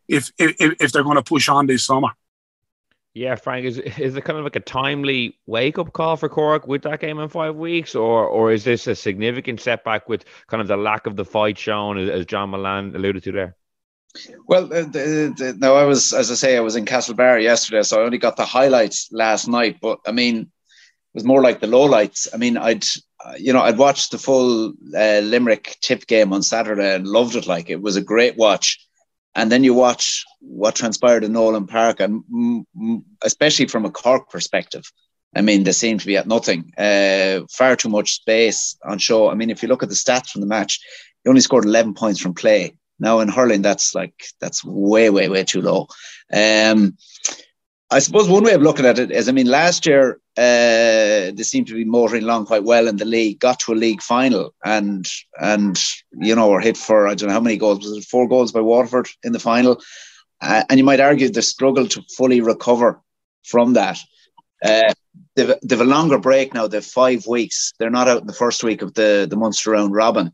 if 0.06 0.30
if, 0.38 0.54
if 0.58 0.92
they're 0.92 1.02
going 1.02 1.16
to 1.16 1.22
push 1.22 1.48
on 1.48 1.66
this 1.66 1.86
summer. 1.86 2.10
Yeah, 3.14 3.36
Frank, 3.36 3.64
is 3.64 3.78
is 3.78 4.16
it 4.16 4.24
kind 4.24 4.38
of 4.38 4.44
like 4.44 4.56
a 4.56 4.60
timely 4.60 5.38
wake 5.46 5.78
up 5.78 5.92
call 5.92 6.16
for 6.16 6.28
Cork 6.28 6.66
with 6.66 6.82
that 6.82 6.98
game 6.98 7.20
in 7.20 7.28
five 7.28 7.54
weeks, 7.54 7.94
or 7.94 8.26
or 8.26 8.50
is 8.50 8.64
this 8.64 8.88
a 8.88 8.94
significant 8.96 9.60
setback 9.60 10.08
with 10.08 10.24
kind 10.48 10.60
of 10.60 10.66
the 10.66 10.76
lack 10.76 11.06
of 11.06 11.14
the 11.14 11.24
fight 11.24 11.56
shown, 11.56 11.96
as 11.96 12.26
John 12.26 12.50
Mullane 12.50 12.94
alluded 12.94 13.22
to 13.22 13.32
there? 13.32 13.56
Well, 14.46 14.66
the, 14.66 15.34
the, 15.36 15.56
no, 15.58 15.76
I 15.76 15.84
was, 15.84 16.12
as 16.12 16.30
I 16.30 16.34
say, 16.34 16.56
I 16.56 16.60
was 16.60 16.76
in 16.76 16.84
Castlebar 16.84 17.42
yesterday, 17.42 17.82
so 17.82 18.00
I 18.00 18.04
only 18.04 18.18
got 18.18 18.36
the 18.36 18.44
highlights 18.44 19.08
last 19.12 19.48
night. 19.48 19.78
But 19.80 20.00
I 20.06 20.12
mean, 20.12 20.40
it 20.40 20.48
was 21.14 21.24
more 21.24 21.42
like 21.42 21.60
the 21.60 21.68
lowlights. 21.68 22.28
I 22.34 22.36
mean, 22.36 22.56
I'd, 22.56 22.84
you 23.38 23.52
know, 23.52 23.62
I'd 23.62 23.78
watched 23.78 24.10
the 24.10 24.18
full 24.18 24.70
uh, 24.96 25.20
Limerick 25.20 25.76
Tipp 25.80 26.08
game 26.08 26.32
on 26.32 26.42
Saturday 26.42 26.94
and 26.94 27.06
loved 27.06 27.36
it. 27.36 27.46
Like 27.46 27.70
it 27.70 27.80
was 27.80 27.94
a 27.94 28.02
great 28.02 28.36
watch 28.36 28.84
and 29.34 29.50
then 29.50 29.64
you 29.64 29.74
watch 29.74 30.24
what 30.40 30.76
transpired 30.76 31.24
in 31.24 31.32
Nowlan 31.32 31.66
Park, 31.66 32.00
and 32.00 32.66
especially 33.22 33.66
from 33.66 33.84
a 33.84 33.90
Cork 33.90 34.30
perspective, 34.30 34.84
I 35.34 35.40
mean, 35.40 35.64
they 35.64 35.72
seem 35.72 35.98
to 35.98 36.06
be 36.06 36.16
at 36.16 36.28
nothing. 36.28 36.72
Uh, 36.78 37.40
far 37.50 37.76
too 37.76 37.88
much 37.88 38.14
space 38.14 38.76
on 38.84 38.98
show. 38.98 39.28
I 39.28 39.34
mean, 39.34 39.50
if 39.50 39.62
you 39.62 39.68
look 39.68 39.82
at 39.82 39.88
the 39.88 39.94
stats 39.94 40.30
from 40.30 40.40
the 40.40 40.46
match, 40.46 40.80
he 41.22 41.28
only 41.28 41.40
scored 41.40 41.64
11 41.64 41.94
points 41.94 42.20
from 42.20 42.34
play. 42.34 42.76
Now 43.00 43.20
in 43.20 43.28
hurling, 43.28 43.62
that's 43.62 43.94
like 43.94 44.14
that's 44.40 44.64
way, 44.64 45.10
way, 45.10 45.28
way 45.28 45.42
too 45.42 45.62
low. 45.62 45.88
Um, 46.32 46.96
I 47.94 48.00
suppose 48.00 48.28
one 48.28 48.42
way 48.42 48.54
of 48.54 48.60
looking 48.60 48.86
at 48.86 48.98
it 48.98 49.12
is, 49.12 49.28
I 49.28 49.32
mean, 49.32 49.46
last 49.46 49.86
year 49.86 50.18
uh, 50.36 51.30
they 51.30 51.44
seemed 51.44 51.68
to 51.68 51.74
be 51.74 51.84
motoring 51.84 52.24
along 52.24 52.46
quite 52.46 52.64
well 52.64 52.88
in 52.88 52.96
the 52.96 53.04
league, 53.04 53.38
got 53.38 53.60
to 53.60 53.72
a 53.72 53.76
league 53.76 54.02
final, 54.02 54.52
and 54.64 55.06
and 55.40 55.80
you 56.10 56.34
know 56.34 56.48
were 56.48 56.60
hit 56.60 56.76
for 56.76 57.06
I 57.06 57.14
don't 57.14 57.28
know 57.28 57.34
how 57.34 57.40
many 57.40 57.56
goals 57.56 57.84
was 57.84 57.96
it 57.96 58.04
four 58.04 58.26
goals 58.26 58.50
by 58.50 58.62
Waterford 58.62 59.06
in 59.22 59.30
the 59.30 59.38
final, 59.38 59.80
uh, 60.40 60.64
and 60.68 60.78
you 60.78 60.84
might 60.84 60.98
argue 60.98 61.28
they 61.28 61.40
struggled 61.40 61.92
to 61.92 62.02
fully 62.16 62.40
recover 62.40 63.00
from 63.44 63.74
that. 63.74 64.00
Uh, 64.64 64.92
they've, 65.36 65.54
they've 65.62 65.80
a 65.80 65.84
longer 65.84 66.18
break 66.18 66.52
now. 66.52 66.66
They've 66.66 66.84
five 66.84 67.28
weeks. 67.28 67.74
They're 67.78 67.90
not 67.90 68.08
out 68.08 68.22
in 68.22 68.26
the 68.26 68.32
first 68.32 68.64
week 68.64 68.82
of 68.82 68.94
the 68.94 69.28
the 69.30 69.36
Munster 69.36 69.70
round 69.70 69.94
robin. 69.94 70.32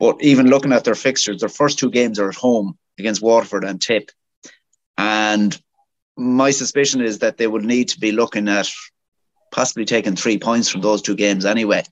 But 0.00 0.22
even 0.22 0.48
looking 0.48 0.72
at 0.72 0.84
their 0.84 0.94
fixtures, 0.94 1.40
their 1.40 1.50
first 1.50 1.78
two 1.78 1.90
games 1.90 2.18
are 2.18 2.30
at 2.30 2.36
home 2.36 2.78
against 2.98 3.20
Waterford 3.20 3.64
and 3.64 3.82
Tipp. 3.82 4.10
And 4.96 5.60
my 6.16 6.50
suspicion 6.50 7.00
is 7.00 7.18
that 7.18 7.36
they 7.36 7.46
would 7.46 7.64
need 7.64 7.88
to 7.88 8.00
be 8.00 8.12
looking 8.12 8.48
at 8.48 8.70
possibly 9.52 9.84
taking 9.84 10.16
three 10.16 10.38
points 10.38 10.68
from 10.68 10.80
those 10.80 11.02
two 11.02 11.14
games 11.14 11.44
anyway. 11.44 11.82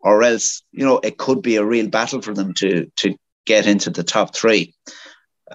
Or 0.00 0.22
else, 0.22 0.62
you 0.72 0.84
know, 0.84 0.98
it 0.98 1.18
could 1.18 1.42
be 1.42 1.56
a 1.56 1.64
real 1.64 1.88
battle 1.88 2.22
for 2.22 2.34
them 2.34 2.54
to 2.54 2.90
to 2.96 3.16
get 3.44 3.66
into 3.66 3.90
the 3.90 4.02
top 4.02 4.34
three. 4.34 4.74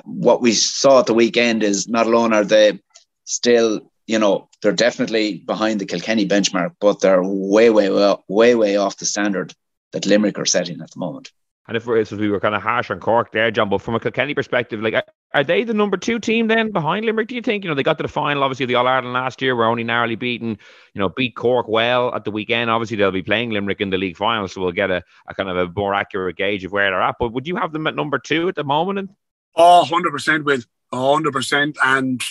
What 0.03 0.41
we 0.41 0.53
saw 0.53 0.99
at 0.99 1.05
the 1.05 1.14
weekend 1.14 1.64
is 1.64 1.88
not 1.88 2.07
alone 2.07 2.34
are 2.34 2.45
they 2.45 2.80
still, 3.26 3.91
you 4.07 4.20
know, 4.20 4.49
they're 4.62 4.72
definitely 4.72 5.39
behind 5.39 5.80
the 5.80 5.86
Kilkenny 5.86 6.28
benchmark, 6.28 6.76
but 6.80 7.01
they're 7.01 7.24
way, 7.24 7.70
way, 7.70 7.89
way, 7.89 8.16
way, 8.28 8.55
way 8.55 8.78
off 8.78 8.97
the 8.97 9.05
standard 9.05 9.53
that 9.91 10.05
Limerick 10.05 10.39
are 10.39 10.45
setting 10.45 10.82
at 10.82 10.91
the 10.91 10.99
moment. 10.99 11.32
And 11.68 11.78
if, 11.78 11.88
if 11.88 12.12
we 12.12 12.30
were 12.30 12.39
kind 12.39 12.55
of 12.55 12.62
harsh 12.62 12.89
on 12.91 12.99
Cork 12.99 13.32
there, 13.32 13.51
John, 13.51 13.70
but 13.70 13.82
from 13.82 13.95
a 13.95 13.99
Kilkenny 13.99 14.34
perspective, 14.34 14.82
like 14.82 14.95
are 15.34 15.43
they 15.43 15.63
the 15.63 15.73
number 15.73 15.97
two 15.97 16.19
team 16.19 16.47
then 16.47 16.71
behind 16.71 17.05
Limerick? 17.05 17.27
Do 17.27 17.36
you 17.36 17.41
think? 17.41 17.63
You 17.63 17.69
know, 17.69 17.75
they 17.75 17.84
got 17.84 17.97
to 17.97 18.03
the 18.03 18.09
final, 18.09 18.43
obviously, 18.43 18.65
the 18.65 18.75
All 18.75 18.88
Ireland 18.88 19.13
last 19.13 19.41
year, 19.41 19.55
were 19.55 19.65
only 19.65 19.84
narrowly 19.84 20.15
beaten, 20.15 20.49
you 20.93 20.99
know, 20.99 21.09
beat 21.09 21.36
Cork 21.36 21.67
well 21.67 22.13
at 22.13 22.25
the 22.25 22.32
weekend. 22.32 22.69
Obviously, 22.69 22.97
they'll 22.97 23.11
be 23.11 23.23
playing 23.23 23.51
Limerick 23.51 23.82
in 23.82 23.89
the 23.89 23.97
league 23.97 24.17
final, 24.17 24.47
so 24.47 24.61
we'll 24.61 24.71
get 24.71 24.91
a, 24.91 25.03
a 25.27 25.34
kind 25.34 25.49
of 25.49 25.57
a 25.57 25.71
more 25.73 25.93
accurate 25.93 26.38
gauge 26.38 26.65
of 26.65 26.71
where 26.71 26.89
they're 26.91 27.01
at. 27.01 27.15
But 27.19 27.34
would 27.34 27.47
you 27.47 27.55
have 27.55 27.71
them 27.71 27.88
at 27.88 27.95
number 27.95 28.19
two 28.19 28.49
at 28.49 28.55
the 28.55 28.63
moment? 28.63 28.99
And 28.99 29.09
Oh, 29.55 29.86
100% 29.88 30.43
with 30.43 30.65
100%. 30.93 31.75
And 31.84 32.21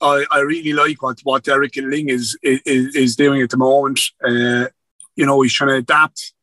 I, 0.00 0.24
I 0.30 0.40
really 0.40 0.72
like 0.72 1.02
what, 1.02 1.20
what 1.22 1.44
Derek 1.44 1.72
Lyng 1.72 2.10
is, 2.10 2.38
is, 2.42 2.60
is 2.94 3.16
doing 3.16 3.42
at 3.42 3.50
the 3.50 3.56
moment. 3.56 4.00
Uh, 4.22 4.68
you 5.16 5.24
know, 5.24 5.40
he's 5.40 5.54
trying 5.54 5.70
to 5.70 5.76
adapt 5.76 6.34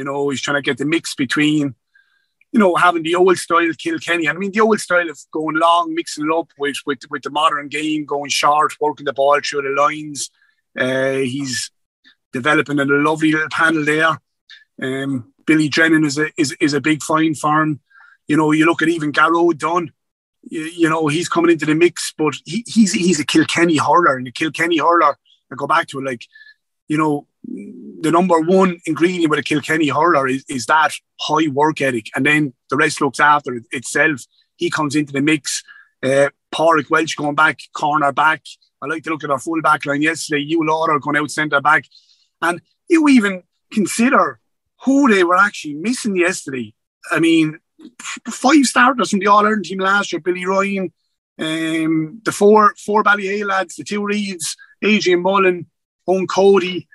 you 0.00 0.04
know, 0.04 0.30
he's 0.30 0.40
trying 0.40 0.56
to 0.56 0.62
get 0.62 0.78
the 0.78 0.86
mix 0.86 1.14
between, 1.14 1.74
you 2.52 2.58
know, 2.58 2.74
having 2.74 3.02
the 3.02 3.14
old 3.14 3.38
style 3.38 3.70
Kilkenny. 3.78 4.26
And 4.26 4.36
I 4.36 4.40
mean, 4.40 4.50
the 4.52 4.60
old 4.60 4.80
style 4.80 5.08
of 5.08 5.18
going 5.32 5.56
long, 5.56 5.94
mixing 5.94 6.26
it 6.26 6.34
up 6.34 6.50
with 6.58 6.76
with, 6.86 7.00
with 7.10 7.22
the 7.22 7.30
modern 7.30 7.68
game, 7.68 8.04
going 8.04 8.30
short, 8.30 8.74
working 8.80 9.06
the 9.06 9.12
ball 9.12 9.40
through 9.40 9.62
the 9.62 9.80
lines. 9.80 10.30
Uh, 10.78 11.18
he's 11.24 11.70
developing 12.32 12.78
a 12.78 12.84
lovely 12.84 13.32
little 13.32 13.48
panel 13.50 13.84
there. 13.84 14.18
Um, 14.82 15.32
Billy 15.46 15.68
Drennan 15.68 16.04
is 16.04 16.18
a 16.18 16.28
is, 16.36 16.56
is 16.60 16.74
a 16.74 16.80
big 16.80 17.02
find 17.02 17.38
for 17.38 17.62
him. 17.62 17.80
You 18.26 18.36
know, 18.36 18.52
you 18.52 18.66
look 18.66 18.82
at 18.82 18.88
even 18.88 19.12
Garrod 19.12 19.58
Dunn. 19.58 19.92
You, 20.42 20.60
you, 20.62 20.88
know, 20.88 21.06
he's 21.08 21.28
coming 21.28 21.50
into 21.50 21.66
the 21.66 21.74
mix, 21.74 22.14
but 22.16 22.34
he, 22.44 22.64
he's 22.66 22.92
he's 22.92 23.20
a 23.20 23.26
Kilkenny 23.26 23.76
hurler, 23.76 24.16
and 24.16 24.26
the 24.26 24.32
Kilkenny 24.32 24.78
hurler. 24.78 25.16
I 25.52 25.56
go 25.56 25.66
back 25.66 25.88
to 25.88 25.98
it, 25.98 26.04
like, 26.04 26.24
you 26.86 26.96
know, 26.96 27.26
the 27.44 28.10
number 28.10 28.40
one 28.40 28.78
ingredient 28.86 29.30
with 29.30 29.38
a 29.38 29.42
Kilkenny 29.42 29.88
hurler 29.88 30.28
is, 30.28 30.44
is 30.48 30.66
that 30.66 30.92
high 31.20 31.48
work 31.48 31.80
ethic, 31.80 32.06
and 32.14 32.24
then 32.24 32.54
the 32.68 32.76
rest 32.76 33.00
looks 33.00 33.20
after 33.20 33.54
it 33.54 33.64
itself. 33.70 34.22
He 34.56 34.70
comes 34.70 34.94
into 34.94 35.12
the 35.12 35.22
mix. 35.22 35.62
Uh, 36.02 36.28
Pádraig 36.52 36.90
Walsh 36.90 37.14
going 37.14 37.34
back, 37.34 37.60
corner 37.72 38.12
back. 38.12 38.42
I 38.82 38.86
like 38.86 39.02
to 39.04 39.10
look 39.10 39.24
at 39.24 39.30
our 39.30 39.38
full 39.38 39.60
back 39.62 39.84
line 39.86 40.02
yesterday. 40.02 40.44
Huw 40.44 40.66
Lawlor 40.66 41.00
going 41.00 41.16
out 41.16 41.30
centre 41.30 41.60
back. 41.60 41.84
And 42.42 42.60
you 42.88 43.06
even 43.08 43.42
consider 43.70 44.40
who 44.84 45.12
they 45.12 45.24
were 45.24 45.36
actually 45.36 45.74
missing 45.74 46.16
yesterday. 46.16 46.74
I 47.10 47.20
mean, 47.20 47.58
five 48.28 48.64
starters 48.64 49.10
from 49.10 49.20
the 49.20 49.26
All 49.26 49.44
Ireland 49.44 49.66
team 49.66 49.78
last 49.78 50.12
year 50.12 50.20
Billy 50.20 50.46
Ryan, 50.46 50.92
um, 51.38 52.20
the 52.24 52.32
four 52.32 52.74
four 52.84 53.02
Ballyhale 53.02 53.46
lads, 53.46 53.76
the 53.76 53.84
two 53.84 54.00
Reids, 54.00 54.56
Adrian 54.82 55.22
Mullen, 55.22 55.66
Eoin 56.08 56.26
Cody, 56.28 56.88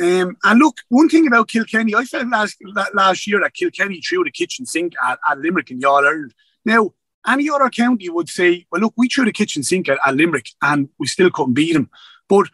um, 0.00 0.36
and 0.42 0.58
look, 0.58 0.78
one 0.88 1.08
thing 1.08 1.26
about 1.26 1.48
Kilkenny, 1.48 1.94
I 1.94 2.04
felt 2.04 2.28
last 2.28 2.56
last 2.94 3.26
year 3.26 3.40
that 3.40 3.54
Kilkenny 3.54 4.00
threw 4.00 4.24
the 4.24 4.30
kitchen 4.30 4.66
sink 4.66 4.94
at, 5.04 5.18
at 5.28 5.38
Limerick 5.38 5.70
and 5.70 5.84
All 5.84 6.04
Ireland. 6.04 6.34
Now, 6.64 6.94
any 7.26 7.48
other 7.48 7.70
county 7.70 8.08
would 8.08 8.28
say, 8.28 8.66
well, 8.70 8.82
look, 8.82 8.94
we 8.96 9.08
threw 9.08 9.24
the 9.24 9.32
kitchen 9.32 9.62
sink 9.62 9.88
at, 9.88 9.98
at 10.04 10.16
Limerick 10.16 10.48
and 10.62 10.88
we 10.98 11.06
still 11.06 11.30
couldn't 11.30 11.54
beat 11.54 11.74
them. 11.74 11.90
But 12.28 12.48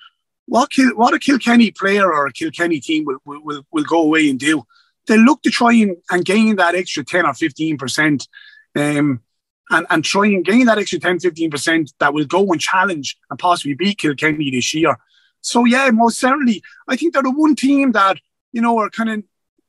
what, 0.47 0.71
Kil, 0.71 0.91
what 0.97 1.15
a 1.15 1.19
Kilkenny 1.19 1.71
player 1.71 2.13
or 2.13 2.27
a 2.27 2.33
Kilkenny 2.33 2.81
team 2.81 3.05
will, 3.05 3.19
will, 3.25 3.63
will, 3.71 3.85
go 3.85 4.03
away 4.03 4.29
and 4.29 4.39
do, 4.39 4.65
they 5.07 5.17
look 5.17 5.43
to 5.43 5.51
try 5.51 5.73
and, 5.75 5.97
and 6.11 6.25
gain 6.25 6.57
that 6.57 6.75
extra 6.75 7.05
10 7.05 7.25
or 7.25 7.33
15%. 7.33 8.27
Um, 8.77 9.23
and, 9.71 9.87
and 9.89 10.05
try 10.05 10.27
and 10.27 10.45
gain 10.45 10.67
that 10.67 10.79
extra 10.79 10.99
10, 10.99 11.19
15% 11.19 11.93
that 12.01 12.13
will 12.13 12.25
go 12.25 12.51
and 12.51 12.61
challenge 12.61 13.17
and 13.31 13.39
possibly 13.39 13.75
beat 13.75 13.99
Kilkenny 13.99 14.51
this 14.51 14.75
year. 14.75 14.97
So 15.41 15.65
yeah, 15.65 15.91
most 15.91 16.19
certainly, 16.19 16.63
I 16.89 16.97
think 16.97 17.13
they're 17.13 17.23
the 17.23 17.31
one 17.31 17.55
team 17.55 17.93
that 17.93 18.19
you 18.53 18.61
know 18.61 18.79
are 18.79 18.91
kind 18.91 19.11
of 19.11 19.23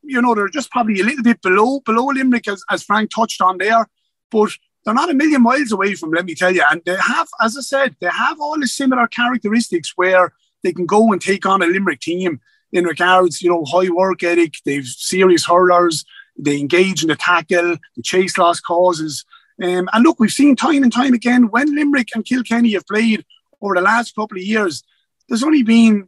you 0.03 0.22
know 0.22 0.36
they're 0.36 0.47
just 0.49 0.72
probably 0.72 0.99
a 0.99 1.03
little 1.03 1.24
bit 1.24 1.41
below 1.41 1.80
below 1.82 2.05
Limerick 2.05 2.47
as, 2.47 2.63
as 2.69 2.84
Frank 2.84 3.11
touched 3.13 3.41
on 3.41 3.57
there, 3.57 3.88
but 4.30 4.51
they're 4.84 4.93
not 4.93 5.11
a 5.11 5.13
million 5.13 5.43
miles 5.43 5.72
away 5.72 5.95
from. 5.95 6.11
Let 6.11 6.26
me 6.26 6.36
tell 6.36 6.53
you, 6.53 6.63
and 6.69 6.82
they 6.86 6.95
have, 6.95 7.28
as 7.41 7.57
I 7.57 7.61
said, 7.61 7.95
they 7.99 8.07
have 8.07 8.39
all 8.39 8.59
the 8.59 8.67
similar 8.67 9.07
characteristics 9.07 9.93
where 9.95 10.34
they 10.63 10.74
can 10.74 10.86
go 10.86 11.11
and 11.11 11.22
take 11.22 11.45
on 11.45 11.61
a 11.61 11.67
Limerick 11.67 11.99
team 11.99 12.39
in 12.72 12.86
regards, 12.86 13.41
you 13.41 13.49
know, 13.49 13.65
high 13.65 13.89
work 13.89 14.24
ethic. 14.24 14.55
They've 14.65 14.86
serious 14.86 15.45
hurlers. 15.45 16.05
They 16.38 16.59
engage 16.59 17.03
in 17.03 17.09
the 17.09 17.15
tackle. 17.15 17.78
They 17.95 18.01
chase 18.03 18.38
lost 18.38 18.63
causes. 18.63 19.26
Um, 19.61 19.89
and 19.93 20.03
look, 20.03 20.19
we've 20.19 20.32
seen 20.32 20.55
time 20.55 20.84
and 20.84 20.91
time 20.91 21.13
again 21.13 21.49
when 21.49 21.76
Limerick 21.76 22.09
and 22.15 22.26
Kilkenny 22.26 22.74
have 22.74 22.88
played 22.88 23.26
over 23.61 23.76
the 23.76 23.82
last 23.82 24.15
couple 24.15 24.38
of 24.38 24.43
years, 24.43 24.84
there's 25.28 25.43
only 25.43 25.63
been, 25.63 26.07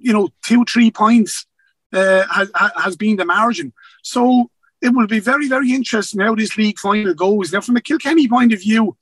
you 0.00 0.12
know, 0.12 0.28
two, 0.42 0.64
three 0.64 0.90
points 0.90 1.46
uh, 1.92 2.24
has, 2.30 2.50
has 2.76 2.96
been 2.96 3.16
the 3.16 3.24
margin. 3.24 3.72
So 4.02 4.50
it 4.80 4.90
will 4.90 5.06
be 5.06 5.20
very, 5.20 5.48
very 5.48 5.72
interesting 5.72 6.20
how 6.20 6.34
this 6.34 6.56
league 6.56 6.78
final 6.78 7.14
goes. 7.14 7.52
Now, 7.52 7.60
from 7.60 7.76
a 7.76 7.80
Kilkenny 7.80 8.28
point 8.28 8.52
of 8.52 8.60
view, 8.60 8.96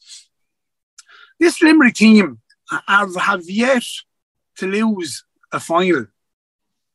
this 1.38 1.62
Limerick 1.62 1.94
team 1.94 2.40
have, 2.86 3.14
have 3.16 3.48
yet 3.48 3.84
to 4.56 4.66
lose 4.66 5.24
a 5.52 5.58
final, 5.58 6.06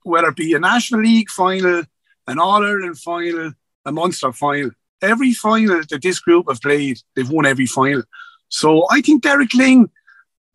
whether 0.04 0.28
it 0.28 0.36
be 0.36 0.54
a 0.54 0.60
National 0.60 1.02
League 1.02 1.30
final, 1.30 1.84
an 2.28 2.40
All 2.40 2.64
Ireland 2.64 3.00
final, 3.00 3.54
a 3.86 3.92
Munster 3.92 4.32
final. 4.32 4.72
Every 5.02 5.34
final 5.34 5.82
that 5.90 6.02
this 6.02 6.20
group 6.20 6.46
have 6.48 6.62
played, 6.62 7.00
they've 7.16 7.30
won 7.30 7.46
every 7.46 7.66
final. 7.66 8.04
So 8.50 8.86
I 8.90 9.02
think 9.02 9.24
Derek 9.24 9.50
Lyng 9.50 9.90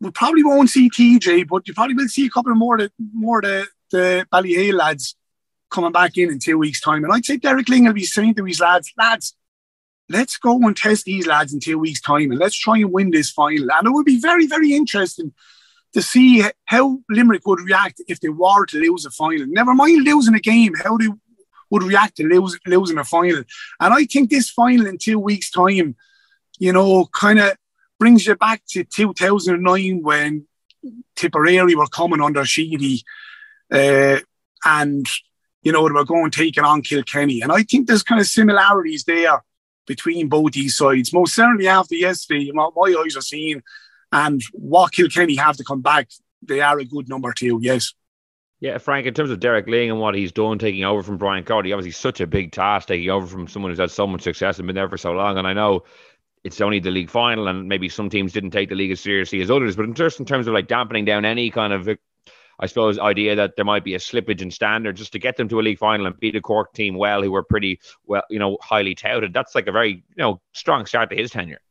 we 0.01 0.11
probably 0.11 0.43
won't 0.43 0.69
see 0.69 0.89
TJ, 0.89 1.47
but 1.47 1.67
you 1.67 1.73
probably 1.73 1.93
will 1.93 2.07
see 2.07 2.25
a 2.25 2.29
couple 2.29 2.53
more 2.55 2.77
the 2.77 2.91
more 3.13 3.37
of 3.37 3.43
the 3.45 3.67
the 3.91 4.25
Ballyhale 4.31 4.73
lads 4.73 5.15
coming 5.69 5.91
back 5.91 6.17
in 6.17 6.31
in 6.31 6.39
two 6.39 6.57
weeks' 6.57 6.81
time. 6.81 7.03
And 7.03 7.13
I'd 7.13 7.25
say 7.25 7.37
Derek 7.37 7.67
Lyng 7.67 7.85
will 7.85 7.93
be 7.93 8.03
saying 8.03 8.35
to 8.35 8.45
his 8.45 8.59
lads, 8.59 8.91
lads, 8.97 9.35
let's 10.09 10.37
go 10.37 10.57
and 10.57 10.75
test 10.75 11.05
these 11.05 11.27
lads 11.27 11.53
in 11.53 11.59
two 11.59 11.77
weeks' 11.77 12.01
time 12.01 12.31
and 12.31 12.39
let's 12.39 12.57
try 12.57 12.77
and 12.77 12.91
win 12.91 13.11
this 13.11 13.29
final. 13.29 13.71
And 13.71 13.87
it 13.87 13.91
would 13.91 14.05
be 14.05 14.19
very, 14.19 14.47
very 14.47 14.73
interesting 14.73 15.33
to 15.93 16.01
see 16.01 16.43
how 16.65 16.99
Limerick 17.09 17.45
would 17.45 17.61
react 17.61 18.01
if 18.07 18.19
they 18.21 18.29
were 18.29 18.65
to 18.65 18.79
lose 18.79 19.05
a 19.05 19.11
final. 19.11 19.45
Never 19.47 19.73
mind 19.73 20.03
losing 20.03 20.35
a 20.35 20.39
game, 20.39 20.73
how 20.73 20.97
they 20.97 21.09
would 21.69 21.83
react 21.83 22.17
to 22.17 22.27
lose, 22.27 22.57
losing 22.65 22.97
a 22.97 23.03
final. 23.03 23.43
And 23.79 23.93
I 23.93 24.05
think 24.05 24.29
this 24.29 24.49
final 24.49 24.87
in 24.87 24.97
two 24.97 25.19
weeks' 25.19 25.51
time, 25.51 25.95
you 26.59 26.73
know, 26.73 27.05
kind 27.13 27.39
of 27.39 27.55
brings 28.01 28.25
you 28.25 28.35
back 28.35 28.63
to 28.67 28.83
2009 28.83 30.01
when 30.01 30.47
Tipperary 31.15 31.75
were 31.75 31.85
coming 31.85 32.19
under 32.19 32.43
Sheedy 32.43 33.03
uh, 33.71 34.17
and, 34.65 35.05
you 35.61 35.71
know, 35.71 35.87
they 35.87 35.93
were 35.93 36.03
going 36.03 36.31
taking 36.31 36.63
on 36.63 36.81
Kilkenny. 36.81 37.41
And 37.41 37.51
I 37.51 37.61
think 37.61 37.85
there's 37.85 38.01
kind 38.01 38.19
of 38.19 38.25
similarities 38.25 39.03
there 39.03 39.43
between 39.85 40.29
both 40.29 40.53
these 40.53 40.75
sides. 40.75 41.13
Most 41.13 41.35
certainly 41.35 41.67
after 41.67 41.93
yesterday, 41.93 42.49
my, 42.51 42.69
my 42.75 43.03
eyes 43.03 43.15
are 43.15 43.21
seeing 43.21 43.61
and 44.11 44.41
what 44.53 44.93
Kilkenny 44.93 45.35
have 45.35 45.57
to 45.57 45.63
come 45.63 45.83
back, 45.83 46.09
they 46.41 46.59
are 46.59 46.79
a 46.79 46.85
good 46.85 47.07
number 47.07 47.31
two, 47.33 47.59
yes. 47.61 47.93
Yeah, 48.61 48.79
Frank, 48.79 49.05
in 49.05 49.13
terms 49.13 49.29
of 49.29 49.39
Derek 49.39 49.67
Lyng 49.67 49.89
and 49.89 49.99
what 49.99 50.15
he's 50.15 50.31
done 50.31 50.57
taking 50.57 50.83
over 50.85 51.03
from 51.03 51.17
Brian 51.17 51.43
Cody, 51.43 51.71
obviously 51.71 51.91
such 51.91 52.19
a 52.19 52.25
big 52.25 52.51
task 52.51 52.87
taking 52.87 53.11
over 53.11 53.27
from 53.27 53.47
someone 53.47 53.71
who's 53.71 53.79
had 53.79 53.91
so 53.91 54.07
much 54.07 54.21
success 54.21 54.57
and 54.57 54.65
been 54.65 54.75
there 54.75 54.89
for 54.89 54.97
so 54.97 55.11
long. 55.11 55.37
And 55.37 55.47
I 55.47 55.53
know 55.53 55.83
it's 56.43 56.61
only 56.61 56.79
the 56.79 56.91
league 56.91 57.09
final, 57.09 57.47
and 57.47 57.67
maybe 57.67 57.89
some 57.89 58.09
teams 58.09 58.33
didn't 58.33 58.51
take 58.51 58.69
the 58.69 58.75
league 58.75 58.91
as 58.91 58.99
seriously 58.99 59.41
as 59.41 59.51
others. 59.51 59.75
But 59.75 59.93
just 59.93 60.19
in 60.19 60.25
terms 60.25 60.47
of 60.47 60.53
like 60.53 60.67
dampening 60.67 61.05
down 61.05 61.23
any 61.23 61.51
kind 61.51 61.71
of, 61.71 61.87
I 62.59 62.65
suppose, 62.65 62.97
idea 62.97 63.35
that 63.35 63.55
there 63.55 63.65
might 63.65 63.83
be 63.83 63.93
a 63.93 63.99
slippage 63.99 64.41
in 64.41 64.49
standard, 64.49 64.95
just 64.95 65.11
to 65.11 65.19
get 65.19 65.37
them 65.37 65.49
to 65.49 65.59
a 65.59 65.61
league 65.61 65.77
final 65.77 66.07
and 66.07 66.19
beat 66.19 66.35
a 66.35 66.41
Cork 66.41 66.73
team 66.73 66.95
well, 66.95 67.21
who 67.21 67.31
were 67.31 67.43
pretty 67.43 67.79
well, 68.05 68.23
you 68.29 68.39
know, 68.39 68.57
highly 68.61 68.95
touted. 68.95 69.33
That's 69.33 69.53
like 69.53 69.67
a 69.67 69.71
very, 69.71 69.91
you 69.91 70.17
know, 70.17 70.41
strong 70.53 70.85
start 70.85 71.09
to 71.11 71.15
his 71.15 71.31
tenure. 71.31 71.61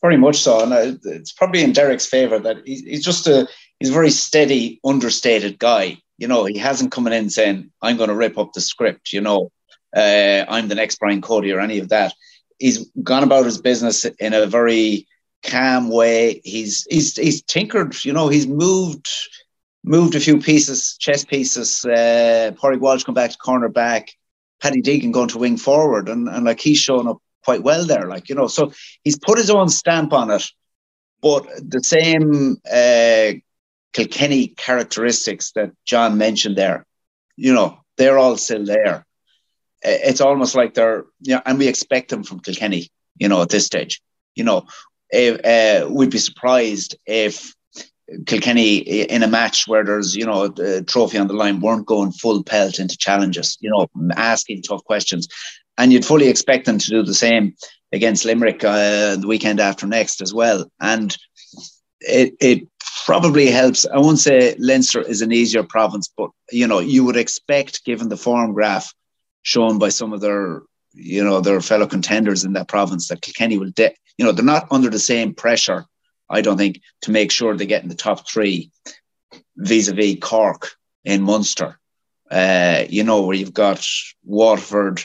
Very 0.00 0.18
much 0.18 0.36
so, 0.36 0.62
and 0.62 1.00
it's 1.04 1.32
probably 1.32 1.62
in 1.62 1.72
Derek's 1.72 2.06
favour 2.06 2.38
that 2.38 2.58
he's 2.64 3.04
just 3.04 3.26
a 3.26 3.48
he's 3.80 3.90
a 3.90 3.94
very 3.94 4.10
steady, 4.10 4.78
understated 4.84 5.58
guy. 5.58 5.98
You 6.18 6.28
know, 6.28 6.44
he 6.44 6.58
hasn't 6.58 6.92
coming 6.92 7.12
in 7.12 7.28
saying, 7.28 7.72
"I'm 7.82 7.96
going 7.96 8.10
to 8.10 8.14
rip 8.14 8.38
up 8.38 8.52
the 8.52 8.60
script." 8.60 9.12
You 9.12 9.22
know, 9.22 9.50
uh, 9.96 10.44
I'm 10.48 10.68
the 10.68 10.76
next 10.76 11.00
Brian 11.00 11.22
Cody 11.22 11.50
or 11.50 11.58
any 11.58 11.78
of 11.78 11.88
that 11.88 12.14
he's 12.58 12.88
gone 13.02 13.22
about 13.22 13.44
his 13.44 13.58
business 13.58 14.04
in 14.04 14.32
a 14.32 14.46
very 14.46 15.06
calm 15.42 15.90
way. 15.90 16.40
He's 16.44 16.86
he's 16.90 17.16
he's 17.16 17.42
tinkered, 17.42 18.04
you 18.04 18.12
know, 18.12 18.28
he's 18.28 18.46
moved 18.46 19.08
moved 19.84 20.14
a 20.14 20.20
few 20.20 20.38
pieces, 20.38 20.96
chess 20.98 21.24
pieces. 21.24 21.84
Uh, 21.84 22.52
Pádraig 22.56 22.80
Walsh 22.80 23.04
come 23.04 23.14
back 23.14 23.30
to 23.30 23.38
corner 23.38 23.68
back. 23.68 24.10
Paddy 24.60 24.80
Deegan 24.80 25.12
going 25.12 25.28
to 25.28 25.38
wing 25.38 25.58
forward, 25.58 26.08
and, 26.08 26.28
and 26.28 26.44
like 26.44 26.60
he's 26.60 26.78
shown 26.78 27.06
up 27.06 27.18
quite 27.44 27.62
well 27.62 27.84
there. 27.84 28.08
Like 28.08 28.28
you 28.28 28.34
know, 28.34 28.46
so 28.46 28.72
he's 29.02 29.18
put 29.18 29.38
his 29.38 29.50
own 29.50 29.68
stamp 29.68 30.12
on 30.12 30.30
it, 30.30 30.44
but 31.20 31.46
the 31.62 31.82
same 31.82 32.56
uh, 32.70 33.38
Kilkenny 33.92 34.48
characteristics 34.48 35.52
that 35.52 35.72
John 35.84 36.16
mentioned 36.16 36.56
there, 36.56 36.86
you 37.36 37.52
know, 37.52 37.78
they're 37.96 38.18
all 38.18 38.36
still 38.36 38.64
there. 38.64 39.06
It's 39.84 40.20
almost 40.20 40.54
like 40.54 40.74
they're, 40.74 41.04
you 41.20 41.34
know, 41.34 41.42
and 41.44 41.58
we 41.58 41.68
expect 41.68 42.08
them 42.08 42.24
from 42.24 42.40
Kilkenny, 42.40 42.90
you 43.18 43.28
know, 43.28 43.42
at 43.42 43.50
this 43.50 43.66
stage. 43.66 44.00
You 44.34 44.44
know, 44.44 44.66
uh, 45.14 45.86
we'd 45.90 46.10
be 46.10 46.18
surprised 46.18 46.96
if 47.06 47.54
Kilkenny 48.26 48.78
in 48.78 49.22
a 49.22 49.28
match 49.28 49.66
where 49.66 49.84
there's, 49.84 50.16
you 50.16 50.26
know, 50.26 50.44
a 50.58 50.82
trophy 50.82 51.18
on 51.18 51.26
the 51.26 51.34
line 51.34 51.60
weren't 51.60 51.86
going 51.86 52.12
full 52.12 52.42
pelt 52.42 52.78
into 52.78 52.96
challenges, 52.96 53.56
you 53.60 53.70
know, 53.70 53.86
asking 54.16 54.62
tough 54.62 54.84
questions. 54.84 55.28
And 55.76 55.92
you'd 55.92 56.06
fully 56.06 56.28
expect 56.28 56.66
them 56.66 56.78
to 56.78 56.90
do 56.90 57.02
the 57.02 57.14
same 57.14 57.54
against 57.92 58.24
Limerick 58.24 58.62
uh, 58.64 59.16
the 59.16 59.26
weekend 59.26 59.60
after 59.60 59.86
next 59.86 60.20
as 60.20 60.32
well. 60.32 60.70
And 60.80 61.16
it, 62.00 62.34
it 62.40 62.68
probably 63.04 63.50
helps. 63.50 63.86
I 63.86 63.98
won't 63.98 64.18
say 64.18 64.54
Leinster 64.58 65.00
is 65.00 65.22
an 65.22 65.32
easier 65.32 65.62
province, 65.62 66.08
but, 66.16 66.30
you 66.50 66.66
know, 66.66 66.78
you 66.80 67.04
would 67.04 67.16
expect, 67.16 67.84
given 67.84 68.08
the 68.08 68.16
form 68.16 68.52
graph 68.52 68.92
shown 69.44 69.78
by 69.78 69.90
some 69.90 70.12
of 70.12 70.20
their, 70.20 70.62
you 70.92 71.22
know, 71.22 71.40
their 71.40 71.60
fellow 71.60 71.86
contenders 71.86 72.44
in 72.44 72.54
that 72.54 72.66
province, 72.68 73.06
that 73.08 73.22
Kilkenny 73.22 73.58
will, 73.58 73.70
de- 73.70 73.94
you 74.18 74.24
know, 74.24 74.32
they're 74.32 74.44
not 74.44 74.66
under 74.72 74.90
the 74.90 74.98
same 74.98 75.32
pressure 75.32 75.86
I 76.28 76.40
don't 76.40 76.56
think, 76.56 76.80
to 77.02 77.10
make 77.10 77.30
sure 77.30 77.56
they 77.56 77.66
get 77.66 77.82
in 77.82 77.88
the 77.88 77.94
top 77.94 78.28
three 78.28 78.70
vis-a-vis 79.56 80.16
Cork 80.20 80.72
in 81.04 81.22
Munster. 81.22 81.78
Uh, 82.30 82.84
you 82.88 83.04
know, 83.04 83.22
where 83.22 83.36
you've 83.36 83.54
got 83.54 83.86
Waterford, 84.24 85.02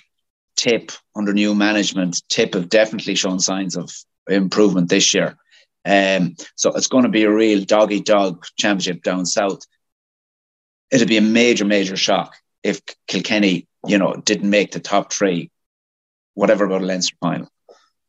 Tipp 0.56 0.92
under 1.16 1.34
new 1.34 1.56
management. 1.56 2.22
Tipp 2.30 2.54
have 2.54 2.68
definitely 2.70 3.16
shown 3.16 3.40
signs 3.40 3.78
of 3.78 3.92
improvement 4.28 4.90
this 4.90 5.14
year. 5.14 5.38
Um, 5.86 6.36
so 6.56 6.74
it's 6.74 6.88
going 6.88 7.04
to 7.04 7.10
be 7.10 7.24
a 7.24 7.32
real 7.32 7.64
doggy 7.64 8.02
dog 8.02 8.46
championship 8.58 9.04
down 9.04 9.26
south. 9.26 9.62
It'd 10.92 11.08
be 11.08 11.18
a 11.18 11.22
major, 11.22 11.64
major 11.64 11.96
shock 11.96 12.36
if 12.62 12.82
Kilkenny, 13.08 13.68
you 13.88 13.98
know, 13.98 14.16
didn't 14.16 14.50
make 14.50 14.72
the 14.72 14.80
top 14.80 15.12
three, 15.12 15.52
whatever 16.34 16.66
about 16.66 16.82
a 16.82 16.86
Leinster 16.86 17.16
final. 17.20 17.50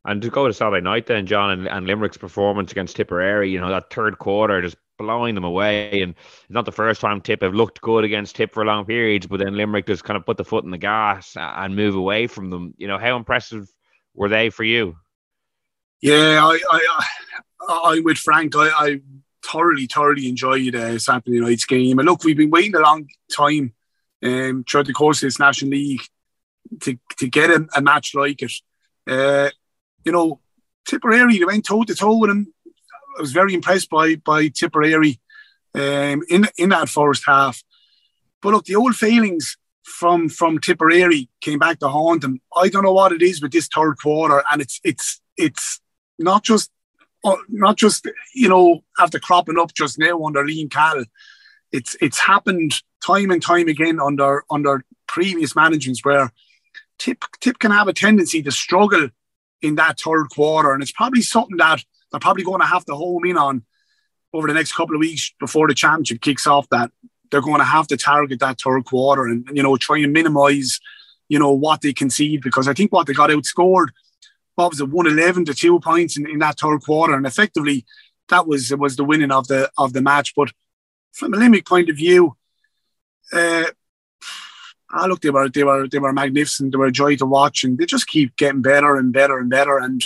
And 0.05 0.23
to 0.23 0.31
go 0.31 0.47
to 0.47 0.55
Saturday 0.55 0.83
night 0.83 1.07
then, 1.07 1.27
John, 1.27 1.51
and, 1.51 1.69
and 1.69 1.87
Limerick's 1.87 2.17
performance 2.17 2.73
against 2.73 2.97
Tipperary, 2.97 3.51
you 3.51 3.61
know, 3.61 3.69
that 3.69 3.93
third 3.93 4.19
quarter 4.19 4.63
just 4.63 4.77
blowing 4.99 5.35
them 5.35 5.45
away. 5.45 6.03
And 6.03 6.15
it's 6.15 6.51
not 6.51 6.65
the 6.65 6.73
first 6.73 7.01
time 7.01 7.21
Tipp 7.21 7.43
have 7.43 7.55
looked 7.55 7.81
good 7.83 8.05
against 8.05 8.37
Tipp 8.37 8.55
for 8.55 8.65
long 8.65 8.87
periods, 8.87 9.27
but 9.27 9.41
then 9.41 9.57
Limerick 9.57 9.87
just 9.87 10.05
kind 10.05 10.17
of 10.17 10.25
put 10.25 10.39
the 10.39 10.45
foot 10.45 10.65
in 10.65 10.71
the 10.71 10.79
gas 10.79 11.37
and 11.37 11.77
move 11.77 11.95
away 11.95 12.27
from 12.27 12.49
them. 12.49 12.75
You 12.79 12.89
know, 12.89 12.99
how 12.99 13.17
impressive 13.17 13.69
were 14.15 14.29
they 14.29 14.49
for 14.49 14.65
you? 14.65 14.97
Yeah, 16.01 16.47
I, 16.47 16.59
I, 16.71 17.05
I 17.69 17.95
am 17.97 18.05
with 18.05 18.17
Frank. 18.17 18.57
I, 18.57 18.71
I 18.71 19.01
thoroughly, 19.45 19.87
thoroughly 19.87 20.29
enjoyed 20.29 20.75
uh, 20.75 20.99
Saturday 20.99 21.41
night's 21.41 21.67
game. 21.67 21.99
And 21.99 22.09
look, 22.09 22.25
we've 22.25 22.37
been 22.37 22.51
waiting 22.51 22.75
a 22.75 22.81
long 22.81 23.07
time 23.31 23.75
um, 24.23 24.65
throughout 24.65 24.87
the 24.87 24.93
course 24.93 25.23
of 25.23 25.27
this 25.27 25.39
National 25.39 25.73
League 25.73 26.03
to, 26.83 26.99
to 27.19 27.29
get 27.29 27.51
a, 27.51 27.67
a 27.75 27.83
match 27.83 28.15
like 28.15 28.43
it. 28.43 28.53
Uh, 29.07 29.51
you 30.05 30.13
know, 30.13 30.41
Tipperary, 30.87 31.39
they 31.39 31.45
went 31.45 31.65
toe 31.65 31.85
to 31.85 31.95
toe 31.95 32.19
with 32.19 32.31
him. 32.31 32.53
I 33.19 33.21
was 33.21 33.33
very 33.33 33.55
impressed 33.55 33.91
by 33.91 34.17
by 34.17 34.49
Tipperary 34.49 35.21
um, 35.75 36.23
in 36.29 36.47
in 36.57 36.71
that 36.71 36.89
first 36.89 37.25
half. 37.27 37.63
But 38.43 38.55
look, 38.55 38.65
the 38.65 38.77
old 38.77 38.97
failings 38.97 39.57
from 39.85 40.29
from 40.29 40.59
Tipperary 40.59 41.29
came 41.41 41.59
back 41.59 41.79
to 41.81 41.89
haunt 41.89 42.23
them. 42.23 42.41
I 42.57 42.69
don't 42.69 42.85
know 42.85 42.93
what 42.93 43.13
it 43.13 43.23
is 43.23 43.43
with 43.43 43.53
this 43.53 43.69
third 43.69 43.97
quarter, 44.01 44.43
and 44.51 44.63
it's 44.63 44.81
it's 44.85 45.21
it's 45.37 45.81
not 46.19 46.43
just 46.45 46.71
uh, 47.25 47.37
not 47.49 47.77
just 47.77 48.09
you 48.35 48.49
know 48.49 48.81
after 48.99 49.19
cropping 49.19 49.59
up 49.59 49.75
just 49.75 49.99
now 49.99 50.25
under 50.25 50.45
Liam 50.45 50.71
Cahill. 50.71 51.05
It's 51.73 51.97
it's 52.01 52.19
happened 52.19 52.81
time 53.05 53.31
and 53.31 53.43
time 53.43 53.69
again 53.69 54.01
under 54.01 54.45
under 54.51 54.85
previous 55.07 55.57
managements 55.57 56.05
where 56.05 56.33
Tipp 56.99 57.25
Tipp 57.41 57.59
can 57.59 57.71
have 57.71 57.89
a 57.89 57.93
tendency 57.93 58.43
to 58.43 58.51
struggle 58.51 59.09
in 59.63 59.75
that 59.77 60.01
third 60.01 60.29
quarter. 60.31 60.73
And 60.73 60.83
it's 60.83 60.93
probably 60.93 61.23
something 61.23 61.57
that 61.59 61.85
they're 62.11 62.21
probably 62.21 62.45
going 62.45 62.61
to 62.61 62.67
have 62.67 62.85
to 62.87 62.95
home 62.95 63.25
in 63.25 63.37
on 63.37 63.65
over 64.33 64.47
the 64.47 64.55
next 64.55 64.73
couple 64.73 64.95
of 64.95 65.01
weeks 65.01 65.33
before 65.41 65.67
the 65.69 65.75
championship 65.75 66.21
kicks 66.21 66.47
off. 66.47 66.69
That 66.71 66.91
they're 67.31 67.41
going 67.41 67.59
to 67.59 67.65
have 67.65 67.87
to 67.89 67.97
target 67.97 68.41
that 68.41 68.61
third 68.61 68.85
quarter 68.85 69.25
and, 69.25 69.49
you 69.53 69.63
know, 69.63 69.77
try 69.77 69.99
and 69.99 70.13
minimize, 70.13 70.81
you 71.29 71.39
know, 71.39 71.53
what 71.53 71.81
they 71.81 71.93
concede 71.93 72.43
because 72.43 72.69
I 72.69 72.75
think 72.75 72.93
what 72.93 73.07
they 73.07 73.13
got 73.13 73.31
outscored, 73.31 73.89
what 74.57 74.71
was 74.71 74.81
it, 74.81 74.89
111 74.89 75.45
to 75.47 75.55
two 75.55 75.79
points 75.81 76.17
in, 76.17 76.29
in 76.29 76.41
that 76.41 76.59
third 76.59 76.83
quarter. 76.83 77.15
And 77.15 77.27
effectively, 77.27 77.85
that 78.29 78.47
was 78.47 78.75
was 78.77 78.97
the 78.97 79.05
winning 79.05 79.33
of 79.33 79.49
the 79.49 79.71
of 79.79 79.93
the 79.93 80.03
match. 80.03 80.35
But 80.35 80.53
from 81.13 81.35
a 81.35 81.37
Limerick 81.37 81.67
point 81.67 81.89
of 81.89 81.97
view, 81.97 82.37
uh, 83.33 83.65
ah, 84.93 85.07
look, 85.07 85.21
they 85.21 85.31
were 85.31 85.49
they 85.49 85.65
were 85.65 85.89
they 85.89 85.99
were 85.99 86.13
magnificent. 86.13 86.73
They 86.73 86.79
were 86.79 86.87
a 86.87 86.93
joy 86.93 87.17
to 87.17 87.27
watch, 87.27 87.65
and 87.65 87.79
they 87.79 87.87
just 87.87 88.07
keep 88.07 88.37
getting 88.37 88.63
better 88.63 88.97
and 88.97 89.13
better 89.13 89.39
and 89.39 89.51
better. 89.51 89.79
And 89.79 90.03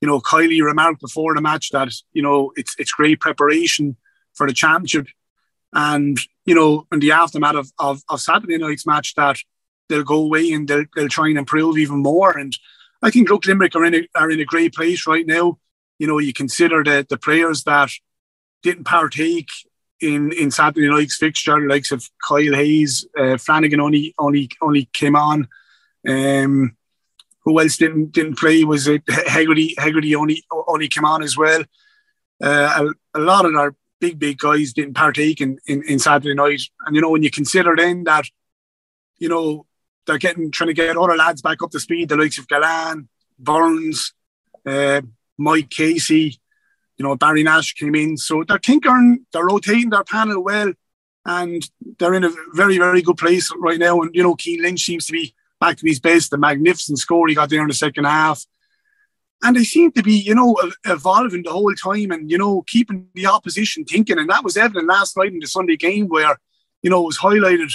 you 0.00 0.08
know, 0.08 0.20
Kiely 0.20 0.62
remarked 0.62 1.00
before 1.00 1.34
the 1.34 1.40
match 1.40 1.70
that 1.70 1.92
you 2.12 2.22
know 2.22 2.52
it's 2.56 2.74
it's 2.78 2.92
great 2.92 3.20
preparation 3.20 3.96
for 4.34 4.46
the 4.46 4.52
championship, 4.52 5.08
and 5.72 6.18
you 6.44 6.54
know, 6.54 6.86
in 6.92 7.00
the 7.00 7.12
aftermath 7.12 7.56
of 7.56 7.72
of, 7.78 8.02
of 8.08 8.20
Saturday 8.20 8.58
night's 8.58 8.86
match, 8.86 9.14
that 9.14 9.36
they'll 9.88 10.04
go 10.04 10.22
away 10.22 10.52
and 10.52 10.68
they'll 10.68 10.84
they'll 10.94 11.08
try 11.08 11.28
and 11.28 11.38
improve 11.38 11.78
even 11.78 12.02
more. 12.02 12.36
And 12.36 12.56
I 13.02 13.10
think 13.10 13.28
look, 13.28 13.46
Limerick 13.46 13.74
are 13.76 13.84
in 13.84 13.94
a, 13.94 14.08
are 14.14 14.30
in 14.30 14.40
a 14.40 14.44
great 14.44 14.74
place 14.74 15.06
right 15.06 15.26
now. 15.26 15.58
You 15.98 16.06
know, 16.06 16.18
you 16.18 16.32
consider 16.32 16.84
the 16.84 17.06
the 17.08 17.18
players 17.18 17.64
that 17.64 17.90
didn't 18.62 18.84
partake 18.84 19.48
in 20.00 20.32
in 20.32 20.50
Saturday 20.50 20.88
night's 20.88 21.16
fixture, 21.16 21.66
likes 21.66 21.92
of 21.92 22.08
Kyle 22.26 22.54
Hayes, 22.54 23.06
uh, 23.18 23.36
Flanagan 23.36 23.80
only 23.80 24.14
only 24.18 24.50
only 24.60 24.88
came 24.92 25.16
on. 25.16 25.48
Um, 26.06 26.76
who 27.44 27.60
else 27.60 27.76
didn't 27.76 28.12
didn't 28.12 28.38
play? 28.38 28.64
Was 28.64 28.86
it 28.86 29.02
Hegarty? 29.08 29.74
Hegarty 29.78 30.14
only 30.14 30.44
only 30.50 30.88
came 30.88 31.04
on 31.04 31.22
as 31.22 31.36
well. 31.36 31.64
Uh, 32.42 32.90
a, 33.14 33.18
a, 33.18 33.20
lot 33.20 33.44
of 33.44 33.54
our 33.54 33.74
big 34.00 34.18
big 34.18 34.38
guys 34.38 34.72
didn't 34.72 34.94
partake 34.94 35.40
in, 35.40 35.58
in, 35.66 35.82
in 35.82 35.98
Saturday 35.98 36.34
night, 36.34 36.62
and 36.86 36.94
you 36.94 37.02
know 37.02 37.10
when 37.10 37.22
you 37.22 37.30
consider 37.30 37.74
then 37.76 38.04
that, 38.04 38.26
you 39.18 39.28
know 39.28 39.66
they're 40.06 40.18
getting 40.18 40.50
trying 40.50 40.68
to 40.68 40.74
get 40.74 40.96
other 40.96 41.16
lads 41.16 41.42
back 41.42 41.62
up 41.62 41.70
to 41.70 41.80
speed, 41.80 42.08
the 42.08 42.16
likes 42.16 42.38
of 42.38 42.48
Galan, 42.48 43.08
Burns, 43.38 44.12
uh, 44.66 45.00
Mike 45.36 45.70
Casey, 45.70 46.40
you 46.98 47.06
know, 47.06 47.16
Barry 47.16 47.42
Nash 47.44 47.74
came 47.74 47.94
in. 47.94 48.16
So 48.16 48.44
they're 48.44 48.58
tinkering, 48.58 49.24
they're 49.32 49.46
rotating 49.46 49.90
their 49.90 50.04
panel 50.04 50.42
well, 50.42 50.72
and 51.24 51.62
they're 51.98 52.14
in 52.14 52.24
a 52.24 52.32
very, 52.54 52.76
very 52.78 53.02
good 53.02 53.16
place 53.16 53.52
right 53.58 53.78
now. 53.78 54.00
And, 54.02 54.14
you 54.14 54.22
know, 54.22 54.34
Cian 54.38 54.62
Lynch 54.62 54.84
seems 54.84 55.06
to 55.06 55.12
be 55.12 55.34
back 55.60 55.76
to 55.78 55.86
his 55.86 56.00
best, 56.00 56.30
the 56.30 56.38
magnificent 56.38 56.98
score 56.98 57.28
he 57.28 57.34
got 57.34 57.50
there 57.50 57.62
in 57.62 57.68
the 57.68 57.74
second 57.74 58.04
half. 58.04 58.44
And 59.42 59.54
they 59.54 59.62
seem 59.62 59.92
to 59.92 60.02
be, 60.02 60.14
you 60.14 60.34
know, 60.34 60.56
evolving 60.84 61.44
the 61.44 61.52
whole 61.52 61.74
time 61.74 62.10
and, 62.10 62.28
you 62.28 62.38
know, 62.38 62.62
keeping 62.66 63.08
the 63.14 63.26
opposition 63.26 63.84
thinking. 63.84 64.18
And 64.18 64.28
that 64.30 64.42
was 64.42 64.56
evident 64.56 64.88
last 64.88 65.16
night 65.16 65.32
in 65.32 65.38
the 65.38 65.46
Sunday 65.46 65.76
game 65.76 66.08
where, 66.08 66.36
you 66.82 66.90
know, 66.90 67.02
it 67.02 67.06
was 67.06 67.18
highlighted, 67.18 67.70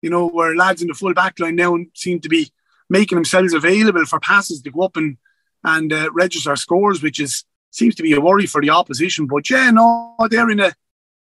you 0.00 0.08
know, 0.08 0.28
where 0.28 0.56
lads 0.56 0.80
in 0.80 0.88
the 0.88 0.94
full 0.94 1.12
back 1.12 1.38
line 1.38 1.56
now 1.56 1.76
seem 1.94 2.20
to 2.20 2.28
be 2.30 2.50
making 2.88 3.16
themselves 3.16 3.52
available 3.52 4.06
for 4.06 4.20
passes 4.20 4.62
to 4.62 4.70
go 4.70 4.82
up 4.82 4.96
and, 4.96 5.18
and 5.62 5.92
uh, 5.92 6.10
register 6.12 6.56
scores, 6.56 7.02
which 7.02 7.20
is, 7.20 7.44
seems 7.74 7.94
to 7.96 8.02
be 8.02 8.12
a 8.12 8.20
worry 8.20 8.46
for 8.46 8.60
the 8.60 8.70
opposition. 8.70 9.26
But 9.26 9.50
yeah, 9.50 9.70
no, 9.70 10.16
they're 10.30 10.50
in 10.50 10.60
a 10.60 10.72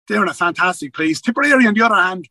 they're 0.08 0.24
in 0.24 0.30
a 0.30 0.34
fantastic 0.34 0.94
place. 0.94 1.22
Tipperary, 1.22 1.68
on 1.68 1.74
the 1.74 1.86
other 1.86 1.96
hand, 1.96 2.28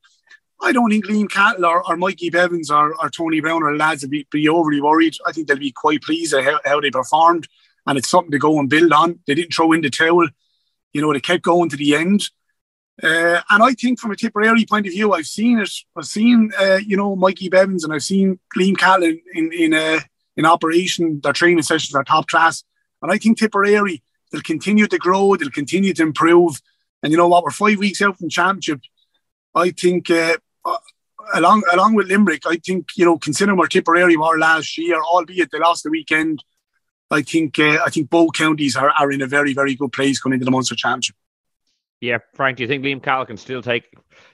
I 0.61 0.73
don't 0.73 0.91
think 0.91 1.07
Liam 1.07 1.31
Cahill 1.31 1.65
or, 1.65 1.89
or 1.89 1.97
Mikey 1.97 2.31
Bevans 2.31 2.71
or, 2.71 2.95
or, 3.01 3.09
Tony 3.09 3.41
Browne 3.41 3.63
or 3.63 3.77
lads 3.77 4.03
would 4.03 4.11
be, 4.11 4.27
be, 4.33 4.49
overly 4.49 4.81
worried. 4.81 5.17
I 5.25 5.31
think 5.31 5.47
they'll 5.47 5.57
be 5.57 5.71
quite 5.71 6.03
pleased 6.03 6.35
at 6.35 6.43
how, 6.43 6.59
how, 6.65 6.81
they 6.81 6.91
performed, 6.91 7.47
and 7.87 7.97
it's 7.97 8.09
something 8.09 8.33
to 8.33 8.39
go 8.39 8.59
and 8.59 8.69
build 8.69 8.93
on. 8.93 9.21
They 9.27 9.37
didn't 9.37 9.55
throw 9.55 9.71
in 9.71 9.83
the 9.83 9.91
towel, 9.91 10.27
you 10.93 11.01
know. 11.01 11.13
They 11.13 11.21
kept 11.21 11.45
going 11.45 11.69
to 11.71 11.77
the 11.77 11.95
end. 11.95 12.29
Uh, 13.01 13.41
and 13.49 13.63
I 13.63 13.75
think 13.75 14.01
from 14.01 14.11
a 14.11 14.17
Tipperary 14.17 14.67
point 14.67 14.89
of 14.89 14.93
view, 14.93 15.13
I've 15.13 15.27
seen 15.27 15.61
it. 15.61 15.71
I've 15.97 16.07
seen, 16.07 16.51
uh, 16.61 16.81
you 16.85 16.97
know, 16.97 17.15
Mikey 17.15 17.49
Bevans 17.49 17.85
and 17.85 17.93
I've 17.93 18.03
seen 18.03 18.41
Liam 18.59 18.77
Cahill 18.77 19.05
in 19.05 19.21
in 19.35 19.53
in, 19.53 19.75
uh, 19.75 20.01
in 20.37 20.45
operation. 20.45 21.21
Their 21.23 21.33
training 21.33 21.63
sessions 21.63 21.95
are 21.95 22.03
top 22.03 22.27
class, 22.27 22.65
and 23.01 23.13
I 23.13 23.19
think 23.19 23.39
Tipperary 23.39 24.03
They'll 24.31 24.43
continue 24.43 24.87
to 24.87 24.99
grow. 24.99 25.37
They'll 25.37 25.51
continue 25.51 25.93
to 25.95 26.03
improve. 26.03 26.61
And 27.03 27.13
you 27.13 27.19
know 27.19 27.29
what? 27.29 27.45
We're 27.45 27.51
five 27.51 27.79
weeks 27.79 28.03
out 28.03 28.19
from 28.19 28.29
championship. 28.29 28.81
I 29.55 29.71
think 29.71 30.11
uh, 30.11 30.37
uh, 30.65 30.77
along 31.35 31.63
along 31.73 31.95
with 31.95 32.09
Limerick, 32.09 32.43
I 32.47 32.57
think 32.57 32.91
you 32.97 33.05
know 33.05 33.19
considering 33.19 33.57
where 33.57 33.69
Tipperary 33.69 34.17
were 34.17 34.39
last 34.39 34.77
year, 34.79 35.01
albeit 35.01 35.51
they 35.51 35.59
lost 35.59 35.85
the 35.85 35.91
weekend, 35.91 36.43
I 37.11 37.23
think 37.23 37.59
uh, 37.59 37.79
I 37.85 37.91
think 37.91 38.11
both 38.11 38.35
counties 38.35 38.77
are, 38.77 38.91
are 38.91 39.11
in 39.11 39.23
a 39.23 39.27
very 39.27 39.55
very 39.55 39.75
good 39.75 39.93
place 39.93 40.19
going 40.21 40.35
into 40.35 40.45
the 40.45 40.51
Munster 40.51 40.75
Championship. 40.75 41.17
Yeah, 42.01 42.19
Frank, 42.35 42.59
do 42.59 42.63
you 42.63 42.69
think 42.69 42.85
Liam 42.85 43.03
Cahill 43.03 43.27
can 43.27 43.37
still 43.37 43.63
take 43.63 43.85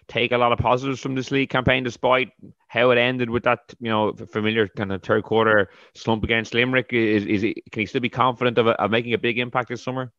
take 0.09 0.32
a 0.32 0.38
lot 0.38 0.53
of 0.53 0.59
positives 0.59 1.01
from 1.01 1.14
this 1.14 1.30
league 1.30 1.51
campaign, 1.51 1.84
despite 1.84 2.30
how 2.75 2.91
it 2.91 2.99
ended 2.99 3.31
with 3.31 3.45
that, 3.45 3.61
you 3.79 3.89
know, 3.89 4.12
familiar 4.12 4.66
kind 4.66 4.93
of 4.93 5.01
third 5.01 5.22
quarter 5.22 5.70
slump 5.95 6.25
against 6.25 6.55
Limerick? 6.55 6.93
Is, 6.93 7.25
is 7.25 7.43
he, 7.43 7.55
can 7.70 7.81
he 7.81 7.87
still 7.87 8.01
be 8.01 8.09
confident 8.09 8.59
of, 8.59 8.66
of 8.66 8.91
making 8.91 9.14
a 9.14 9.18
big 9.18 9.39
impact 9.39 9.68
this 9.68 9.83
summer? 9.83 10.12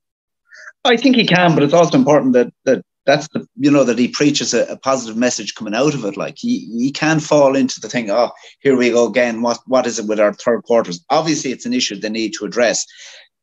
I 0.86 0.96
think 0.96 1.18
he 1.18 1.28
can, 1.28 1.54
but 1.54 1.64
it's 1.64 1.74
also 1.74 1.98
important 1.98 2.32
that 2.34 2.54
that 2.64 2.86
that's 3.06 3.28
the 3.34 3.46
you 3.58 3.70
know 3.70 3.84
that 3.84 4.00
he 4.00 4.08
preaches 4.08 4.54
a, 4.54 4.66
a, 4.68 4.78
positive 4.78 5.18
message 5.18 5.54
coming 5.56 5.76
out 5.76 5.94
of 5.94 6.06
it. 6.06 6.16
Like 6.16 6.36
he 6.38 6.60
he 6.80 6.92
can 6.92 7.20
fall 7.20 7.58
into 7.58 7.82
the 7.82 7.90
thing. 7.90 8.10
Oh, 8.10 8.32
here 8.62 8.78
we 8.78 8.92
go 8.92 9.06
again. 9.06 9.42
What 9.42 9.60
what 9.66 9.86
is 9.86 10.00
it 10.00 10.08
with 10.08 10.22
our 10.22 10.34
third 10.34 10.64
quarters? 10.64 11.04
Obviously, 11.10 11.52
it's 11.52 11.66
an 11.66 11.74
issue 11.74 11.96
they 12.00 12.10
need 12.10 12.34
to 12.36 12.46
address. 12.46 12.86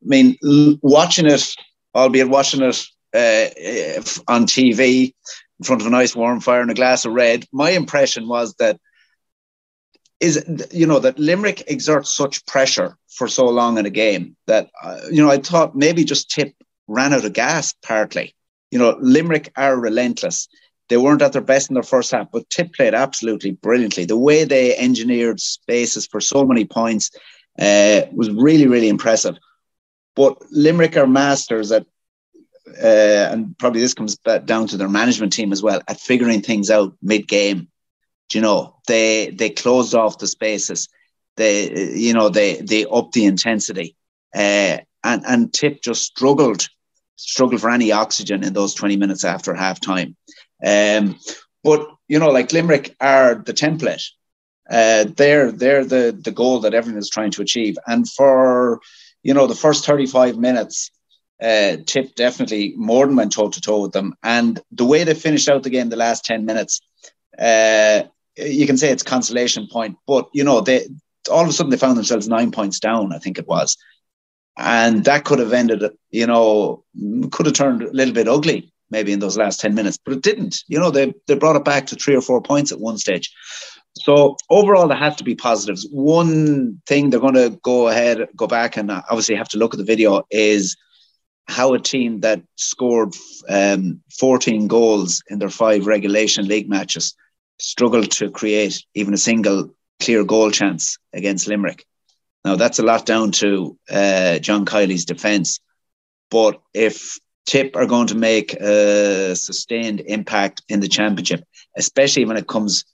I 0.02 0.06
mean, 0.06 0.36
l- 0.42 0.78
watching 0.80 1.26
it, 1.26 1.54
albeit 1.94 2.30
watching 2.30 2.62
it 2.62 2.82
uh, 3.14 4.32
on 4.32 4.46
TV 4.46 5.12
in 5.58 5.64
front 5.64 5.82
of 5.82 5.86
a 5.86 5.90
nice 5.90 6.16
warm 6.16 6.40
fire 6.40 6.62
and 6.62 6.70
a 6.70 6.74
glass 6.74 7.04
of 7.04 7.12
red, 7.12 7.44
my 7.52 7.70
impression 7.70 8.26
was 8.26 8.54
that 8.54 8.80
is 10.22 10.68
you 10.72 10.86
know 10.86 11.00
that 11.00 11.18
Limerick 11.18 11.64
exerts 11.66 12.10
such 12.14 12.46
pressure 12.46 12.96
for 13.08 13.28
so 13.28 13.44
long 13.46 13.76
in 13.76 13.86
a 13.86 13.90
game 13.90 14.36
that 14.46 14.70
uh, 14.82 15.00
you 15.10 15.22
know 15.22 15.30
I 15.30 15.38
thought 15.38 15.76
maybe 15.76 16.04
just 16.04 16.30
Tipp 16.30 16.54
ran 16.86 17.12
out 17.12 17.24
of 17.24 17.32
gas 17.32 17.74
partly. 17.82 18.34
You 18.70 18.78
know, 18.78 18.96
Limerick 19.00 19.52
are 19.56 19.78
relentless. 19.78 20.48
They 20.88 20.96
weren't 20.96 21.22
at 21.22 21.32
their 21.32 21.42
best 21.42 21.70
in 21.70 21.74
their 21.74 21.82
first 21.82 22.10
half, 22.12 22.30
but 22.30 22.48
Tipp 22.50 22.74
played 22.74 22.94
absolutely 22.94 23.52
brilliantly. 23.52 24.04
The 24.04 24.16
way 24.16 24.44
they 24.44 24.76
engineered 24.76 25.40
spaces 25.40 26.06
for 26.06 26.20
so 26.20 26.44
many 26.44 26.64
points 26.64 27.10
uh, 27.58 28.02
was 28.12 28.30
really, 28.30 28.66
really 28.66 28.88
impressive. 28.88 29.36
But 30.14 30.38
Limerick 30.50 30.96
are 30.96 31.06
masters 31.06 31.72
at, 31.72 31.86
uh, 32.82 33.30
and 33.32 33.56
probably 33.58 33.80
this 33.80 33.94
comes 33.94 34.16
down 34.44 34.66
to 34.68 34.76
their 34.76 34.88
management 34.88 35.32
team 35.32 35.52
as 35.52 35.62
well, 35.62 35.80
at 35.88 36.00
figuring 36.00 36.42
things 36.42 36.70
out 36.70 36.94
mid 37.02 37.26
game. 37.26 37.68
You 38.34 38.40
know, 38.40 38.76
they 38.86 39.30
they 39.30 39.50
closed 39.50 39.94
off 39.94 40.18
the 40.18 40.26
spaces. 40.26 40.88
They, 41.36 41.94
you 41.94 42.12
know, 42.14 42.28
they 42.28 42.56
they 42.56 42.84
upped 42.84 43.12
the 43.12 43.24
intensity. 43.24 43.96
Uh, 44.34 44.78
and 45.04 45.22
and 45.26 45.52
Tipp 45.52 45.82
just 45.82 46.02
struggled 46.02 46.68
struggled 47.16 47.60
for 47.60 47.70
any 47.70 47.92
oxygen 47.92 48.42
in 48.42 48.52
those 48.52 48.74
20 48.74 48.96
minutes 48.96 49.24
after 49.24 49.54
half 49.54 49.80
time. 49.80 50.16
Um, 50.64 51.18
but 51.62 51.86
you 52.08 52.18
know, 52.18 52.30
like 52.30 52.52
Limerick 52.52 52.94
are 53.00 53.34
the 53.34 53.52
template. 53.52 54.04
Uh, 54.70 55.04
they're 55.16 55.50
they're 55.52 55.84
the 55.84 56.18
the 56.18 56.30
goal 56.30 56.60
that 56.60 56.74
everyone 56.74 56.98
is 56.98 57.10
trying 57.10 57.30
to 57.32 57.42
achieve. 57.42 57.76
And 57.86 58.08
for 58.08 58.80
you 59.22 59.34
know 59.34 59.46
the 59.46 59.54
first 59.54 59.84
35 59.86 60.36
minutes, 60.36 60.90
uh, 61.42 61.76
Tipp 61.86 62.14
definitely 62.14 62.74
more 62.76 63.06
than 63.06 63.16
went 63.16 63.32
toe 63.32 63.48
to 63.48 63.60
toe 63.60 63.82
with 63.82 63.92
them. 63.92 64.14
And 64.22 64.60
the 64.70 64.84
way 64.84 65.04
they 65.04 65.14
finished 65.14 65.48
out 65.48 65.62
the 65.62 65.70
game, 65.70 65.88
the 65.88 65.96
last 65.96 66.24
10 66.24 66.44
minutes, 66.44 66.80
uh, 67.38 68.02
you 68.36 68.66
can 68.66 68.76
say 68.76 68.90
it's 68.90 69.02
consolation 69.02 69.68
point. 69.70 69.96
But 70.06 70.28
you 70.32 70.44
know 70.44 70.60
they 70.60 70.86
all 71.30 71.42
of 71.42 71.48
a 71.48 71.52
sudden 71.52 71.70
they 71.70 71.76
found 71.76 71.96
themselves 71.96 72.28
nine 72.28 72.50
points 72.50 72.80
down. 72.80 73.12
I 73.12 73.18
think 73.18 73.38
it 73.38 73.46
was 73.46 73.76
and 74.56 75.04
that 75.04 75.24
could 75.24 75.38
have 75.38 75.52
ended, 75.52 75.82
you 76.10 76.26
know, 76.26 76.84
could 77.30 77.46
have 77.46 77.54
turned 77.54 77.82
a 77.82 77.90
little 77.92 78.14
bit 78.14 78.28
ugly 78.28 78.72
maybe 78.90 79.12
in 79.12 79.20
those 79.20 79.38
last 79.38 79.58
10 79.58 79.74
minutes, 79.74 79.98
but 80.04 80.12
it 80.12 80.22
didn't. 80.22 80.62
You 80.68 80.78
know, 80.78 80.90
they, 80.90 81.14
they 81.26 81.34
brought 81.34 81.56
it 81.56 81.64
back 81.64 81.86
to 81.86 81.96
three 81.96 82.14
or 82.14 82.20
four 82.20 82.42
points 82.42 82.72
at 82.72 82.78
one 82.78 82.98
stage. 82.98 83.32
So 83.94 84.36
overall, 84.50 84.86
there 84.86 84.98
have 84.98 85.16
to 85.16 85.24
be 85.24 85.34
positives. 85.34 85.88
One 85.90 86.82
thing 86.86 87.08
they're 87.08 87.18
going 87.18 87.32
to 87.34 87.58
go 87.62 87.88
ahead, 87.88 88.28
go 88.36 88.46
back, 88.46 88.76
and 88.76 88.90
obviously 88.90 89.34
have 89.36 89.48
to 89.50 89.58
look 89.58 89.72
at 89.72 89.78
the 89.78 89.84
video 89.84 90.24
is 90.30 90.76
how 91.48 91.72
a 91.72 91.78
team 91.78 92.20
that 92.20 92.42
scored 92.56 93.14
um, 93.48 94.02
14 94.18 94.68
goals 94.68 95.22
in 95.28 95.38
their 95.38 95.48
five 95.48 95.86
regulation 95.86 96.46
league 96.46 96.68
matches 96.68 97.14
struggled 97.58 98.10
to 98.12 98.30
create 98.30 98.84
even 98.94 99.14
a 99.14 99.18
single 99.18 99.74
clear 100.00 100.24
goal 100.24 100.50
chance 100.50 100.98
against 101.12 101.48
Limerick. 101.48 101.86
Now 102.44 102.56
that's 102.56 102.78
a 102.78 102.82
lot 102.82 103.06
down 103.06 103.30
to 103.32 103.78
uh, 103.90 104.38
John 104.38 104.64
Kiely's 104.64 105.04
defence, 105.04 105.60
but 106.30 106.60
if 106.74 107.18
Tipp 107.46 107.76
are 107.76 107.86
going 107.86 108.08
to 108.08 108.16
make 108.16 108.54
a 108.54 109.34
sustained 109.36 110.00
impact 110.00 110.62
in 110.68 110.80
the 110.80 110.88
championship, 110.88 111.44
especially 111.76 112.24
when 112.24 112.36
it 112.36 112.48
comes, 112.48 112.84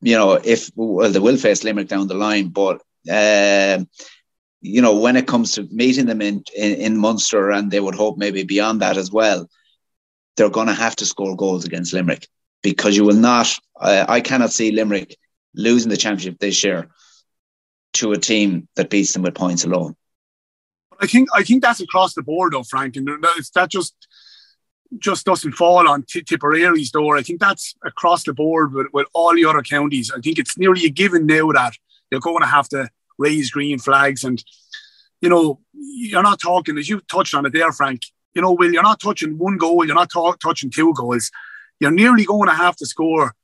you 0.00 0.16
know, 0.16 0.32
if 0.32 0.70
well 0.74 1.10
they 1.10 1.18
will 1.18 1.36
face 1.36 1.64
Limerick 1.64 1.88
down 1.88 2.08
the 2.08 2.14
line, 2.14 2.48
but 2.48 2.80
uh, 3.10 3.84
you 4.60 4.82
know 4.82 4.98
when 4.98 5.16
it 5.16 5.26
comes 5.26 5.52
to 5.52 5.68
meeting 5.70 6.06
them 6.06 6.22
in, 6.22 6.42
in 6.56 6.72
in 6.74 6.98
Munster, 6.98 7.50
and 7.50 7.70
they 7.70 7.80
would 7.80 7.94
hope 7.94 8.18
maybe 8.18 8.44
beyond 8.44 8.80
that 8.80 8.96
as 8.96 9.10
well, 9.10 9.48
they're 10.36 10.50
going 10.50 10.68
to 10.68 10.74
have 10.74 10.96
to 10.96 11.06
score 11.06 11.36
goals 11.36 11.64
against 11.64 11.92
Limerick 11.92 12.26
because 12.62 12.96
you 12.96 13.04
will 13.04 13.14
not. 13.14 13.58
Uh, 13.78 14.04
I 14.08 14.20
cannot 14.20 14.52
see 14.52 14.72
Limerick 14.72 15.16
losing 15.54 15.90
the 15.90 15.96
championship 15.96 16.38
this 16.38 16.62
year 16.62 16.88
to 17.94 18.12
a 18.12 18.18
team 18.18 18.68
that 18.76 18.90
beats 18.90 19.12
them 19.12 19.22
with 19.22 19.34
points 19.34 19.64
alone. 19.64 19.96
I 21.00 21.06
think 21.06 21.28
I 21.34 21.42
think 21.42 21.62
that's 21.62 21.80
across 21.80 22.14
the 22.14 22.22
board, 22.22 22.52
though, 22.52 22.62
Frank, 22.62 22.96
and 22.96 23.06
that 23.06 23.68
just 23.70 23.94
just 24.98 25.24
doesn't 25.24 25.52
fall 25.52 25.88
on 25.88 26.02
T- 26.02 26.22
Tipperary's 26.22 26.90
door. 26.90 27.16
I 27.16 27.22
think 27.22 27.40
that's 27.40 27.74
across 27.84 28.24
the 28.24 28.34
board 28.34 28.74
with, 28.74 28.88
with 28.92 29.06
all 29.14 29.34
the 29.34 29.44
other 29.44 29.62
counties. 29.62 30.10
I 30.14 30.20
think 30.20 30.38
it's 30.38 30.58
nearly 30.58 30.84
a 30.84 30.90
given 30.90 31.26
now 31.26 31.52
that 31.52 31.74
they're 32.10 32.20
going 32.20 32.40
to 32.40 32.46
have 32.46 32.68
to 32.70 32.88
raise 33.18 33.50
green 33.50 33.78
flags, 33.78 34.24
and 34.24 34.42
you 35.20 35.28
know 35.28 35.60
you're 35.72 36.22
not 36.22 36.40
talking 36.40 36.76
as 36.76 36.88
you 36.88 37.00
touched 37.10 37.34
on 37.34 37.46
it 37.46 37.52
there, 37.52 37.72
Frank. 37.72 38.02
You 38.34 38.42
know, 38.42 38.52
Will, 38.52 38.72
you're 38.72 38.82
not 38.82 39.00
touching 39.00 39.38
one 39.38 39.56
goal, 39.56 39.84
you're 39.84 39.94
not 39.94 40.10
touching 40.40 40.70
two 40.70 40.94
goals. 40.94 41.30
You're 41.80 41.90
nearly 41.90 42.24
going 42.24 42.48
to 42.48 42.54
have 42.54 42.76
to 42.76 42.86
score 42.86 43.34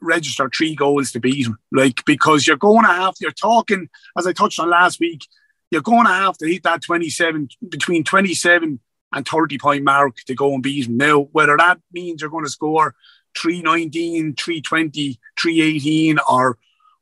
register 0.00 0.48
three 0.48 0.74
goals 0.74 1.12
to 1.12 1.20
beat 1.20 1.46
him. 1.46 1.58
Like 1.70 2.04
because 2.06 2.46
you're 2.46 2.56
going 2.56 2.84
to 2.84 2.92
have 2.92 3.14
you're 3.20 3.30
talking 3.30 3.88
as 4.16 4.26
I 4.26 4.32
touched 4.32 4.58
on 4.58 4.70
last 4.70 4.98
week, 5.00 5.26
you're 5.70 5.82
going 5.82 6.06
to 6.06 6.12
have 6.12 6.36
to 6.38 6.46
hit 6.46 6.62
that 6.64 6.82
27 6.82 7.48
between 7.68 8.04
27 8.04 8.80
and 9.12 9.28
30 9.28 9.58
point 9.58 9.84
mark 9.84 10.16
to 10.26 10.34
go 10.34 10.54
and 10.54 10.62
beat 10.62 10.86
them. 10.86 10.96
Now, 10.96 11.20
whether 11.32 11.56
that 11.56 11.80
means 11.92 12.20
you're 12.20 12.30
going 12.30 12.44
to 12.44 12.50
score 12.50 12.94
319, 13.36 14.34
320, 14.36 15.20
318 15.38 16.18
or 16.28 16.58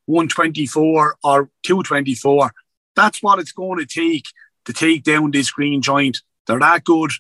124 0.07 1.17
or 1.23 1.51
224, 1.63 2.53
that's 2.97 3.23
what 3.23 3.39
it's 3.39 3.53
going 3.53 3.79
to 3.79 3.87
take 3.87 4.27
to 4.65 4.73
take 4.73 5.05
down 5.05 5.31
this 5.31 5.51
green 5.51 5.83
giant. 5.83 6.19
They're 6.47 6.59
that 6.59 6.85
good, 6.85 7.13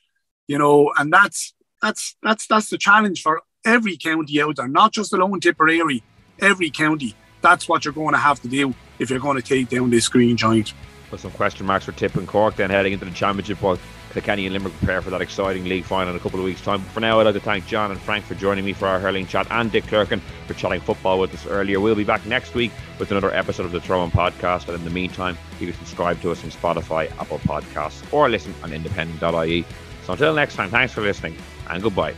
you 0.47 0.59
know, 0.59 0.93
and 0.97 1.13
that's 1.13 1.55
that's 1.81 2.17
that's 2.23 2.47
that's 2.47 2.71
the 2.71 2.79
challenge 2.79 3.23
for 3.23 3.43
every 3.65 3.97
county 3.97 4.41
out 4.41 4.57
there, 4.57 4.69
not 4.69 4.93
just 4.93 5.11
the 5.11 5.17
Lone 5.17 5.41
Tipperary, 5.41 6.03
every 6.41 6.71
county. 6.71 7.15
That's 7.41 7.69
what 7.69 7.85
you're 7.85 7.95
going 7.95 8.13
to 8.13 8.21
have 8.21 8.41
to 8.43 8.49
do 8.49 8.75
if 8.99 9.11
you're 9.11 9.19
going 9.19 9.41
to 9.41 9.43
take 9.43 9.69
down 9.69 9.91
this 9.91 10.09
green 10.09 10.37
giant. 10.37 10.73
Put 11.11 11.21
some 11.21 11.33
question 11.33 11.67
marks 11.67 11.85
for 11.85 11.93
Tipp 11.93 12.15
and 12.15 12.27
Cork 12.27 12.57
then 12.57 12.71
heading 12.71 12.93
into 12.93 13.05
the 13.05 13.11
championship, 13.11 13.59
but 13.61 13.79
Kilkenny 14.13 14.47
and 14.47 14.53
Limerick 14.53 14.77
prepare 14.79 15.03
for 15.03 15.11
that 15.11 15.21
exciting 15.21 15.65
league 15.65 15.85
final 15.85 16.11
in 16.11 16.17
a 16.17 16.21
couple 16.21 16.39
of 16.39 16.45
weeks' 16.45 16.61
time. 16.61 16.81
But 16.81 16.91
for 16.91 17.01
now, 17.01 17.19
I'd 17.19 17.25
like 17.25 17.35
to 17.35 17.41
thank 17.41 17.67
John 17.67 17.91
and 17.91 18.01
Frank 18.01 18.25
for 18.25 18.35
joining 18.35 18.65
me 18.65 18.73
for 18.73 18.87
our 18.87 19.01
hurling 19.01 19.27
chat 19.27 19.47
and 19.51 19.73
Dick 19.73 19.85
Clerkin 19.85 20.21
for 20.47 20.55
chatting 20.55 20.81
football 20.81 21.19
with 21.19 21.35
us 21.35 21.47
earlier. 21.47 21.81
We'll 21.81 21.95
be 21.95 22.05
back 22.05 22.25
next 22.27 22.55
week 22.55 22.73
with 22.99 23.11
another 23.11 23.33
episode 23.33 23.67
of 23.67 23.73
the 23.73 23.81
Throw 23.81 24.07
podcast. 24.09 24.69
And 24.69 24.77
in 24.77 24.85
the 24.85 24.91
meantime, 24.91 25.37
you 25.61 25.67
can 25.67 25.77
subscribe 25.77 26.21
to 26.23 26.31
us 26.31 26.45
on 26.45 26.51
Spotify, 26.51 27.11
Apple 27.19 27.39
Podcasts, 27.41 28.11
or 28.13 28.29
listen 28.29 28.55
on 28.63 28.73
independent.ie. 28.73 29.65
So 30.05 30.13
until 30.13 30.35
next 30.35 30.57
time, 30.57 30.71
thanks 30.71 30.93
for 30.93 31.01
listening 31.01 31.37
and 31.71 31.83
goodbye. 31.83 32.15